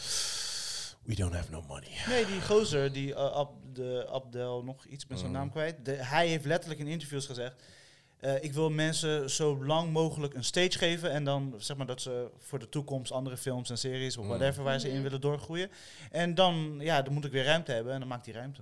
[1.04, 1.90] We don't have no money.
[2.08, 5.38] Nee, die gozer, die eh, Ab, de Abdel, nog iets met zijn Mm.
[5.38, 5.86] naam kwijt.
[5.86, 7.64] De, hij heeft letterlijk in interviews gezegd...
[8.20, 11.12] eh, ik wil mensen zo lang mogelijk een stage geven.
[11.12, 14.30] En dan zeg maar dat ze voor de toekomst andere films en series of Mm.
[14.30, 15.04] whatever waar ze in Mhm.
[15.04, 15.70] willen doorgroeien.
[16.12, 18.62] En dan, ja, dan moet ik weer ruimte hebben en dan maakt hij ruimte.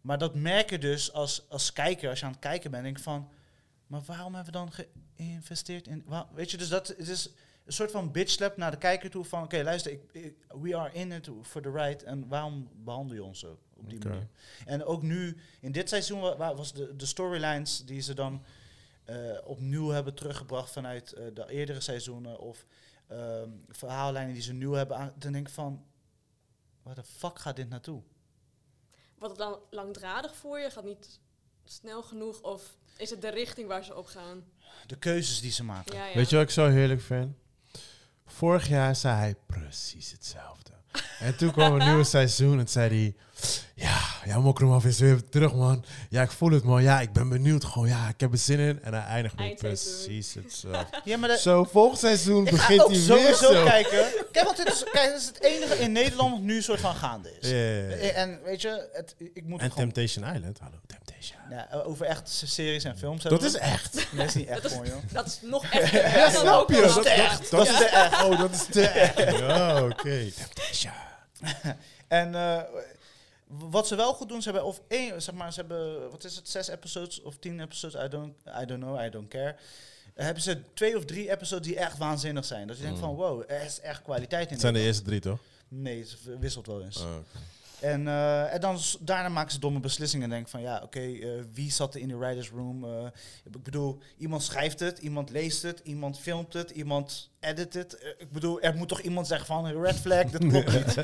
[0.00, 2.96] Maar dat merk je dus als, als kijker, als je aan het kijken bent, denk
[2.96, 3.28] ik van,
[3.86, 4.72] maar waarom hebben we dan
[5.16, 7.28] geïnvesteerd in, waar- weet je, dus dat het is
[7.70, 10.76] een soort van bitch slap naar de kijker toe van, oké, luister, ik, ik- we
[10.76, 14.28] are in it for the ride en waarom behandel je ons zo op die manier?
[14.66, 18.44] En ook nu, in dit seizoen, wa- wa- was de, de storylines die ze dan
[19.04, 22.64] eh, opnieuw hebben teruggebracht vanuit eh, de eerdere seizoenen of
[23.06, 25.84] ehm, verhaallijnen die ze nieuw hebben, aan, dan denk ik van,
[26.82, 28.02] waar de fuck gaat dit naartoe?
[29.18, 30.70] Wordt het dan langdradig voor je?
[30.70, 31.20] Gaat niet
[31.64, 32.40] snel genoeg?
[32.40, 34.44] Of is het de richting waar ze op gaan?
[34.86, 35.94] De keuzes die ze maken.
[35.94, 36.14] Ja, ja.
[36.14, 37.36] Weet je wat ik zo heerlijk vind?
[38.32, 40.70] Vorig jaar zei hij precies hetzelfde.
[41.20, 43.14] En toen kwam een nieuwe seizoen en zei hij...
[43.74, 45.84] Ja, ja Mokromaf is weer terug, man.
[46.10, 46.82] Ja, ik voel het, man.
[46.82, 47.64] Ja, ik ben benieuwd.
[47.64, 48.82] Gewoon, ja, ik heb er zin in.
[48.82, 51.00] En hij eindigt met precies hetzelfde.
[51.04, 53.64] Ja, maar de- zo, volgend seizoen ik begint hij weer sowieso zo.
[53.64, 54.06] kijken.
[54.32, 56.80] Kijk, want dit is, kijk, dit is het enige in Nederland wat nu een soort
[56.80, 57.48] van gaande is.
[57.50, 57.88] Ja, ja, ja.
[57.88, 59.90] Eh, En weet je, het, ik moet En gewoon...
[59.92, 60.58] Temptation Island.
[60.58, 61.38] Hallo, Temptation.
[61.50, 63.94] Ja, over echt series en films Dat is echt.
[63.94, 65.02] Nee, dat is niet echt Dat is- gewoon, joh.
[65.12, 66.36] Dat is nog echt.
[66.38, 66.80] Snap je?
[66.80, 67.28] Dat, ja.
[67.38, 68.24] dat, Dat is de echt.
[68.24, 69.38] Oh, dat is te echt.
[69.38, 70.30] Ja, oké.
[70.36, 70.92] Temptation.
[72.08, 72.62] En eh,
[73.46, 76.36] wat ze wel goed doen, ze hebben of één, zeg maar, ze hebben, wat is
[76.36, 79.56] het, zes episodes of tien episodes, I don't, I don't know, I don't care.
[80.14, 82.66] Hebben ze twee of drie episodes die echt waanzinnig zijn.
[82.66, 83.04] Dat je denkt Mm.
[83.04, 84.52] van, wow, er is echt kwaliteit in.
[84.52, 85.38] Het zijn de eerste drie, toch?
[85.68, 86.96] Nee, het wisselt wel eens.
[87.00, 87.16] Oh,
[87.80, 91.28] En, eh, en dan daarna maken ze domme beslissingen en denken van, ja, oké, eh,
[91.52, 92.84] wie zat er in de writers room?
[92.84, 93.06] Eh,
[93.44, 98.14] ik bedoel, iemand schrijft het, iemand leest het, iemand filmt het, iemand edit het.
[98.18, 100.94] Ik bedoel, er moet toch iemand zeggen van, red flag, dat klopt niet.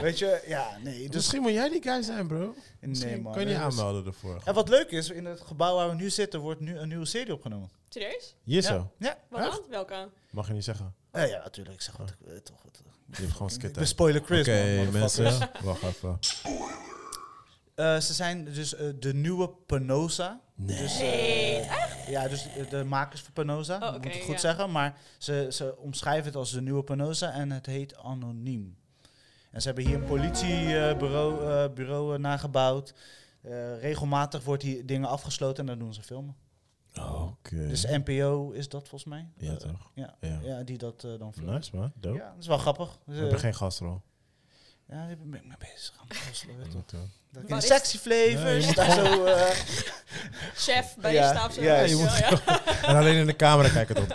[0.00, 0.94] Weet je, ja, nee.
[0.98, 2.38] Dus Dus Misschien moet jij die guy zijn, bro.
[2.80, 3.32] Nee, Misschien man.
[3.32, 4.40] kan je niet dat is- aanmelden ervoor.
[4.44, 7.04] En wat leuk is, in het gebouw waar we nu zitten, wordt nu een nieuwe
[7.06, 7.70] serie opgenomen.
[7.88, 8.34] Serieus?
[8.44, 8.90] Hier zo.
[8.98, 9.62] Ja, Wat?
[9.70, 10.08] Welke?
[10.30, 10.94] Mag je niet zeggen.
[11.14, 11.74] Ja, ja natuurlijk.
[11.76, 12.82] Ik zeg wat, ik- eh, toch wat.
[13.16, 13.78] Je hebt gewoon Ik skitten.
[13.78, 14.46] ben spoiler Oké, Chris,
[14.76, 15.38] man, motherfuckers.
[15.38, 15.50] mensen.
[15.66, 16.18] Wacht even.
[17.74, 20.40] Eh, ze zijn dus eh, de nieuwe Penosa.
[20.54, 20.76] Nee.
[20.78, 21.68] Dus, eh, Nee,
[22.08, 24.38] ja, dus eh, de makers van Penosa, Oh, ik oké, moet het goed ja.
[24.40, 24.70] zeggen.
[24.72, 28.76] Maar ze, ze omschrijven het als de nieuwe Penosa en het heet Anoniem.
[29.50, 32.94] En ze hebben hier een politiebureau eh, bureau, eh, nagebouwd.
[33.42, 36.36] Eh, regelmatig wordt hier dingen afgesloten en dan doen ze filmen.
[37.00, 37.68] Oké.
[37.68, 39.28] Dus NPO is dat volgens mij.
[39.36, 39.90] Ja, Eh, toch?
[39.94, 40.38] Ja, Ja.
[40.42, 40.62] ja.
[40.62, 41.54] die dat eh, dan filmen.
[41.54, 41.92] Nice, man.
[41.94, 42.18] Dope.
[42.18, 42.88] Ja, dat is wel grappig.
[42.88, 44.02] Dus, We eh, hebben geen gastrol.
[44.88, 45.94] Ja, daar ben ik mee bezig.
[46.00, 46.06] Aan
[47.46, 47.54] je.
[47.54, 49.24] Eh, sexy flavors, Ja, je daar zo...
[49.24, 49.50] eh,
[50.54, 51.52] chef bij Ja, de staf.
[51.52, 51.62] zo.
[51.62, 52.40] ja, je je moet- ja.
[52.88, 54.06] En alleen in de camera kijken dan.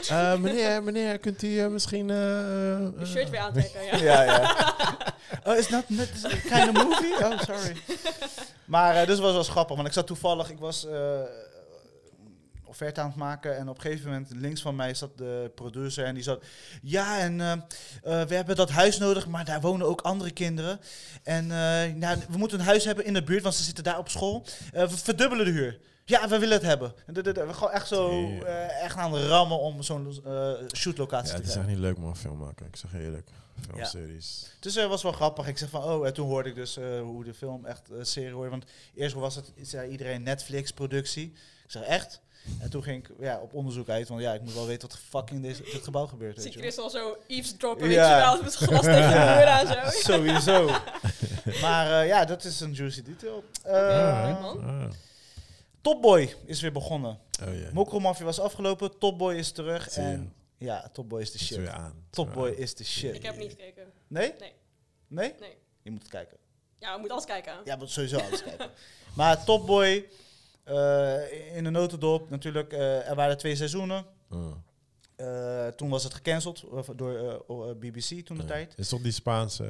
[0.08, 2.10] Eh, meneer, meneer, kunt u eh, misschien...
[2.10, 3.96] eh, Je eh, shirt weer aantrekken, ja.
[4.12, 4.54] ja, ja.
[5.44, 7.26] Oh, is dat net een kind of movie?
[7.26, 7.76] Oh, sorry.
[8.64, 11.20] Maar eh dus was wel grappig, want ik zat toevallig, ik was eh
[12.64, 16.04] offerte aan het maken en op een gegeven moment links van mij zat de producer
[16.04, 16.44] en die zat,
[16.82, 17.36] ja en
[18.02, 20.80] we hebben dat huis nodig, maar daar wonen ook andere kinderen.
[21.22, 23.98] En eh, nou, we moeten een huis hebben in de buurt, want ze zitten daar
[23.98, 24.44] op school.
[24.72, 25.78] Eh, we verdubbelen de huur.
[26.04, 26.94] Ja, we willen het hebben.
[27.06, 28.10] We gewoon echt zo
[28.44, 31.60] eh, echt aan de rammen om zo'n eh shootlocatie Ja, te het is krijgen.
[31.60, 32.66] echt niet leuk man, film maken.
[32.66, 33.28] Ik zeg eerlijk.
[33.70, 34.46] Filmseries.
[34.60, 35.46] Dus dat was wel grappig.
[35.46, 37.96] Ik zeg van, oh, en toen hoorde ik dus eh, hoe de film echt eh,
[38.02, 38.50] serie hoorde.
[38.50, 41.24] Want eerst was het, zei iedereen Netflix-productie.
[41.64, 42.20] Ik zeg, echt?
[42.60, 44.98] En toen ging ik ja, op onderzoek uit, want ja, ik moet wel weten wat
[45.08, 46.34] fucking deze, dit gebouw gebeurt.
[46.34, 46.58] Zie Weet je.
[46.60, 48.08] Chris al zo eavesdroppen, Ja.
[48.08, 50.00] weet je wel, met glas tegen de deur aan zo.
[50.12, 50.66] Sowieso.
[51.60, 53.44] maar eh, ja, dat is een juicy detail.
[53.62, 54.92] Eh, Ja, man.
[55.82, 55.92] Ah.
[55.92, 57.18] Top Boy is weer begonnen.
[57.42, 57.68] Oh ja.
[57.72, 59.90] Mokro Mafia was afgelopen, Top Boy is terug.
[59.90, 60.08] Zie je.
[60.08, 61.58] En ja, Top Boy is de shit.
[61.58, 61.64] is
[62.10, 62.56] Top weer Boy aan.
[62.56, 63.14] is de shit.
[63.14, 63.92] Ik heb niet gekeken.
[64.06, 64.32] Nee?
[64.38, 64.52] Nee.
[65.06, 65.34] Nee?
[65.40, 65.56] Nee.
[65.82, 66.36] Je moet het kijken.
[66.78, 67.54] Ja, we moeten alles kijken.
[67.64, 68.70] Ja, maar sowieso alles kijken.
[69.16, 70.08] Maar Top Boy,
[70.64, 74.04] eh, in de notendop natuurlijk, eh, er waren twee seizoenen.
[74.28, 74.52] Ah.
[75.16, 76.64] Eh, toen was het gecanceld
[76.96, 78.74] door oh, BBC toen de tijd.
[78.76, 79.64] Is toch die Spaanse...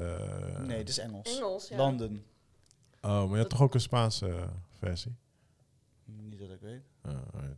[0.59, 1.37] Nee, het is Engels.
[1.37, 1.77] Engels, ja.
[1.77, 2.25] London.
[3.01, 4.49] Oh, maar je hebt toch ook een Spaanse
[4.79, 5.17] versie?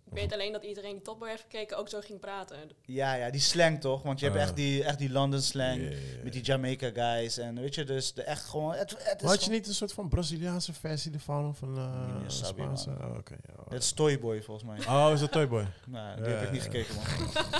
[0.07, 0.32] Ik weet.
[0.32, 2.57] Alleen dat iedereen die Top Boy heeft gekeken ook zo ging praten.
[2.84, 4.03] Ja, ja, die slang toch?
[4.03, 4.42] Want je hebt Ah.
[4.45, 5.76] echt die, echt die London slang.
[5.82, 6.22] Ja, ja, ja.
[6.24, 7.38] Met die Jamaica guys.
[7.38, 8.74] En weet je, dus de echt gewoon...
[8.74, 11.49] Het, het is had je niet een soort van Braziliaanse versie ervan?
[11.49, 12.90] Of een eh, Nee, Spaanse?
[12.90, 13.11] man.
[13.11, 13.34] Oh, oké.
[13.47, 13.64] ja.
[13.74, 14.86] Het is Toyboy volgens mij.
[14.97, 15.66] Oh, is dat Toyboy?
[15.86, 16.70] Nou, die Ja, heb ik niet ja.
[16.70, 17.05] gekeken, man.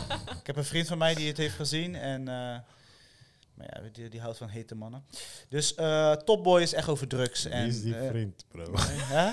[0.41, 1.95] ik heb een vriend van mij die het heeft gezien.
[1.95, 2.59] En, eh,
[3.55, 5.05] maar ja, die, die houdt van hete mannen.
[5.49, 7.45] Dus eh Top Boy is echt over drugs.
[7.45, 8.73] En, Wie is die vriend, bro?
[9.17, 9.31] Hè?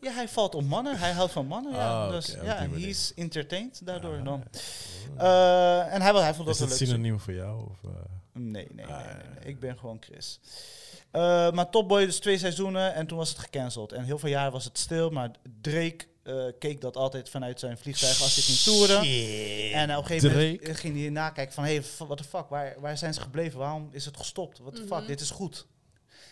[0.00, 0.98] Ja, hij valt op mannen.
[0.98, 1.72] Hij houdt van mannen.
[1.72, 2.04] Ja.
[2.04, 2.86] Ah, dus ja, manier.
[2.86, 4.44] he's entertained daardoor Ah, dan.
[5.18, 6.88] Eh, en hij, wil- hij vond dat is leuk.
[6.88, 7.60] synoniem voor jou?
[7.70, 7.90] Of, eh?
[8.32, 9.44] Nee, nee, nee, Ah, nee.
[9.44, 10.40] Ik ben gewoon Chris.
[11.10, 13.92] Eh, maar Top Boy dus twee seizoenen en toen was het gecanceld.
[13.92, 15.30] En heel veel jaren was het stil, maar
[15.60, 18.98] Drake eh, keek dat altijd vanuit zijn vliegtuig als hij ging toeren.
[19.72, 20.78] En op een gegeven moment Drake?
[20.78, 23.58] ging hij nakijken van, hé, hey, what the fuck, waar, waar zijn ze gebleven?
[23.58, 24.58] Waarom is het gestopt?
[24.58, 25.06] What the fuck, Mhm.
[25.06, 25.66] dit is goed.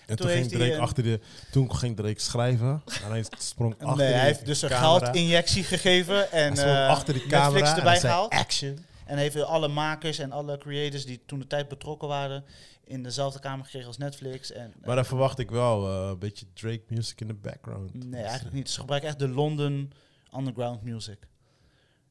[0.06, 1.20] En toen toen, ging Drake een- achter de...
[1.50, 2.82] Toen ging Drake schrijven.
[3.04, 7.14] En hij sprong achter nee, hij heeft dus een geldinjectie gegeven en Hij eh, achter
[7.14, 8.30] die camera Netflix erbij gehaald.
[8.32, 8.84] action.
[9.06, 12.44] En heeft alle makers en alle creators die toen de tijd betrokken waren
[12.84, 14.52] in dezelfde kamer gekregen als Netflix.
[14.52, 18.04] En, Maar dan verwacht ik wel eh, een beetje Drake music in de background.
[18.04, 18.70] Nee, eigenlijk niet.
[18.70, 19.92] Ze gebruiken echt de London
[20.36, 21.18] underground music.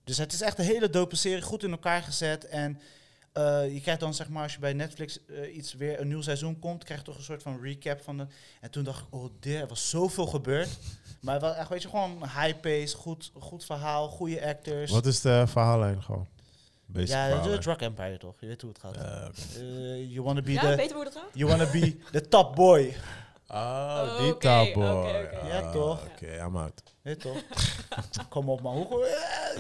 [0.04, 2.46] Dus het is echt een hele dope serie, goed in elkaar gezet.
[2.48, 2.80] En
[3.34, 6.22] eh, je krijgt dan, zeg maar, als je bij Netflix eh, iets weer een nieuw
[6.22, 8.26] seizoen komt, krijg je toch een soort van recap van de.
[8.62, 10.70] En toen dacht ik, oh, dear, er was zoveel gebeurd.
[11.22, 14.92] maar wel echt, weet je, gewoon high pace, goed, goed verhaal, goede actors.
[14.92, 16.28] Wat is de verhaallijn gewoon?
[16.86, 17.58] Basic ja, de.
[17.58, 18.36] Drug Empire toch?
[18.40, 18.96] Je weet hoe het gaat.
[18.98, 19.32] Oké.
[19.60, 21.30] Eh, you wanna be Ja, the, weet je hoe dat gaat?
[21.34, 22.94] you wanna be the top boy.
[23.54, 24.86] Oh, Oh, die oké, top boy.
[24.86, 25.48] oké, oké.
[25.48, 26.06] Ja, toch?
[26.06, 26.84] Oké, I'm out.
[27.02, 27.44] Weet je toch?
[28.30, 29.08] Kom op man, hoe,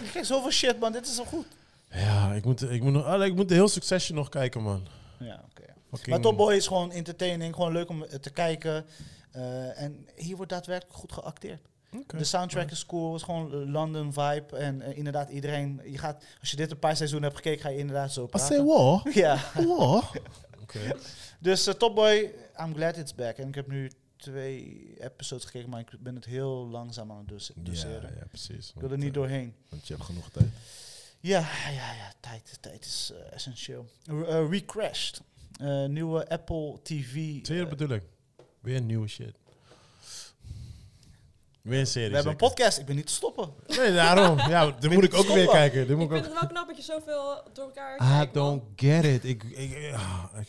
[0.04, 1.46] ik krijg zoveel shit man, dit is zo goed.
[1.92, 4.88] Ja, ik moet, ik moet, nog, allee, ik moet de heel Succession nog kijken, man.
[5.20, 5.64] Ja, oké.
[5.90, 8.86] Fucking- Maar Top Boy is gewoon entertaining, gewoon leuk om eh, te kijken.
[9.32, 11.62] Eh, en hier wordt daadwerkelijk goed geacteerd.
[11.98, 12.18] Oké.
[12.18, 14.58] De soundtrack is cool, het is gewoon London vibe.
[14.58, 17.70] En eh, inderdaad, iedereen, je gaat, als je dit een paar seizoenen hebt gekeken, ga
[17.70, 18.56] je inderdaad zo I praten.
[18.56, 19.14] say what?
[19.24, 20.12] Ja, What?
[20.62, 20.80] Oké.
[21.40, 22.32] dus uh, Top Boy,
[22.66, 23.38] I'm glad it's back.
[23.38, 27.28] En ik heb nu twee episodes gekeken, maar ik ben het heel langzaam aan het
[27.28, 28.14] dus- Ja, doseren.
[28.20, 28.72] ja, precies.
[28.76, 29.54] Ik wil er niet doorheen.
[29.70, 30.48] Want je hebt genoeg tijd.
[31.22, 33.86] Ja, ja, ja, tijd, tijd is eh, essentieel.
[34.06, 35.22] Eh, Recrashed,
[35.60, 37.14] Eh, nieuwe Apple TV.
[37.14, 38.04] Zie je eh, dat bedoel ik?
[38.62, 39.36] Weer nieuwe shit.
[41.62, 42.10] Weer een serie.
[42.10, 43.54] we hebben een podcast, ik ben niet te stoppen.
[43.68, 44.38] Nee, daarom.
[44.38, 45.88] Ja, dit moet ik ook weer kijken.
[45.88, 46.42] Dit moet Ik ik vind ook...
[46.42, 48.44] het wel knap dat je zoveel door elkaar I kijkt, man.
[48.48, 49.24] don't get it.
[49.24, 50.48] Ik, ik, ah, ik,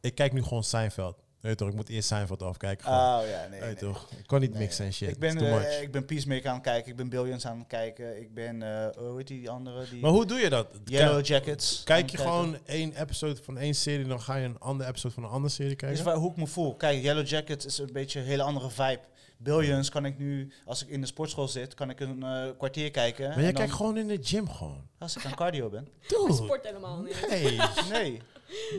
[0.00, 1.16] ik kijk nu gewoon Seinfeld.
[1.40, 2.84] Je toch, ik moet eerst Seinfeld afkijken.
[2.84, 3.20] gewoon.
[3.20, 3.60] Oh ja, nee.
[3.60, 3.74] Nee.
[3.74, 4.08] toch?
[4.18, 4.58] Ik kan niet Nee.
[4.58, 5.08] mixen en shit.
[5.08, 5.80] Ik ben, eh, much.
[5.80, 8.96] ik ben Peacemaker aan het kijken, ik ben Billions aan het kijken, ik ben, eh
[8.96, 9.84] hoe heet die andere?
[9.90, 10.66] Die Maar hoe doe je dat?
[10.84, 11.82] Yellow Jackets.
[11.84, 12.32] Kijk je kijken.
[12.32, 15.52] gewoon één episode van één serie, dan ga je een andere episode van een andere
[15.54, 15.98] serie kijken?
[15.98, 16.74] is waar, hoe ik me voel.
[16.76, 19.00] Kijk, Yellow Jackets is een beetje een hele andere vibe.
[19.38, 22.90] Billions kan ik nu, als ik in de sportschool zit, kan ik een eh, kwartier
[22.90, 23.28] kijken.
[23.28, 24.86] maar jij kijkt gewoon in de gym gewoon.
[24.98, 25.88] Als ik aan cardio ben.
[26.06, 26.32] Dude.
[26.32, 27.26] sport helemaal niet.
[27.30, 27.58] Nee,
[27.92, 28.20] Nee,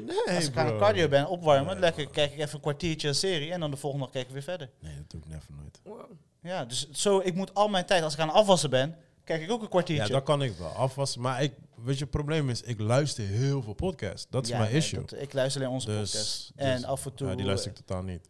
[0.05, 0.61] nee als ik bro.
[0.61, 3.71] aan cardio ben, opwarmen, Nee, lekker kijk ik even een kwartiertje een serie en dan
[3.71, 4.69] de volgende dag kijk ik weer verder.
[4.79, 5.79] Nee, dat doe ik never nooit.
[5.83, 6.11] Wow.
[6.41, 9.41] Ja, dus zo, ik moet al mijn tijd, als ik aan het afwassen ben, kijk
[9.41, 10.07] ik ook een kwartiertje.
[10.07, 10.67] Ja, dat kan ik wel.
[10.69, 11.21] Afwassen.
[11.21, 14.27] Maar ik, weet je, het probleem is, ik luister heel veel podcasts.
[14.29, 14.99] Dat is Ja, mijn nee, issue.
[15.05, 16.51] dat- ik luister alleen onze Dus- podcast.
[16.55, 17.27] dus- en af en toe...
[17.27, 18.27] Ja, die luister ik totaal niet.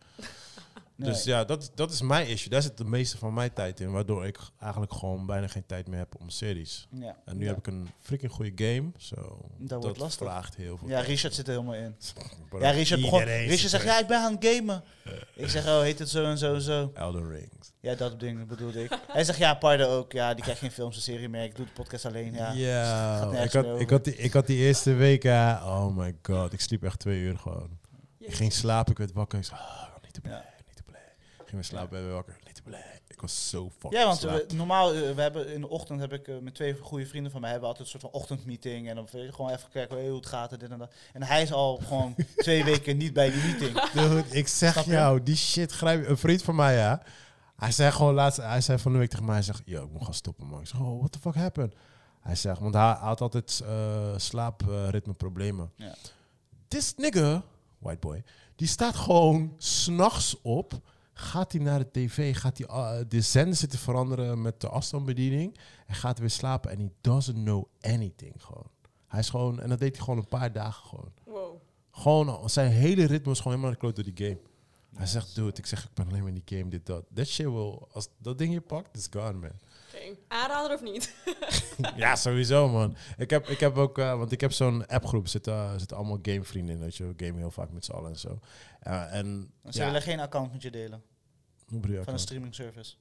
[0.97, 1.09] Nee.
[1.09, 2.49] Dus ja, dat, dat is mijn issue.
[2.49, 3.91] Daar zit de meeste van mijn tijd in.
[3.91, 6.87] Waardoor ik eigenlijk gewoon bijna geen tijd meer heb om series.
[6.91, 7.17] ja.
[7.25, 7.49] En nu ja.
[7.49, 8.91] heb ik een freaking goede game.
[8.97, 10.27] Zo, dat, wordt lastig.
[10.27, 10.99] vraagt heel veel Ja.
[10.99, 11.95] Richard zit er helemaal in.
[12.59, 14.83] Ja, Richard, begon, Richard zegt, ja, ik ben aan het gamen.
[15.35, 16.91] Ik zeg, oh, heet het zo en zo en zo.
[16.93, 17.73] Elden Rings.
[17.79, 18.99] Ja, dat ding bedoelde ik.
[19.07, 20.11] Hij zegt, ja, Pardo ook.
[20.11, 21.43] Ja, die krijgt geen films en serie meer.
[21.43, 22.51] Ik doe de podcast alleen, ja.
[23.43, 26.83] Ik, had, ik, had die, ik had die eerste week, oh my god, ik sliep
[26.83, 27.79] echt twee uur gewoon.
[28.19, 31.01] Ik ging slapen, ik werd wakker, ik zei, ah, niet te blij, niet te blij.
[31.36, 32.99] Ik ging weer slapen, ben weer wakker, niet te blij.
[33.07, 36.13] Ik was zo fucking Ja, want we- normaal, eh, we hebben in de ochtend heb
[36.13, 38.89] ik eh, met twee goede vrienden van mij hebben we altijd een soort van ochtendmeeting.
[38.89, 40.93] En dan weet je, gewoon even kijken hoe het gaat en dit en dat.
[41.13, 43.81] En hij is al gewoon twee weken niet bij die meeting.
[43.91, 44.91] Dude, ik zeg Snap je?
[44.91, 47.01] jou, die shit grijp Een vriend van mij, ja.
[47.55, 49.91] Hij zei gewoon laatst, hij zei van de week tegen mij, hij zegt, yo, ik
[49.91, 50.59] moet gaan stoppen, man.
[50.61, 51.73] Ik zeg, oh, what the fuck happened?
[52.21, 55.71] Hij zegt, want hij had altijd uh, slaapritmeproblemen.
[55.75, 55.95] Ja.
[56.67, 57.43] This nigga,
[57.79, 58.23] white boy,
[58.55, 60.73] die staat gewoon s'nachts op.
[61.19, 65.57] Gaat hij naar de tv, gaat hij uh, de zender zitten veranderen met de afstandsbediening.
[65.85, 68.69] En gaat weer slapen en he doesn't know anything gewoon.
[69.07, 71.11] Hij is gewoon, en dat deed hij gewoon een paar dagen gewoon.
[71.23, 71.61] Wow.
[71.91, 74.39] Gewoon, zijn hele ritme is gewoon helemaal naar de kloot door die game.
[74.95, 77.05] Hij zegt, dude, ik zeg, ik ben alleen maar in die game, dit, dat.
[77.13, 79.51] That shit will, als dat ding je pakt, is gone, man.
[79.97, 80.15] Oké.
[80.27, 81.15] Aanrader of niet?
[81.95, 82.95] ja, sowieso, man.
[83.17, 86.19] Ik heb, ik heb ook, uh, want ik heb zo'n appgroep, zitten, uh, zitten allemaal
[86.21, 87.07] gamevrienden in, weet je.
[87.07, 88.39] We gamen heel vaak met z'n allen en zo.
[88.87, 91.03] Uh, en, Ze willen geen account met je delen.
[91.67, 92.95] Hoe bedoel je Van een streaming service.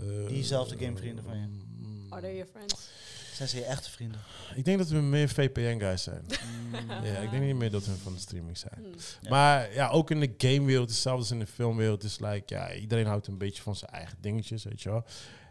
[0.00, 1.46] Uh, Diezelfde gamevrienden van je.
[1.46, 2.88] mm, Are they your friends?
[3.32, 4.20] Zijn ze je echte vrienden?
[4.54, 6.24] Ik denk dat we meer VPN-guys zijn.
[6.72, 8.74] Mm, ja, ik denk niet meer dat we van de streaming zijn.
[8.76, 8.92] Hmm.
[9.20, 9.30] Ja.
[9.30, 13.06] Maar ja, ook in de gamewereld, hetzelfde als in de filmwereld, is like, ja, iedereen
[13.06, 15.04] houdt een beetje van zijn eigen dingetjes, weet je wel.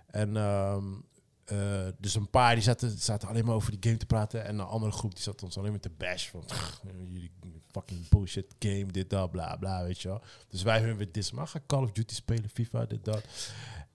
[0.07, 0.91] En ehm,
[1.51, 4.59] uh, dus een paar die zaten, zaten alleen maar over die game te praten en
[4.59, 6.43] een andere groep die zat ons alleen maar te bash van
[7.11, 7.31] jullie
[7.71, 10.21] fucking bullshit game, dit, dat, bla, bla, weet je wel.
[10.49, 13.23] Dus wij hun weer dis, maar ga Call of Duty spelen, FIFA, dit, dat.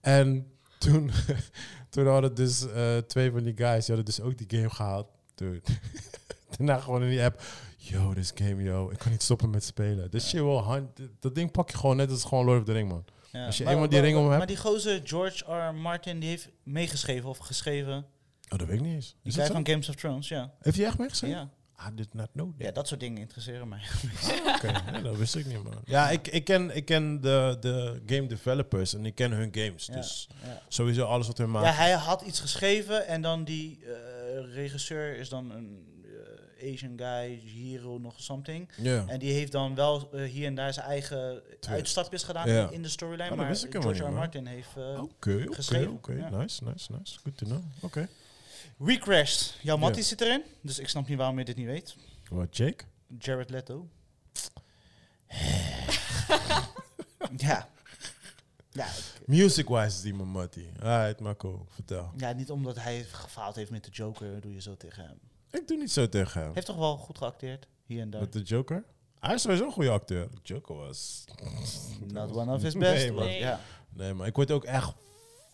[0.01, 1.11] En toen,
[1.89, 5.07] toen hadden dus uh, twee van die guys, die hadden dus ook die game gehaald.
[5.35, 5.61] Dude.
[6.57, 7.41] Daarna gewoon in die app,
[7.77, 10.11] yo, this game, yo, ik kan niet stoppen met spelen.
[10.11, 12.71] Dus shit wel, hand- dat ding pak je gewoon net als gewoon Lord of the
[12.71, 13.05] Ring, man.
[13.33, 13.45] Ja.
[13.45, 15.73] Als je Maar- eenmaal die maar- ring om Maar hebt- die gozer George R.
[15.75, 18.05] Martin, die heeft meegeschreven of geschreven.
[18.49, 19.15] Oh, dat weet ik niet eens.
[19.23, 19.53] Die Is zo?
[19.53, 20.53] van Games of Thrones, ja.
[20.59, 21.37] Heeft hij echt meegeschreven?
[21.37, 21.49] Ja.
[21.89, 22.65] I did not know that.
[22.65, 23.79] ja, dat soort dingen interesseren mij.
[24.55, 25.81] Oké, ja, dat wist ik niet, man.
[25.85, 29.85] Ja, ik, ik ken, ik ken de, de game developers en ik ken hun games.
[29.85, 30.61] Ja, Dus ja.
[30.67, 31.75] sowieso alles wat hun ja, maken.
[31.75, 35.85] hij had iets geschreven en dan die eh, regisseur is dan een
[36.73, 38.69] Asian guy, hero nog something.
[38.77, 39.03] Ja.
[39.07, 42.89] En die heeft dan wel eh, hier en daar zijn eigen uitstapjes gedaan in de
[42.89, 43.31] storyline.
[43.31, 44.17] Oh, maar wist ik helemaal George R.
[44.17, 44.69] Martin heeft...
[44.77, 46.13] Oké, oké, geschreven, oké.
[46.13, 46.29] ja.
[46.29, 47.19] Nice, nice, nice.
[47.23, 47.61] Good to know.
[47.81, 48.07] Oké.
[48.79, 49.57] Recrashed.
[49.61, 50.07] Jouw Mattie Ja.
[50.07, 51.95] zit erin, dus ik snap niet waarom je dit niet weet.
[52.29, 52.83] Wat, Jake?
[53.19, 53.87] Jared Leto.
[57.37, 57.69] ja.
[58.71, 58.87] Ja,
[59.25, 60.69] Music-wise is die mijn mattie.
[60.81, 62.11] Alright, Marco, vertel.
[62.17, 65.19] ja, niet omdat hij gefaald heeft met de Joker, doe je zo tegen hem.
[65.53, 66.51] Ik doe niet zo tegen hem.
[66.53, 68.21] Heeft toch wel goed geacteerd, hier en daar.
[68.21, 68.83] Met de Joker?
[69.19, 70.27] Hij is sowieso een goede acteur.
[70.43, 71.23] Joker was...
[72.13, 73.05] Not one of his Nee, best.
[73.07, 73.15] man.
[73.15, 73.59] maar ja.
[73.89, 74.93] Nee, maar ik word ook echt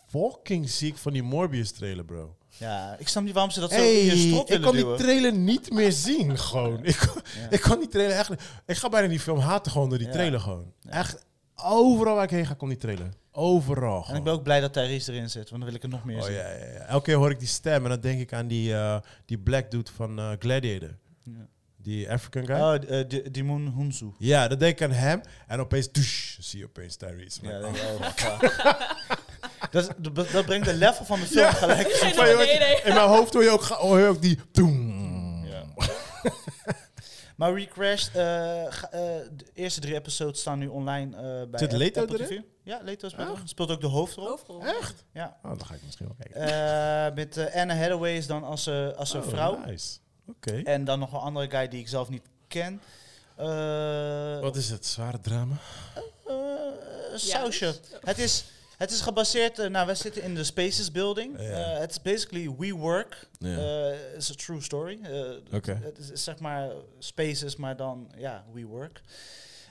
[0.07, 2.35] fucking ziek van die Morbius trailer, bro.
[2.57, 5.33] Ja, ik snap niet waarom ze dat zo in je strot ik kon die trailer
[5.33, 6.83] niet meer zien, gewoon.
[6.85, 7.49] Ik, kon- Ja.
[7.49, 8.29] ik kon die trailer echt...
[8.65, 10.13] Ik ga bijna die film haten gewoon door die Ja.
[10.13, 10.73] trailer gewoon.
[10.89, 11.25] Echt,
[11.63, 13.09] overal waar ik heen ga, komt die trailer.
[13.31, 15.89] Overal En ik ben ook blij dat Tyrese erin zit, want dan wil ik er
[15.89, 16.33] nog meer Oh zien.
[16.33, 16.79] ja, ja, ja.
[16.79, 19.71] Elke keer hoor ik die stem en dan denk ik aan die, eh, die black
[19.71, 20.95] dude van eh, Gladiator.
[21.23, 21.47] Ja.
[21.77, 22.55] Die African guy.
[22.55, 24.11] Oh, eh, Di- Dimon Hunsu.
[24.17, 25.21] Ja, dan denk ik aan hem.
[25.47, 27.39] En opeens, douche, zie je opeens Tyrese.
[27.41, 27.73] Ja, oh,
[28.15, 28.55] fuck.
[29.71, 32.13] dat, is- dat, dat brengt de level van de film gelijk.
[32.15, 32.81] Nee.
[32.83, 34.39] In mijn hoofd hoor je ook, ga- hoor je ook die...
[34.51, 35.45] Doem.
[35.45, 35.63] Ja.
[37.39, 38.21] maar Recrashed, eh,
[38.69, 38.99] ga- eh,
[39.31, 42.27] de eerste drie episodes staan nu online eh bij Zit App- Leto Apple erin?
[42.41, 42.43] TV.
[42.63, 43.41] Ja, Leto speelt, Echt?
[43.41, 43.47] er.
[43.47, 44.27] speelt ook de hoofdrol.
[44.27, 44.65] Hoofdrol.
[44.65, 45.05] Echt?
[45.13, 45.37] Ja.
[45.43, 46.41] Oh, dan ga ik misschien wel kijken.
[46.41, 49.57] Eh, met eh, Anna Hathaway is dan als, eh, als een Oh, vrouw.
[49.65, 49.97] Nice.
[50.27, 50.61] Oké.
[50.63, 52.81] En dan nog een andere guy die ik zelf niet ken.
[53.35, 54.85] Eh, Wat is het?
[54.85, 55.55] Zware drama?
[56.27, 56.35] eh,
[57.15, 57.65] sausje.
[57.65, 58.45] dus- Het is,
[58.79, 61.37] het is gebaseerd, eh, nou wij zitten in de Spaces building.
[61.37, 63.27] Eh, Het is basically WeWork.
[63.39, 63.57] Ja.
[63.57, 64.99] Eh, Het is a true story.
[65.03, 65.79] Eh, Oké.
[65.83, 66.69] Het is zeg maar
[66.99, 69.01] Spaces, maar dan ja, WeWork.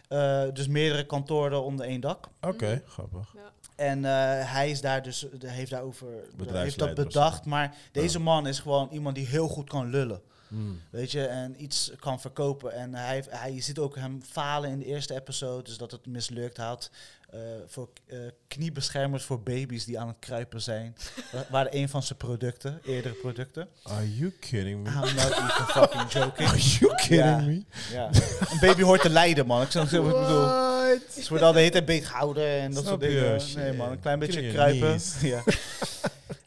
[0.09, 2.28] Eh dus meerdere kantoren onder één dak.
[2.40, 3.32] Oké, grappig.
[3.35, 3.52] Ja.
[3.76, 4.10] En eh,
[4.52, 6.06] hij is daar dus, de- heeft daarover
[6.52, 7.44] heeft dat bedacht.
[7.44, 10.20] Maar deze man is gewoon iemand die heel goed kan lullen.
[10.48, 10.80] Hmm.
[10.90, 12.72] Weet je, en iets kan verkopen.
[12.72, 15.90] En hij, heeft- hij, je ziet ook hem falen in de eerste episode, dus dat
[15.90, 16.90] het mislukt had.
[17.31, 18.19] Eh, voor eh,
[18.49, 20.97] kniebeschermers voor baby's die aan het kruipen zijn.
[21.33, 23.69] Wa- waren een van zijn producten, eerdere producten.
[23.83, 24.89] Are you kidding me?
[24.91, 26.49] I'm not even fucking joking.
[26.49, 27.37] Are you kidding Ja.
[27.41, 27.65] me?
[27.93, 28.09] Ja.
[28.51, 29.63] Een baby hoort te lijden, man.
[29.63, 30.47] Ik zou zo wat ik bedoel.
[31.23, 33.41] Ze worden al de hele tijd beet gehouden en dat Snap soort dingen.
[33.41, 33.57] Shit.
[33.57, 33.91] Nee, man.
[33.91, 34.99] Een klein beetje kruipen.
[35.21, 35.43] Ja.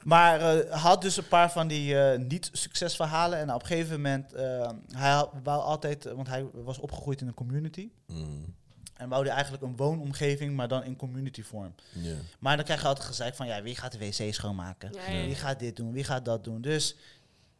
[0.03, 3.39] Maar eh, hij had dus een paar van die eh, niet-succesverhalen.
[3.39, 7.27] En op een gegeven moment, eh, hij had, wou altijd, want hij was opgegroeid in
[7.27, 7.89] een community.
[8.07, 8.55] Hmm.
[9.01, 11.73] En wou eigenlijk een woonomgeving, maar dan in community vorm.
[11.91, 12.15] Ja.
[12.39, 14.91] Maar dan krijg je altijd gezegd van, ja, wie gaat de wc schoonmaken?
[14.93, 15.91] Ja, ja, Wie gaat dit doen?
[15.91, 16.61] Wie gaat dat doen?
[16.61, 16.95] Dus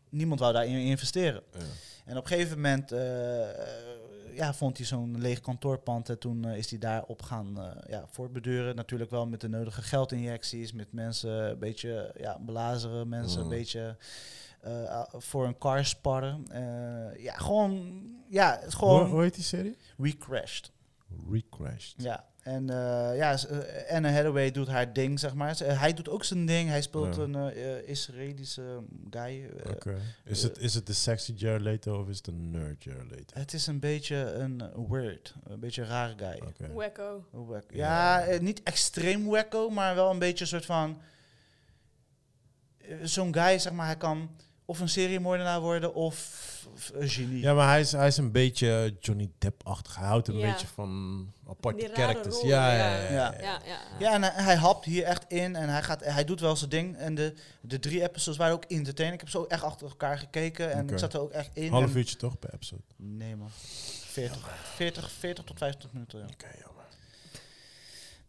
[0.10, 1.44] niemand wou daarin investeren.
[1.54, 1.60] Ja.
[2.06, 3.00] En op een gegeven moment eh,
[4.36, 6.10] ja, vond hij zo'n leeg kantoorpand.
[6.10, 8.76] En toen eh, is hij daarop gaan eh, ja, voortbeduren.
[8.76, 10.74] Natuurlijk wel met de nodige geldinjecties.
[10.74, 13.10] Met mensen een beetje ja, belazeren.
[13.10, 13.44] Mensen Mm.
[13.44, 13.96] een beetje
[14.62, 16.46] eh, voor een car sparren.
[16.52, 18.02] Eh, ja, gewoon...
[18.30, 19.10] Ja, het is Hoe, gewoon...
[19.10, 19.78] hoe heet die serie?
[19.98, 20.72] We crashed.
[21.32, 21.94] Recrashed.
[21.98, 22.30] Ja.
[22.42, 25.56] En eh, ja, eh, Anne Hathaway doet haar ding, zeg maar.
[25.56, 26.70] Ze- hij doet ook zijn ding.
[26.70, 27.22] Hij speelt Ja.
[27.22, 29.50] een eh, Israëlische guy.
[29.70, 29.98] Oké.
[30.26, 33.40] Is, het, is het de sexy Jared Leto of is het een nerd Jared Leto?
[33.40, 36.42] Het is een beetje een weird, een beetje een rare guy.
[36.48, 36.74] Oké.
[36.74, 37.26] Wacko.
[37.32, 37.64] Wack.
[37.72, 38.20] Ja.
[38.26, 41.02] Ja, niet extreem wacko, maar wel een beetje een soort van...
[43.04, 44.30] Zo'n guy, zeg maar, hij kan
[44.72, 46.40] of een seriemoordenaar worden of
[46.94, 47.42] een genie.
[47.42, 49.96] Ja, maar hij is, hij is een beetje Johnny Depp-achtig.
[49.96, 50.52] Hij houdt een Ja.
[50.52, 52.42] beetje van aparte characters.
[52.42, 52.96] ja, ja.
[52.96, 53.12] ja, ja.
[53.12, 53.34] Ja.
[53.42, 53.42] ja.
[53.42, 53.80] Ja, ja.
[54.00, 56.70] Ja, en hij, hij hapt hier echt in en hij, gaat, hij doet wel zijn
[56.70, 56.98] ding.
[56.98, 59.22] En de, de drie episodes waren ook entertaining.
[59.22, 61.72] Ik heb zo echt achter elkaar gekeken en ik zat er ook echt in.
[61.72, 62.82] Half uurtje toch per episode?
[62.96, 63.50] Nee man,
[64.06, 66.20] 40, 40, 40 tot 50 minuten.
[66.20, 66.26] Ja.
[66.26, 66.48] Oké.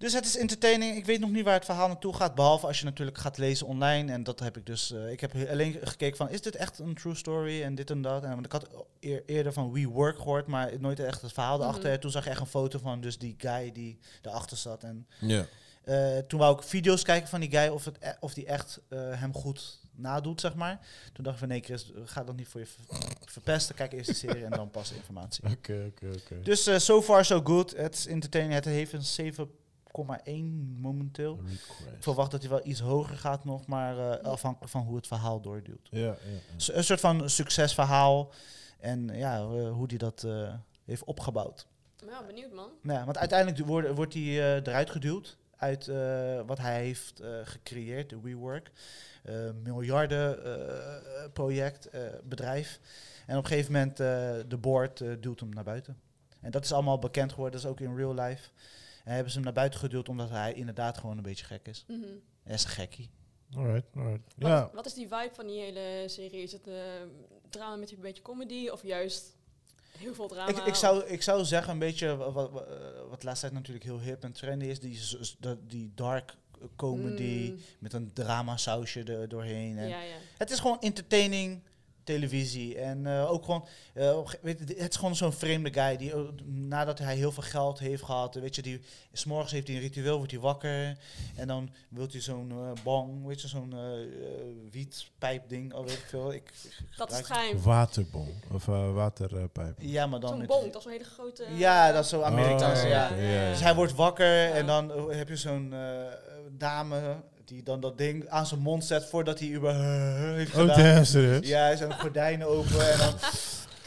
[0.02, 0.96] Dus het is entertaining.
[0.96, 2.34] Ik weet nog niet waar het verhaal naartoe gaat.
[2.34, 4.12] Behalve als je natuurlijk gaat lezen online.
[4.12, 4.92] En dat heb ik dus.
[4.92, 7.62] eh, ik heb he- alleen gekeken van: is dit echt een true story?
[7.62, 8.22] En dit en dat.
[8.22, 8.68] En want ik had
[9.00, 11.90] eer- eerder van We Work gehoord, maar nooit echt het verhaal erachter.
[11.90, 12.00] Mhm.
[12.00, 14.82] Toen zag ik echt een foto van dus die guy die erachter zat.
[14.82, 15.46] En Ja.
[15.84, 18.80] eh, toen wou ik video's kijken van die guy of, het, e- of die echt
[18.88, 20.86] eh, hem goed nadoet, zeg maar.
[21.12, 23.74] Toen dacht ik van nee, Chris, ga dat niet voor je ver- verpesten.
[23.74, 25.44] Kijk eerst de serie en dan pas de informatie.
[25.56, 26.40] Oké, oké, oké.
[26.42, 27.76] Dus eh, so far so good.
[27.76, 28.54] Het is entertaining.
[28.54, 29.61] Het heeft een 7,1
[30.80, 31.38] momenteel.
[31.96, 35.06] Ik verwacht dat hij wel iets hoger gaat nog, maar eh, afhankelijk van hoe het
[35.06, 35.88] verhaal doorduwt.
[35.90, 36.14] Ja, ja,
[36.74, 38.32] een soort van succesverhaal
[38.80, 40.54] en ja, hoe hij dat eh,
[40.84, 41.66] heeft opgebouwd.
[42.06, 42.70] Ja, benieuwd man.
[42.82, 47.20] Nou, ja, want uiteindelijk wordt, wordt hij eh, eruit geduwd uit eh, wat hij heeft
[47.20, 48.70] eh, gecreëerd, de WeWork.
[49.22, 52.80] Eh miljarden eh, project, eh, bedrijf.
[53.26, 54.06] En op een gegeven moment eh,
[54.48, 56.00] de board duwt hem naar buiten.
[56.40, 58.48] En dat is allemaal bekend geworden, dat is ook in real life.
[59.04, 61.84] En hebben ze hem naar buiten geduwd omdat hij inderdaad gewoon een beetje gek is.
[61.88, 62.00] Mhm.
[62.42, 63.10] Hij is een gekkie.
[63.56, 64.34] Alright, alright.
[64.36, 66.42] Wat, Ja, wat is die vibe van die hele serie?
[66.42, 66.74] Is het eh,
[67.48, 69.36] drama met een beetje comedy of juist
[69.98, 70.50] heel veel drama?
[70.50, 72.76] Ik, ik, zou, ik zou zeggen, een beetje wat, wat, wat, eh,
[73.08, 74.98] wat de laatste tijd natuurlijk heel hip en trendy is, die,
[75.66, 76.34] die dark
[76.76, 79.78] comedy Mm, met een drama sausje er doorheen.
[79.78, 80.14] En ja, ja.
[80.38, 81.62] Het is gewoon entertaining
[82.04, 82.78] televisie.
[82.78, 86.20] En eh, ook gewoon, eh, weet je, het is gewoon zo'n vreemde guy die eh,
[86.44, 88.80] nadat hij heel veel geld heeft gehad, weet je, die
[89.12, 90.98] s'morgens heeft hij een ritueel, wordt hij wakker
[91.36, 93.74] en dan wil hij zo'n eh bong, weet je, zo'n
[94.70, 96.32] wietpijp ding, of weet ik veel.
[96.32, 96.52] Ik,
[96.96, 97.62] Dat is het gebruik- geheim.
[97.62, 98.28] waterbom.
[98.52, 99.76] Of waterpijp.
[99.78, 101.44] Ja, maar dan Zo'n bong, dat is een hele grote...
[101.54, 102.82] Ja, dat is zo Amerikaans.
[102.82, 103.04] Oh, ja.
[103.10, 103.50] oké, ja, ja.
[103.50, 104.50] Dus hij wordt wakker Ja.
[104.54, 105.74] en dan heb je zo'n
[106.50, 109.74] dame die dan dat ding aan zijn mond zet voordat hij über
[110.34, 110.78] heeft Oh, gedaan.
[110.78, 111.48] damn, serieus?
[111.48, 113.14] Ja, hij zijn gordijnen open en dan...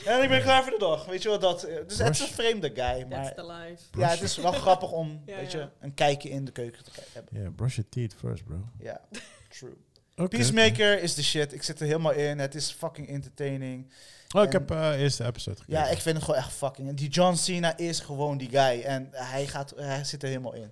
[0.06, 1.06] En ik ben klaar voor de dag.
[1.06, 1.68] Weet je wat dat...
[1.88, 3.34] Dus het is een vreemde guy, That's maar...
[3.34, 3.82] the life.
[3.98, 5.60] Ja, het is wel grappig om Ja, weet ja.
[5.60, 7.42] je, een kijkje in de keuken te hebben.
[7.42, 8.56] Yeah, brush your teeth first, bro.
[8.80, 9.02] Ja,
[9.60, 10.28] true.
[10.30, 11.54] Peacemaker is de shit.
[11.54, 12.40] Ik zit er helemaal in.
[12.40, 13.92] Het is fucking entertaining.
[14.36, 15.80] Oh, ik En- heb eh eerste episode gekeken.
[15.84, 16.94] Ja, ik vind het gewoon echt fucking...
[16.94, 18.82] Die John Cena is gewoon die guy.
[18.82, 20.72] En hij, gaat, hij zit er helemaal in.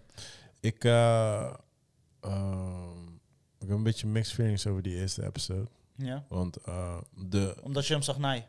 [0.59, 1.53] Ik, eh,
[2.23, 3.03] ehm,
[3.59, 5.67] ik heb een beetje mixed feelings over die eerste episode.
[5.95, 6.25] Ja.
[6.29, 7.55] Want eh, de...
[7.63, 8.45] Omdat je hem zag naaien.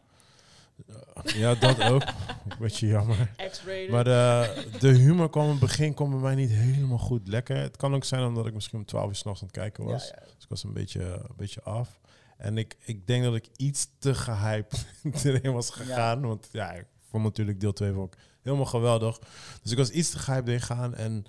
[1.24, 2.02] ja, dat ook.
[2.48, 3.30] Een beetje jammer.
[3.50, 3.90] X-rated.
[3.90, 7.56] Maar de, de humor kwam in het begin kwam bij mij niet helemaal goed lekker.
[7.56, 9.90] Het kan ook zijn omdat ik misschien om 12 uur s'nachts aan het kijken Ja,
[9.90, 10.08] was.
[10.08, 10.14] ja.
[10.34, 12.00] Dus ik was een beetje, een beetje af.
[12.36, 14.86] En ik, ik denk dat ik iets te gehyped
[15.24, 16.20] erin was gegaan.
[16.26, 19.18] Want ja, ik vond natuurlijk deel 2 ook helemaal geweldig.
[19.62, 20.94] Dus ik was iets te gehyped erin gegaan.
[20.94, 21.24] En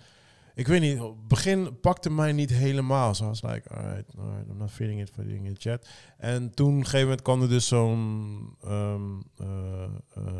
[0.56, 3.16] ik weet niet, op het begin pakte mij niet helemaal.
[3.16, 5.88] Zo was like, alright, alright, I'm not feeling it, feeling it yet.
[6.18, 8.56] En toen, op een gegeven moment, kwam er dus zo'n...
[8.64, 9.84] ehm, eh,
[10.16, 10.34] eh,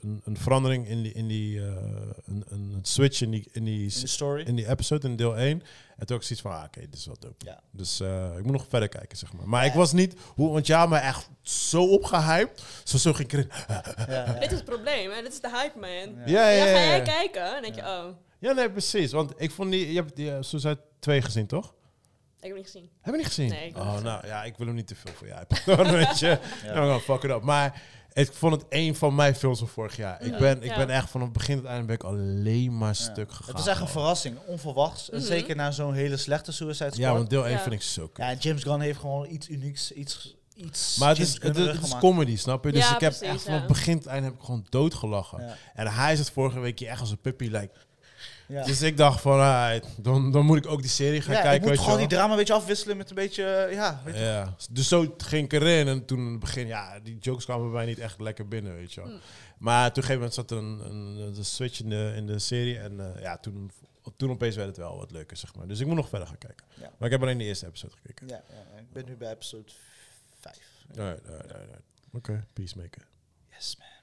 [0.00, 1.66] een, een verandering in die, in die eh,
[2.24, 4.42] een, een switch in die, in die, In story.
[4.44, 5.50] in die episode, in deel 1.
[5.50, 5.62] En toen
[5.96, 7.44] had ik zoiets van, ah, oké, dit is wel dope.
[7.44, 7.60] Ja.
[7.70, 9.48] Dus eh, ik moet nog verder kijken, zeg maar.
[9.48, 9.68] Maar Ja.
[9.70, 12.64] ik was niet, hoe, want ja, maar echt zo opgehyped.
[12.84, 13.50] Zo, zo ging ik erin.
[13.68, 14.32] Ja, ja.
[14.32, 15.22] Dit is het probleem, hè?
[15.22, 16.14] Dit is de hype, man.
[16.26, 16.48] Ja.
[16.48, 16.86] Ja, ja, ga ja.
[16.86, 18.06] jij kijken en dan denk je, oh,
[18.38, 19.12] ja nee, precies.
[19.12, 21.64] Want ik vond die, je hebt die uh, Suicide 2 gezien, toch?
[21.66, 22.90] ik heb hem niet gezien.
[23.00, 23.48] Heb je niet gezien?
[23.48, 25.44] Nee, ik heb oh, niet nou ja, ik wil hem niet te veel voor jou
[25.90, 26.38] weet je.
[26.64, 26.74] Ja.
[26.74, 27.42] Nou, dan fuck it up.
[27.42, 27.82] Maar
[28.12, 30.22] ik vond het een van mijn films van vorig jaar.
[30.22, 30.38] Ik, Ja.
[30.38, 30.76] ben, ik Ja.
[30.76, 32.94] ben echt van het begin tot het einde ben ik alleen maar Ja.
[32.94, 33.46] stuk gegaan.
[33.46, 34.36] Het was echt een verrassing.
[34.46, 35.10] Onverwachts.
[35.10, 35.20] Mhm.
[35.20, 37.00] zeker na zo'n hele slechte Suicide Squad.
[37.06, 37.60] Ja, want deel 1 Ja.
[37.60, 38.24] vind ik zo kut.
[38.24, 41.82] Ja, James Gunn heeft gewoon iets unieks, iets, iets Maar het is, het, is- het
[41.82, 42.72] is comedy, snap je?
[42.72, 44.66] Dus Ja, ik heb precies, echt van het begin tot het einde heb ik gewoon
[44.68, 45.40] doodgelachen.
[45.46, 45.56] Ja.
[45.74, 47.44] En hij zit vorige week echt als een puppy.
[47.48, 47.70] Like.
[48.46, 48.64] Ja.
[48.64, 51.44] Dus ik dacht van, ah, dan, dan moet ik ook die serie gaan ja, ik
[51.44, 51.60] kijken.
[51.60, 54.16] moet weet je gewoon die drama een beetje afwisselen met een beetje, eh, ja, weet.
[54.16, 55.88] Ja, dus zo ging ik erin.
[55.88, 58.74] En toen in het begin, ja, die jokes kwamen bij mij niet echt lekker binnen,
[58.74, 59.10] weet je wel.
[59.10, 59.20] Mm.
[59.58, 62.26] Maar toen op een gegeven moment zat er een, een, een switch in de, in
[62.26, 62.78] de serie.
[62.78, 63.70] En eh, ja, toen,
[64.16, 65.66] toen opeens werd het wel wat leuker, zeg maar.
[65.66, 66.66] Dus ik moet nog verder gaan kijken.
[66.74, 66.90] Ja.
[66.98, 68.28] Maar ik heb alleen de eerste episode gekeken.
[68.28, 69.72] Ja, ja, ik ben nu bij episode
[70.40, 70.58] 5.
[70.98, 71.82] Alright, alright, alright.
[72.12, 73.06] Oké, Peacemaker.
[73.50, 73.95] Yes, man.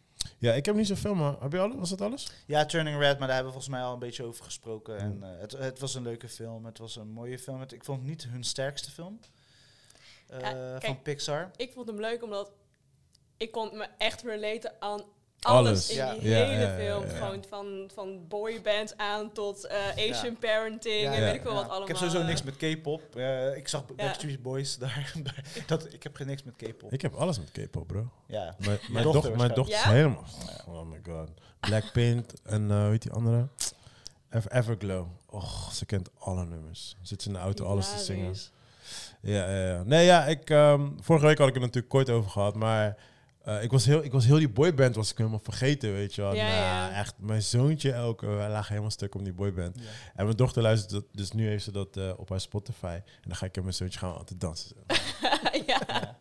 [0.44, 1.76] Ja, ik heb niet zoveel, maar heb je alles?
[1.76, 2.28] Was dat alles?
[2.46, 4.98] Ja, Turning Red, maar daar hebben we volgens mij al een beetje over gesproken.
[4.98, 6.66] En eh, het, het was een leuke film.
[6.66, 7.60] Het was een mooie film.
[7.60, 9.20] Het- ik vond het niet hun sterkste film
[10.28, 10.84] eh, Ja, kijk.
[10.86, 11.52] van Pixar.
[11.56, 12.52] Ik vond hem leuk omdat
[13.38, 15.02] ik kon me echt relaten aan
[15.44, 15.68] Alles.
[15.70, 16.14] alles, in Ja.
[16.14, 17.04] die Ja, hele ja, ja, film.
[17.06, 17.18] ja.
[17.18, 20.38] Gewoon van, van boybands aan tot eh, Asian Ja.
[20.40, 21.82] parenting Ja, en ja, weet ik veel Ja, wat allemaal.
[21.82, 23.16] Ik heb sowieso niks met K-pop.
[23.16, 24.06] Eh, ik zag Ja.
[24.06, 25.14] Backstreet Boys daar.
[25.66, 26.94] dat, ik heb geen niks met K-pop.
[26.94, 28.10] Ik heb alles met K-pop, bro.
[28.28, 28.56] Ja.
[28.58, 30.26] Mijn, mijn, dochter dochter, mijn dochter is helemaal...
[30.68, 31.30] Oh my god.
[31.60, 33.48] Blackpink en uh, hoe heet die andere?
[34.30, 35.08] Ever, Everglow.
[35.30, 36.96] Och, ze kent alle nummers.
[37.02, 38.36] Zit ze in de auto alles te zingen.
[39.22, 39.84] Ja, ja.
[39.84, 40.50] Nee, ja, ik...
[40.50, 42.98] ehm, vorige week had ik het natuurlijk kort over gehad, maar...
[43.44, 46.22] eh, ik, was heel, ik was heel die boyband was ik helemaal vergeten, weet je
[46.22, 46.36] wel.
[46.36, 46.92] Ja, Nou, ja.
[47.00, 48.26] Echt, mijn zoontje elke...
[48.26, 49.76] Wij lagen helemaal stuk om die boyband.
[49.80, 49.84] Ja.
[50.16, 52.86] En mijn dochter luistert dat, dus nu heeft ze dat eh, op haar Spotify.
[53.06, 54.76] En dan ga ik met mijn zoontje gaan aan te dansen.
[55.88, 56.16] ja.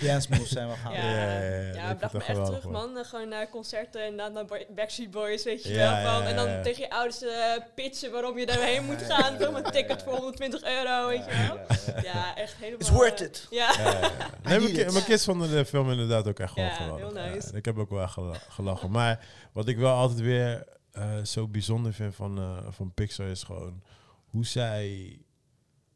[0.06, 0.92] Dance moves zijn wel gaan.
[0.92, 2.72] Ja, Ja, ja, ja, bracht dat me echt terug, man.
[2.72, 2.98] man.
[2.98, 4.44] Eh, Gewoon naar concerten en dan naar
[4.74, 6.12] Backstreet Boys, weet je Ja, wel.
[6.18, 6.62] Van, en dan ja, ja.
[6.62, 7.30] tegen je ouders eh,
[7.74, 9.32] pitchen waarom je daarheen moet gaan.
[9.32, 12.02] ja, Toch ja, met ja, ticket voor 120 euro, weet je wel.
[12.02, 12.78] Ja, echt helemaal...
[12.80, 13.46] It's worth eh, it.
[13.50, 13.74] Ja.
[13.78, 14.10] Ja, ja, ja.
[14.58, 17.22] Nee, mijn, kids vonden de film inderdaad ook echt gewoon Ja, geweldig.
[17.22, 17.56] heel nice.
[17.56, 18.08] ik heb ook wel
[18.48, 18.90] gelachen.
[18.90, 23.42] Maar wat ik wel altijd weer eh, zo bijzonder vind van, eh, van Pixar is
[23.42, 23.82] gewoon
[24.30, 25.18] hoe zij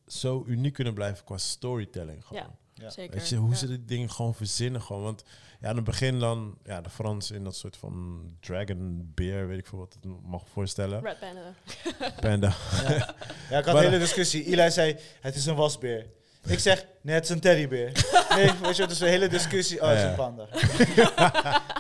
[0.07, 2.25] zo uniek kunnen blijven qua storytelling.
[2.25, 2.43] Gewoon.
[2.43, 2.57] Ja.
[2.75, 2.91] Ja.
[2.91, 3.17] Zeker.
[3.17, 3.57] Weet je, hoe ja.
[3.57, 5.03] ze die dingen gewoon verzinnen gewoon.
[5.03, 5.25] Want
[5.61, 9.59] ja, in het begin dan, ja, de Frans in dat soort van dragon bear, weet
[9.59, 11.03] ik veel wat het mag voorstellen.
[11.03, 11.55] Red Panda.
[12.21, 12.55] Panda.
[12.89, 13.15] Ja,
[13.51, 14.45] ja ik had Maar- een hele discussie.
[14.45, 16.07] Eli zei, het is een wasbeer.
[16.47, 17.93] Ik zeg, nee, het is een teddybeer.
[18.35, 19.81] Nee, weet je, het is een hele discussie.
[19.83, 20.47] Oh, het is een panda.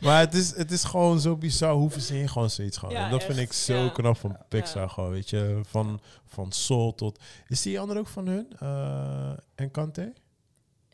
[0.00, 2.94] Maar het is, het is gewoon zo bizar hoe verzin je gewoon zoiets gewoon.
[2.94, 3.88] Ja, en dat vind ik zo Ja.
[3.88, 4.88] knap van Pixar Ja.
[4.88, 5.60] gewoon, weet je.
[5.66, 7.18] Van, van Soul tot...
[7.48, 8.46] Is die andere ook van hun?
[8.58, 10.12] Eh Encante?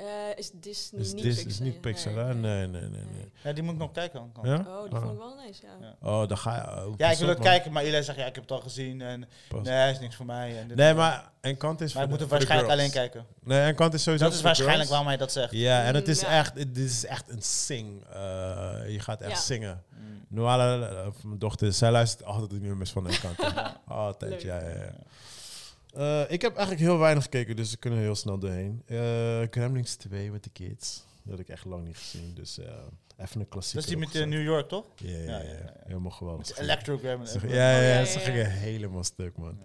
[0.01, 0.07] Eh,
[0.39, 1.51] is Disney Is, niet Dis- Pixar?
[1.51, 2.35] is niet Pixar, hè?
[2.35, 3.33] Nee, nee, nee, nee.
[3.45, 4.33] Ja, die moet ik nog kijken.
[4.33, 4.49] Kan.
[4.49, 4.55] Ja?
[4.67, 5.87] Oh, die vond ik wel nice, ja.
[6.01, 6.09] Ja.
[6.21, 6.87] Oh, dan ga je...
[6.87, 9.01] oh, Ja, ik wil het kijken, maar Eli zegt, ja, ik heb het al gezien.
[9.01, 9.63] En Pas.
[9.67, 10.59] nee, is niks voor mij.
[10.59, 12.73] En Nee, en maar Encante is Maar ik voor moet de- het voor de waarschijnlijk
[12.73, 13.27] alleen kijken.
[13.43, 14.91] Nee, Encante is sowieso Dat is de waarschijnlijk girls.
[14.91, 15.53] waarom hij dat zegt.
[15.53, 16.29] Ja, en het Mm, is, ja.
[16.39, 18.03] echt, dit is echt een sing.
[18.13, 18.19] eh,
[18.89, 19.39] je gaat echt Ja.
[19.41, 19.83] zingen.
[19.91, 20.25] Mm.
[20.29, 23.43] Noala, eh, mijn dochter, zij luistert altijd de nummers van Encante.
[23.55, 23.81] Ja.
[23.89, 24.43] Altijd, Leuk.
[24.43, 24.93] ja, ja, ja.
[25.95, 28.83] Eh, ik heb eigenlijk heel weinig gekeken, dus we kunnen heel snel doorheen.
[29.51, 31.05] Gremlins 2 met de kids.
[31.23, 32.35] Die had ik echt lang niet gezien.
[32.35, 32.73] Dus eh,
[33.17, 33.81] even een klassieker.
[33.81, 34.27] Dat is die met eh.
[34.39, 34.87] New York, toch?
[34.97, 35.75] Ja, ja, Ja.
[35.87, 36.47] Helemaal geweldig.
[36.47, 36.67] Met Ze- en-
[37.49, 39.59] Ja, ja, ja, ze gingen helemaal stuk, man.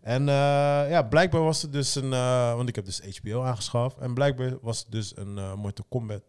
[0.00, 2.10] En ja, blijkbaar was het dus een...
[2.56, 3.98] want ik heb dus HBO aangeschaft.
[3.98, 6.22] En blijkbaar was het dus een Mortal Kombat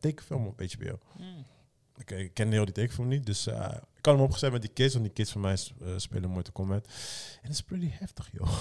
[0.00, 0.98] tekenfilm op HBO.
[1.16, 1.44] Hmm.
[1.96, 3.48] Ik, ik ken heel die tekenfilm niet, dus
[3.98, 4.92] ik had hem opgezet met die kids.
[4.92, 6.86] Want die kids van mij eh, spelen Mortal Kombat.
[6.86, 6.92] En
[7.48, 8.48] het is pretty heftig, joh.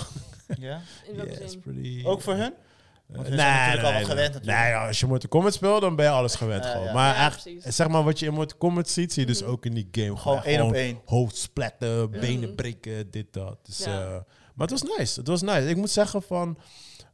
[0.59, 0.81] Ja?
[1.07, 1.59] In welke Ja, het is zin?
[1.59, 2.01] pretty...
[2.05, 2.53] Ook voor hun?
[2.53, 4.59] Eh, Want hun zijn natuurlijk al wat gewend natuurlijk.
[4.61, 6.85] Nee, ja, als je Mortal Kombat speelt, dan ben je alles gewend Ja, gewoon.
[6.85, 6.93] ja.
[6.93, 9.49] Maar Ja, echt, zeg maar wat je in Mortal Kombat ziet, zie je dus Mhm.
[9.49, 10.17] ook in die game.
[10.17, 11.01] Gewoon één op één.
[11.05, 12.55] Hoofd splatten, benen Mhm.
[12.55, 13.57] breken, dit, dat.
[13.65, 14.01] Dus, Ja.
[14.03, 14.09] eh,
[14.55, 15.19] maar het was nice.
[15.19, 15.69] Het was nice.
[15.69, 16.57] Ik moet zeggen van...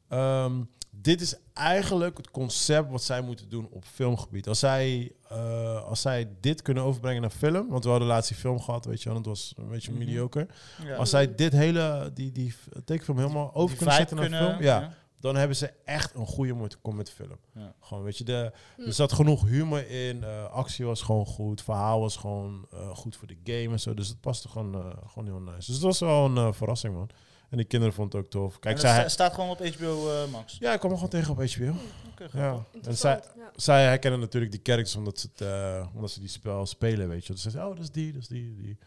[0.09, 0.61] ehm,
[1.03, 4.47] dit is eigenlijk het concept wat zij moeten doen op filmgebied.
[4.47, 7.69] Als zij, eh, als zij dit kunnen overbrengen naar film...
[7.69, 9.13] Want we hadden laatst die film gehad, weet je wel.
[9.17, 9.99] en Het was een beetje Mhm.
[9.99, 10.47] mediocre.
[10.85, 10.95] Ja.
[10.95, 12.53] Als zij dit hele, die, die
[12.85, 14.63] tekenfilm helemaal over Die kunnen zetten naar kunnen- film...
[14.63, 17.38] Ja, dan hebben ze echt een goede Mortal Kombat film.
[17.53, 17.73] Ja.
[17.80, 18.81] Gewoon, weet je, de, Hm.
[18.81, 20.23] er zat genoeg humor in.
[20.23, 21.61] eh, actie was gewoon goed.
[21.61, 23.93] Verhaal was gewoon eh, goed voor de game en zo.
[23.93, 25.57] Dus het paste gewoon, eh, gewoon heel nice.
[25.65, 27.09] Dus het was wel een verrassing, man.
[27.53, 28.59] En die kinderen vonden het ook tof.
[28.59, 28.99] Kijk, En zij...
[28.99, 30.57] sta- staat gewoon op HBO eh, Max.
[30.59, 31.73] ja, ik kwam er gewoon tegen op HBO.
[32.11, 32.63] Oké, Ja.
[32.84, 33.21] En zij.
[33.38, 33.51] Ja.
[33.55, 37.25] zij herkennen natuurlijk die characters omdat ze, het, eh, omdat ze die spel spelen, weet
[37.25, 37.34] je.
[37.34, 38.77] Dus ze zeggen, oh, dat is die, dat is die, die.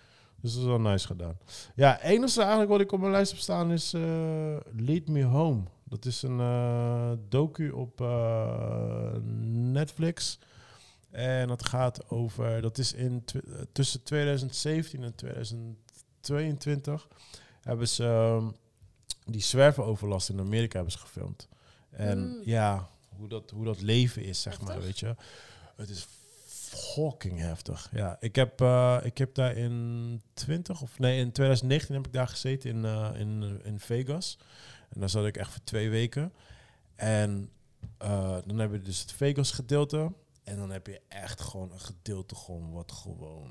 [0.40, 1.38] Dus dat is wel nice gedaan.
[1.74, 5.62] Ja, enige eigenlijk wat ik op mijn lijst heb staan is eh, Lead Me Home.
[5.84, 9.12] Dat is een eh, docu op eh,
[9.50, 10.38] Netflix.
[11.10, 13.36] En dat gaat over, dat is in tw-
[13.72, 17.08] tussen 2017 en 2022
[17.66, 18.46] hebben ze ehm,
[19.24, 21.48] die zwervenoverlast in Amerika hebben ze gefilmd.
[21.90, 22.40] En Mm.
[22.44, 25.14] ja, hoe dat, hoe dat leven is, zeg maar, weet je.
[25.76, 26.06] Het is
[26.94, 27.88] fucking heftig.
[27.92, 32.12] Ja, ik heb, eh, ik heb daar in 20 of nee, in 2019 heb ik
[32.12, 34.38] daar gezeten in, eh, in, in Vegas.
[34.88, 36.32] En daar zat ik echt voor twee weken.
[36.94, 37.50] En
[37.98, 40.12] eh, dan hebben we dus het Vegas gedeelte.
[40.44, 43.50] En dan heb je echt gewoon een gedeelte gewoon wat gewoon...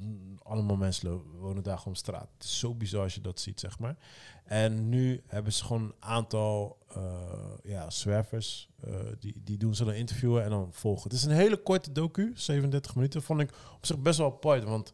[0.00, 2.28] mm, Allemaal mensen wonen daar gewoon straat.
[2.34, 3.96] Het is zo bizar als je dat ziet, zeg maar.
[4.44, 7.02] En nu hebben ze gewoon een aantal eh,
[7.62, 8.68] ja, zwervers.
[8.80, 11.02] eh, die, die doen ze dan interviewen en dan volgen.
[11.02, 13.22] Het is een hele korte docu, 37 minuten.
[13.22, 14.92] Vond ik op zich best wel apart, want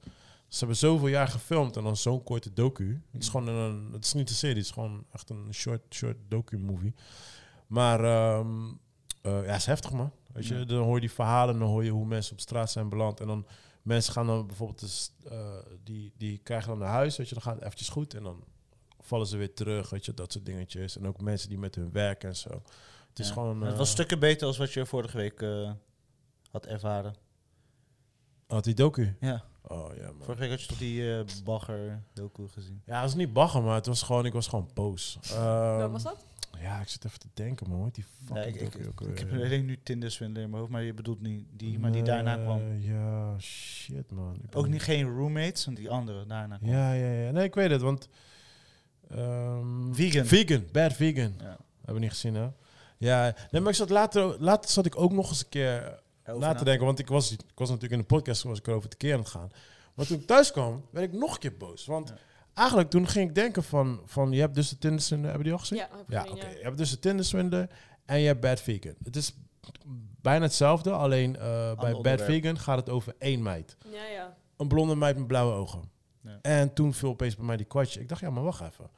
[0.49, 3.03] ze hebben zoveel jaar gefilmd en dan zo'n korte docu.
[3.13, 5.81] Het is gewoon een, het is niet een serie, het is gewoon echt een short,
[5.91, 6.95] short docu-movie.
[7.67, 8.67] Maar ehm,
[9.23, 10.13] eh, ja, het is heftig man.
[10.33, 12.89] Weet je, dan hoor je die verhalen, dan hoor je hoe mensen op straat zijn
[12.89, 13.21] beland.
[13.21, 13.47] En dan
[13.87, 17.43] mensen gaan dan bijvoorbeeld, dus, eh, die, die krijgen dan naar huis, weet je, dan
[17.43, 18.15] gaat het eventjes goed.
[18.15, 18.45] En dan
[19.01, 20.97] vallen ze weer terug, weet je, dat soort dingetjes.
[20.99, 22.63] En ook mensen die met hun werk en zo.
[23.09, 23.33] Het is Ja.
[23.33, 23.61] gewoon...
[23.63, 25.73] het eh, was stukken beter als wat je vorige week eh,
[26.51, 27.15] had ervaren.
[28.47, 29.17] Had die docu?
[29.21, 30.23] Ja, Oh ja, man.
[30.23, 32.83] vorige week had je toch die eh, bagger docu gezien.
[32.85, 35.19] Ja, het was niet bagger, maar het was gewoon, ik was gewoon boos.
[35.29, 36.26] Welke Ehm, was dat?
[36.61, 37.89] Ja, ik zit even te denken, man.
[37.93, 40.95] Die fucking ik, ook ik heb alleen nu Tinder swindler in mijn hoofd, maar je
[40.95, 42.81] bedoelt niet die, maar die daarna kwam.
[42.81, 44.39] Ja, shit, man.
[44.43, 46.71] Ik Ook niet geen roommates, want die andere daarna kwam.
[46.71, 47.31] Ja, ja, ja.
[47.31, 48.09] Nee, ik weet het, want...
[49.11, 50.27] ehm, Vegan.
[50.27, 51.35] Vegan, Bad Vegan.
[51.39, 51.57] Ja.
[51.77, 52.49] Hebben we niet gezien, hè?
[52.99, 56.01] Ja, nee, maar ik zat later, later zat ik ook nog eens een keer
[56.39, 58.89] na te denken, want ik was, ik was natuurlijk in de podcast was ik erover
[58.89, 59.51] te keer aan het gaan.
[59.95, 61.87] Maar toen ik thuis kwam, werd ik nog een keer boos.
[61.87, 62.15] Want Ja.
[62.57, 65.53] Eigenlijk toen ging ik denken van, van je hebt dus de Tinder Swindler, hebben die
[65.53, 65.79] al gezien?
[65.79, 65.89] Ja,
[66.25, 66.47] oké.
[66.47, 66.49] ja.
[66.49, 67.71] Je hebt dus de Tinder Swindler
[68.05, 68.95] en je hebt Bad Vegan.
[69.03, 69.35] Het is
[70.21, 72.23] bijna hetzelfde, alleen eh, bij Bad.
[72.23, 73.77] Vegan gaat het over één meid.
[73.93, 74.37] Ja, ja.
[74.57, 75.91] Een blonde meid met blauwe ogen.
[76.21, 76.39] Ja.
[76.43, 78.01] En toen viel opeens bij mij die kwartje.
[78.01, 78.91] Ik dacht, ja, maar wacht even.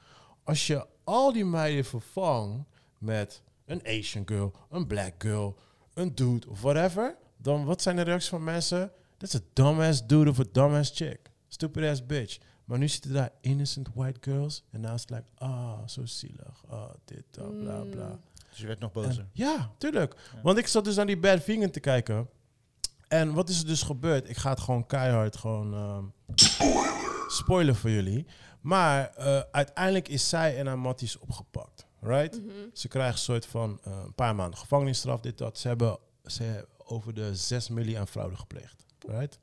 [0.44, 2.68] Als je al die meiden vervangt
[2.98, 5.56] met een Asian girl, een black girl,
[5.94, 8.92] een dude of whatever, dan wat zijn de reacties van mensen?
[9.16, 11.20] Dat is a dumbass dude of a dumbass chick.
[11.48, 12.38] Stupid ass bitch.
[12.68, 16.64] Maar nu zitten daar innocent white girls en is het like, ah, zo zielig.
[16.68, 18.08] Ah, dit, dat, bla, bla.
[18.08, 18.20] Mm.
[18.50, 19.26] Dus je werd nog En- bozer.
[19.32, 20.14] ja, tuurlijk.
[20.34, 20.40] Ja.
[20.42, 22.28] Want ik zat dus naar die Bad Vegan te kijken.
[23.08, 24.28] En wat is er dus gebeurd?
[24.28, 26.04] Ik ga het gewoon keihard gewoon ehm
[27.28, 28.26] spoilen voor jullie.
[28.60, 31.86] Maar eh, uiteindelijk is zij en haar matties opgepakt.
[32.00, 32.44] Right?
[32.44, 32.52] Mhm.
[32.72, 35.58] Ze krijgen een soort van eh, een paar maanden gevangenisstraf, dit, dat.
[35.58, 38.84] Ze hebben, ze hebben over de 6 miljoen aan fraude gepleegd.
[39.06, 39.38] Right?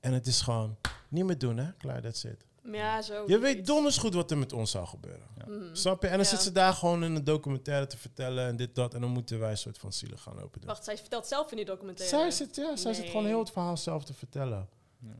[0.00, 0.76] En het is gewoon
[1.08, 1.72] niet meer doen, hè?
[1.72, 2.44] Klaar, that's it.
[2.64, 3.24] Ja, zo.
[3.26, 5.26] Je weet donders goed wat er met ons zou gebeuren.
[5.46, 5.74] Mhm.
[5.74, 6.08] Snap je?
[6.08, 6.30] En dan Ja.
[6.30, 8.94] zit ze daar gewoon in een documentaire te vertellen en dit, dat.
[8.94, 10.68] En dan moeten wij een soort van zielig gaan open doen.
[10.68, 12.16] Wacht, zij vertelt zelf in die documentaire.
[12.16, 14.68] Zij zit, ja, zij zit gewoon heel het verhaal zelf te vertellen.
[14.98, 15.14] Ja.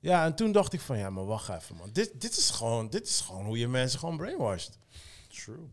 [0.00, 1.90] Ja, en toen dacht ik van, ja, maar wacht even, man.
[1.92, 4.78] Dit, dit, is, gewoon, dit is gewoon hoe je mensen gewoon brainwashed.
[5.28, 5.70] True.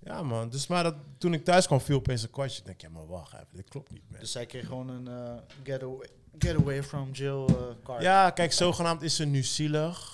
[0.00, 0.48] Ja, man.
[0.48, 2.58] Dus maar dat, toen ik thuis kwam, viel opeens een kwartje.
[2.58, 4.20] Ik denk, ja, maar wacht even, dit klopt niet, man.
[4.20, 6.08] Dus zij kreeg gewoon een get, away,
[6.38, 8.02] get away from jail eh card.
[8.02, 10.12] Ja, kijk, zogenaamd is ze nu zielig.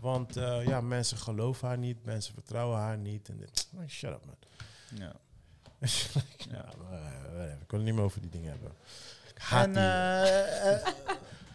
[0.00, 3.28] Want eh, ja, mensen geloven haar niet, mensen vertrouwen haar niet.
[3.28, 3.68] En dit.
[3.76, 4.36] Oh, shut up, man.
[4.94, 5.12] Ja.
[6.52, 8.72] ja, maar, eh, ik wil het niet meer over die dingen hebben.
[9.34, 9.82] Ik haat En, die.
[9.82, 10.88] eh,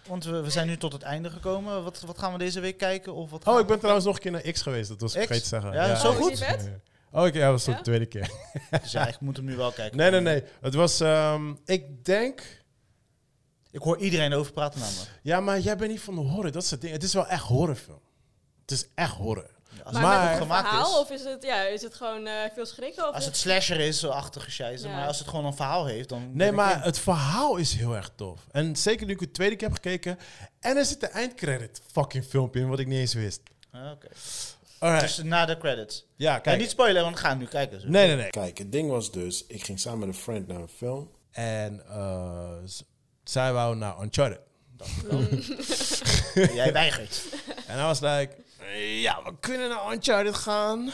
[0.07, 1.83] want we, we zijn nu tot het einde gekomen.
[1.83, 3.13] Wat, wat gaan we deze week kijken?
[3.13, 4.89] Of wat oh, ik ben trouwens nog een keer naar X geweest.
[4.89, 5.73] Dat was ik vergeten te zeggen.
[5.73, 6.45] Ja, zo Oh, goed?
[7.11, 7.75] Oh, ik, ja, dat was Ja?
[7.77, 8.31] de tweede keer.
[8.81, 9.97] Dus ja, ik moet hem nu wel kijken.
[9.97, 10.43] Nee, nee, nee.
[10.61, 12.62] Het was, ehm, ik denk...
[13.73, 15.09] Ik hoor iedereen over praten namelijk.
[15.23, 16.51] Ja, maar jij bent niet van de horror.
[16.51, 16.93] Dat is het ding.
[16.93, 18.01] Het is wel echt horrorfilm.
[18.61, 19.51] Het is echt horror.
[19.83, 21.93] Als Maar, het Maar- met een gemaakt verhaal is, of is het, ja, is het
[21.93, 23.07] gewoon eh, veel schrikken?
[23.09, 24.63] Of als het slasher is, zo achtige.
[24.77, 24.89] Ja.
[24.89, 26.29] Maar als het gewoon een verhaal heeft, dan...
[26.33, 28.39] Nee, maar het verhaal is heel erg tof.
[28.51, 30.17] En zeker nu ik het tweede keer heb gekeken.
[30.59, 33.41] En er zit een eindcredit fucking filmpje in, wat ik niet eens wist.
[33.71, 34.07] Ah, Oké.
[34.99, 36.05] Dus na de credits.
[36.15, 36.43] ja, Kijk.
[36.43, 36.59] kijk.
[36.59, 37.81] niet spoileren, want we gaan nu kijken.
[37.81, 37.87] zo.
[37.87, 38.29] Nee, nee, nee.
[38.29, 41.11] Kijk, het ding was dus, ik ging samen met een friend naar een film.
[41.31, 42.51] En eh,
[43.23, 44.39] zij wou naar Uncharted.
[46.55, 47.25] Jij weigert.
[47.67, 48.35] En hij was like,
[49.01, 50.91] ja, we kunnen naar Uncharted gaan.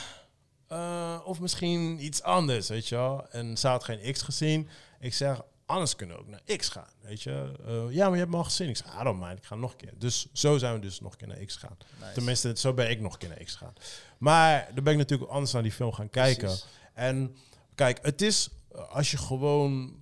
[0.68, 3.28] Eh, of misschien iets anders, weet je wel.
[3.30, 4.70] En ze had geen X gezien.
[5.00, 7.52] Ik zeg, anders kunnen we ook naar X gaan, weet je.
[7.66, 8.70] Eh, ja, maar je hebt me al gezien.
[8.70, 9.94] Ik zeg, I don't mind, ik ga nog een keer.
[9.98, 11.78] Dus zo zijn we dus nog een keer naar X gaan.
[12.00, 12.14] Nice.
[12.14, 13.74] Tenminste, zo ben ik nog een keer naar X gaan.
[14.18, 16.46] Maar dan ben ik natuurlijk anders naar die film gaan kijken.
[16.46, 16.66] Precies.
[16.94, 17.36] En
[17.76, 19.99] kijk, het is eh, als je gewoon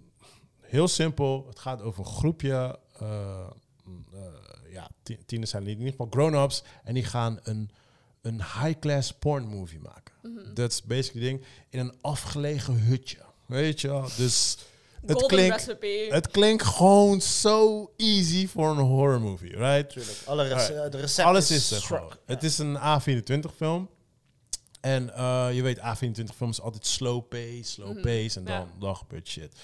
[0.68, 1.46] heel simpel.
[1.50, 2.80] Het gaat over een groepje.
[3.00, 3.48] eh,
[4.72, 6.64] ja, ti- tieners zijn in ieder geval grown-ups.
[6.84, 7.70] En die gaan een,
[8.22, 10.14] een high-class porn movie maken.
[10.54, 11.44] Dat is basically ding.
[11.70, 13.18] In een afgelegen hutje.
[13.46, 14.08] Weet je wel?
[14.18, 14.58] Dus
[15.06, 15.76] het klinkt,
[16.10, 19.90] het klinkt gewoon zo easy voor een horror movie, right?
[19.90, 20.18] Tuurlijk.
[20.26, 22.12] Alle rece- de recept Alles is er gewoon.
[22.26, 23.90] Het is een A24 film.
[24.82, 28.02] En eh, je weet, A24 films is altijd slow pace, slow Mhm.
[28.02, 28.40] pace.
[28.40, 28.68] En dan, Ja.
[28.80, 29.56] dan gebeurt shit.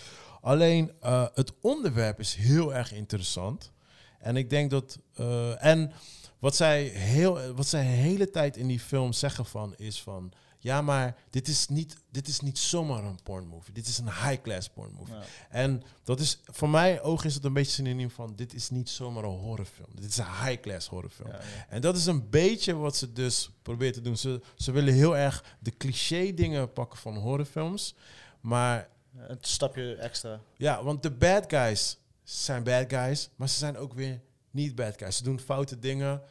[0.44, 3.72] Alleen, eh, het onderwerp is heel erg interessant.
[4.20, 5.00] En ik denk dat...
[5.16, 5.92] eh, en
[6.40, 10.32] wat zij, heel, wat zij de hele tijd in die film zeggen van, is van...
[10.60, 13.74] Ja, maar dit is niet, dit is niet zomaar een pornmovie.
[13.74, 15.14] Dit is een high-class pornmovie.
[15.14, 15.22] Ja.
[15.50, 18.36] En dat is, voor mij oog is het een beetje synoniem van...
[18.36, 19.90] Dit is niet zomaar een horrorfilm.
[19.96, 21.30] Dit is een high-class horrorfilm.
[21.30, 21.66] Ja, ja.
[21.70, 24.18] En dat is een beetje wat ze dus proberen te doen.
[24.18, 27.96] Ze, ze willen heel erg de cliché dingen pakken van horrorfilms.
[28.42, 30.40] Maar Een stapje extra.
[30.58, 33.30] ja, want de bad guys zijn bad guys.
[33.36, 34.22] Maar ze zijn ook weer
[34.52, 35.18] niet bad guys.
[35.18, 36.22] Ze doen foute dingen.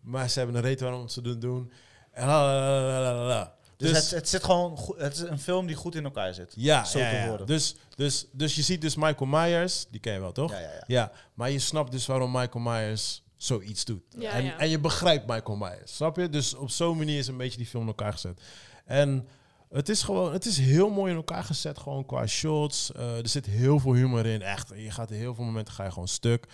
[0.00, 1.72] Maar ze hebben een reden waarom ze het doen.
[2.12, 3.56] En la, la, la, la, la, la.
[3.76, 6.34] Dus, Dus, het, het zit gewoon goed, het is een film die goed in elkaar
[6.34, 6.52] zit.
[6.56, 7.28] ja, zo ja, te ja.
[7.28, 7.46] worden.
[7.46, 9.86] Dus, dus, dus je ziet dus Michael Myers.
[9.90, 10.50] Die ken je wel, toch?
[10.50, 10.84] Ja, ja, ja.
[10.86, 14.02] Ja, maar je snapt dus waarom Michael Myers zoiets doet.
[14.18, 14.58] Ja, en, ja.
[14.58, 16.28] en je begrijpt Michael Myers, snap je?
[16.28, 18.40] Dus op zo'n manier is een beetje die film in elkaar gezet.
[18.84, 19.28] En
[19.70, 22.92] het is gewoon, het is heel mooi in elkaar gezet, gewoon qua shots.
[22.92, 24.72] Eh, er zit heel veel humor in, echt.
[24.76, 26.46] Je gaat in heel veel momenten ga je gewoon stuk.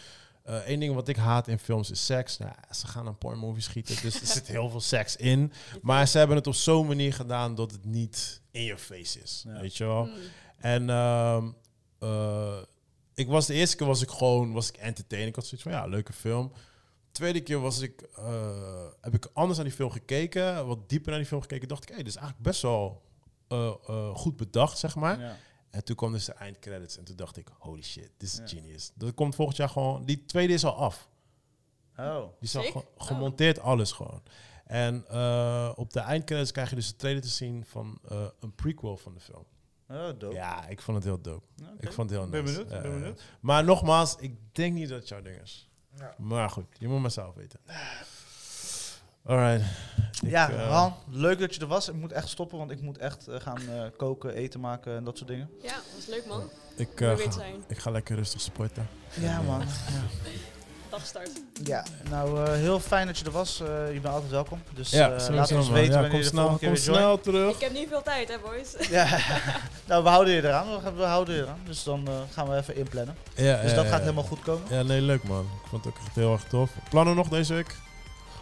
[0.45, 2.39] Eén ding wat ik haat in films is seks.
[2.39, 5.53] Nou, ze gaan een pornmovie schieten, dus er zit heel veel seks in.
[5.83, 9.45] Maar ze hebben het op zo'n manier gedaan dat het niet in je face is,
[9.47, 9.61] Ja.
[9.61, 10.05] weet je wel?
[10.05, 10.13] Mm.
[10.59, 11.49] En ehm,
[11.99, 12.57] eh,
[13.15, 15.29] ik was de eerste keer was ik gewoon was ik entertained.
[15.29, 16.53] Ik had zoiets van ja, leuke film.
[17.13, 21.19] Tweede keer was ik, eh, heb ik anders naar die film gekeken, wat dieper naar
[21.19, 21.69] die film gekeken.
[21.69, 23.04] Dacht ik, hé, dit is eigenlijk best wel eh, eh,
[24.15, 25.21] goed bedacht, zeg maar.
[25.21, 25.37] Ja.
[25.71, 28.47] En toen kwam dus de eindcredits en toen dacht ik, holy shit, dit is Ja.
[28.47, 28.91] genius.
[28.95, 30.05] Dat komt volgend jaar gewoon.
[30.05, 31.09] Die tweede is al af.
[31.99, 32.17] Oh.
[32.23, 32.83] Die is al Oh.
[32.97, 34.23] gemonteerd, alles gewoon.
[34.65, 38.55] En eh, op de eindcredits krijg je dus de trailer te zien van eh, een
[38.55, 39.45] prequel van de film.
[39.89, 40.35] Oh, dope.
[40.35, 41.47] Ja, ik vond het heel dope.
[41.79, 42.65] Ik vond het heel Ben nice.
[42.65, 43.17] benieuwd, ben.
[43.41, 45.69] Maar nogmaals, ik denk niet dat het jouw ding is.
[45.97, 46.15] Ja.
[46.19, 47.61] Maar goed, je moet maar zelf weten.
[49.27, 49.65] Alright.
[50.23, 51.89] Ik, ja, eh, Han, leuk dat je er was.
[51.89, 55.05] Ik moet echt stoppen, want ik moet echt eh, gaan eh, koken, eten maken en
[55.05, 55.51] dat soort dingen.
[55.63, 56.43] Ja, dat was leuk man.
[56.77, 58.89] ik, eh, ga, ik ga lekker rustig sporten.
[59.21, 59.63] Ja, man.
[60.91, 61.31] Dagstart.
[61.65, 63.61] Ja, nou, eh, heel fijn dat je er was.
[63.61, 64.63] Eh, je bent altijd welkom.
[64.75, 66.85] Dus Ja, eh, laat ons weten Ja, wanneer kom je de snel, volgende keer kom
[66.85, 67.55] weer snel terug.
[67.55, 68.75] Ik heb niet veel tijd hè boys.
[68.99, 69.19] Ja,
[69.85, 70.97] nou, we houden je eraan.
[70.97, 71.59] We, houden je eraan.
[71.65, 73.17] Dus dan eh, gaan we even inplannen.
[73.35, 74.05] Ja, Dus ja, dat ja, gaat ja.
[74.05, 74.63] helemaal goed komen.
[74.71, 75.45] Ja, nee, leuk man.
[75.63, 76.71] Ik vond het ook echt heel erg tof.
[76.91, 77.77] Plannen nog deze week?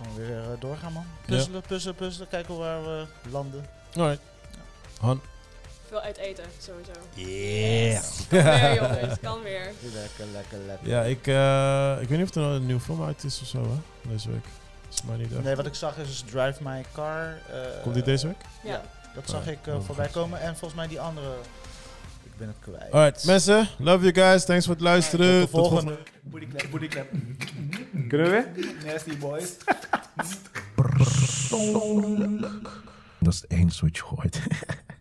[0.03, 1.07] Gewoon weer eh, doorgaan, man.
[1.27, 2.29] Puzzelen, puzzelen, puzzelen.
[2.29, 3.67] Kijken waar we landen.
[3.97, 4.21] Alright.
[5.01, 5.21] Han.
[5.89, 6.93] Veel uit eten, sowieso.
[7.15, 8.03] Yeah.
[8.29, 9.71] Kan weer jongens, kan weer.
[9.95, 10.89] Lekker, lekker, lekker.
[10.89, 13.47] Ja, ik, eh, ik weet niet of er nog een nieuwe film uit is of
[13.47, 14.09] zo, hè?
[14.11, 14.45] Deze week.
[14.93, 15.43] Is maar niet echt.
[15.43, 17.39] Nee, wat ik zag is Drive My Car.
[17.53, 18.41] eh, Komt die deze week?
[18.63, 18.83] Ja.
[19.15, 20.41] Dat zag ik oh, voorbij komen.
[20.41, 21.35] En volgens mij die andere...
[22.43, 22.93] Ben het kwijt.
[22.93, 23.69] Alright, mensen.
[23.79, 24.45] Love you guys.
[24.45, 25.41] Thanks voor het luisteren.
[25.41, 25.99] Tot de volgende.
[26.23, 27.07] Booty clap, booty clap.
[28.09, 28.75] Kunnen we?
[28.87, 29.57] Nasty boys.
[33.19, 34.41] Dat is het enige wat je gooit.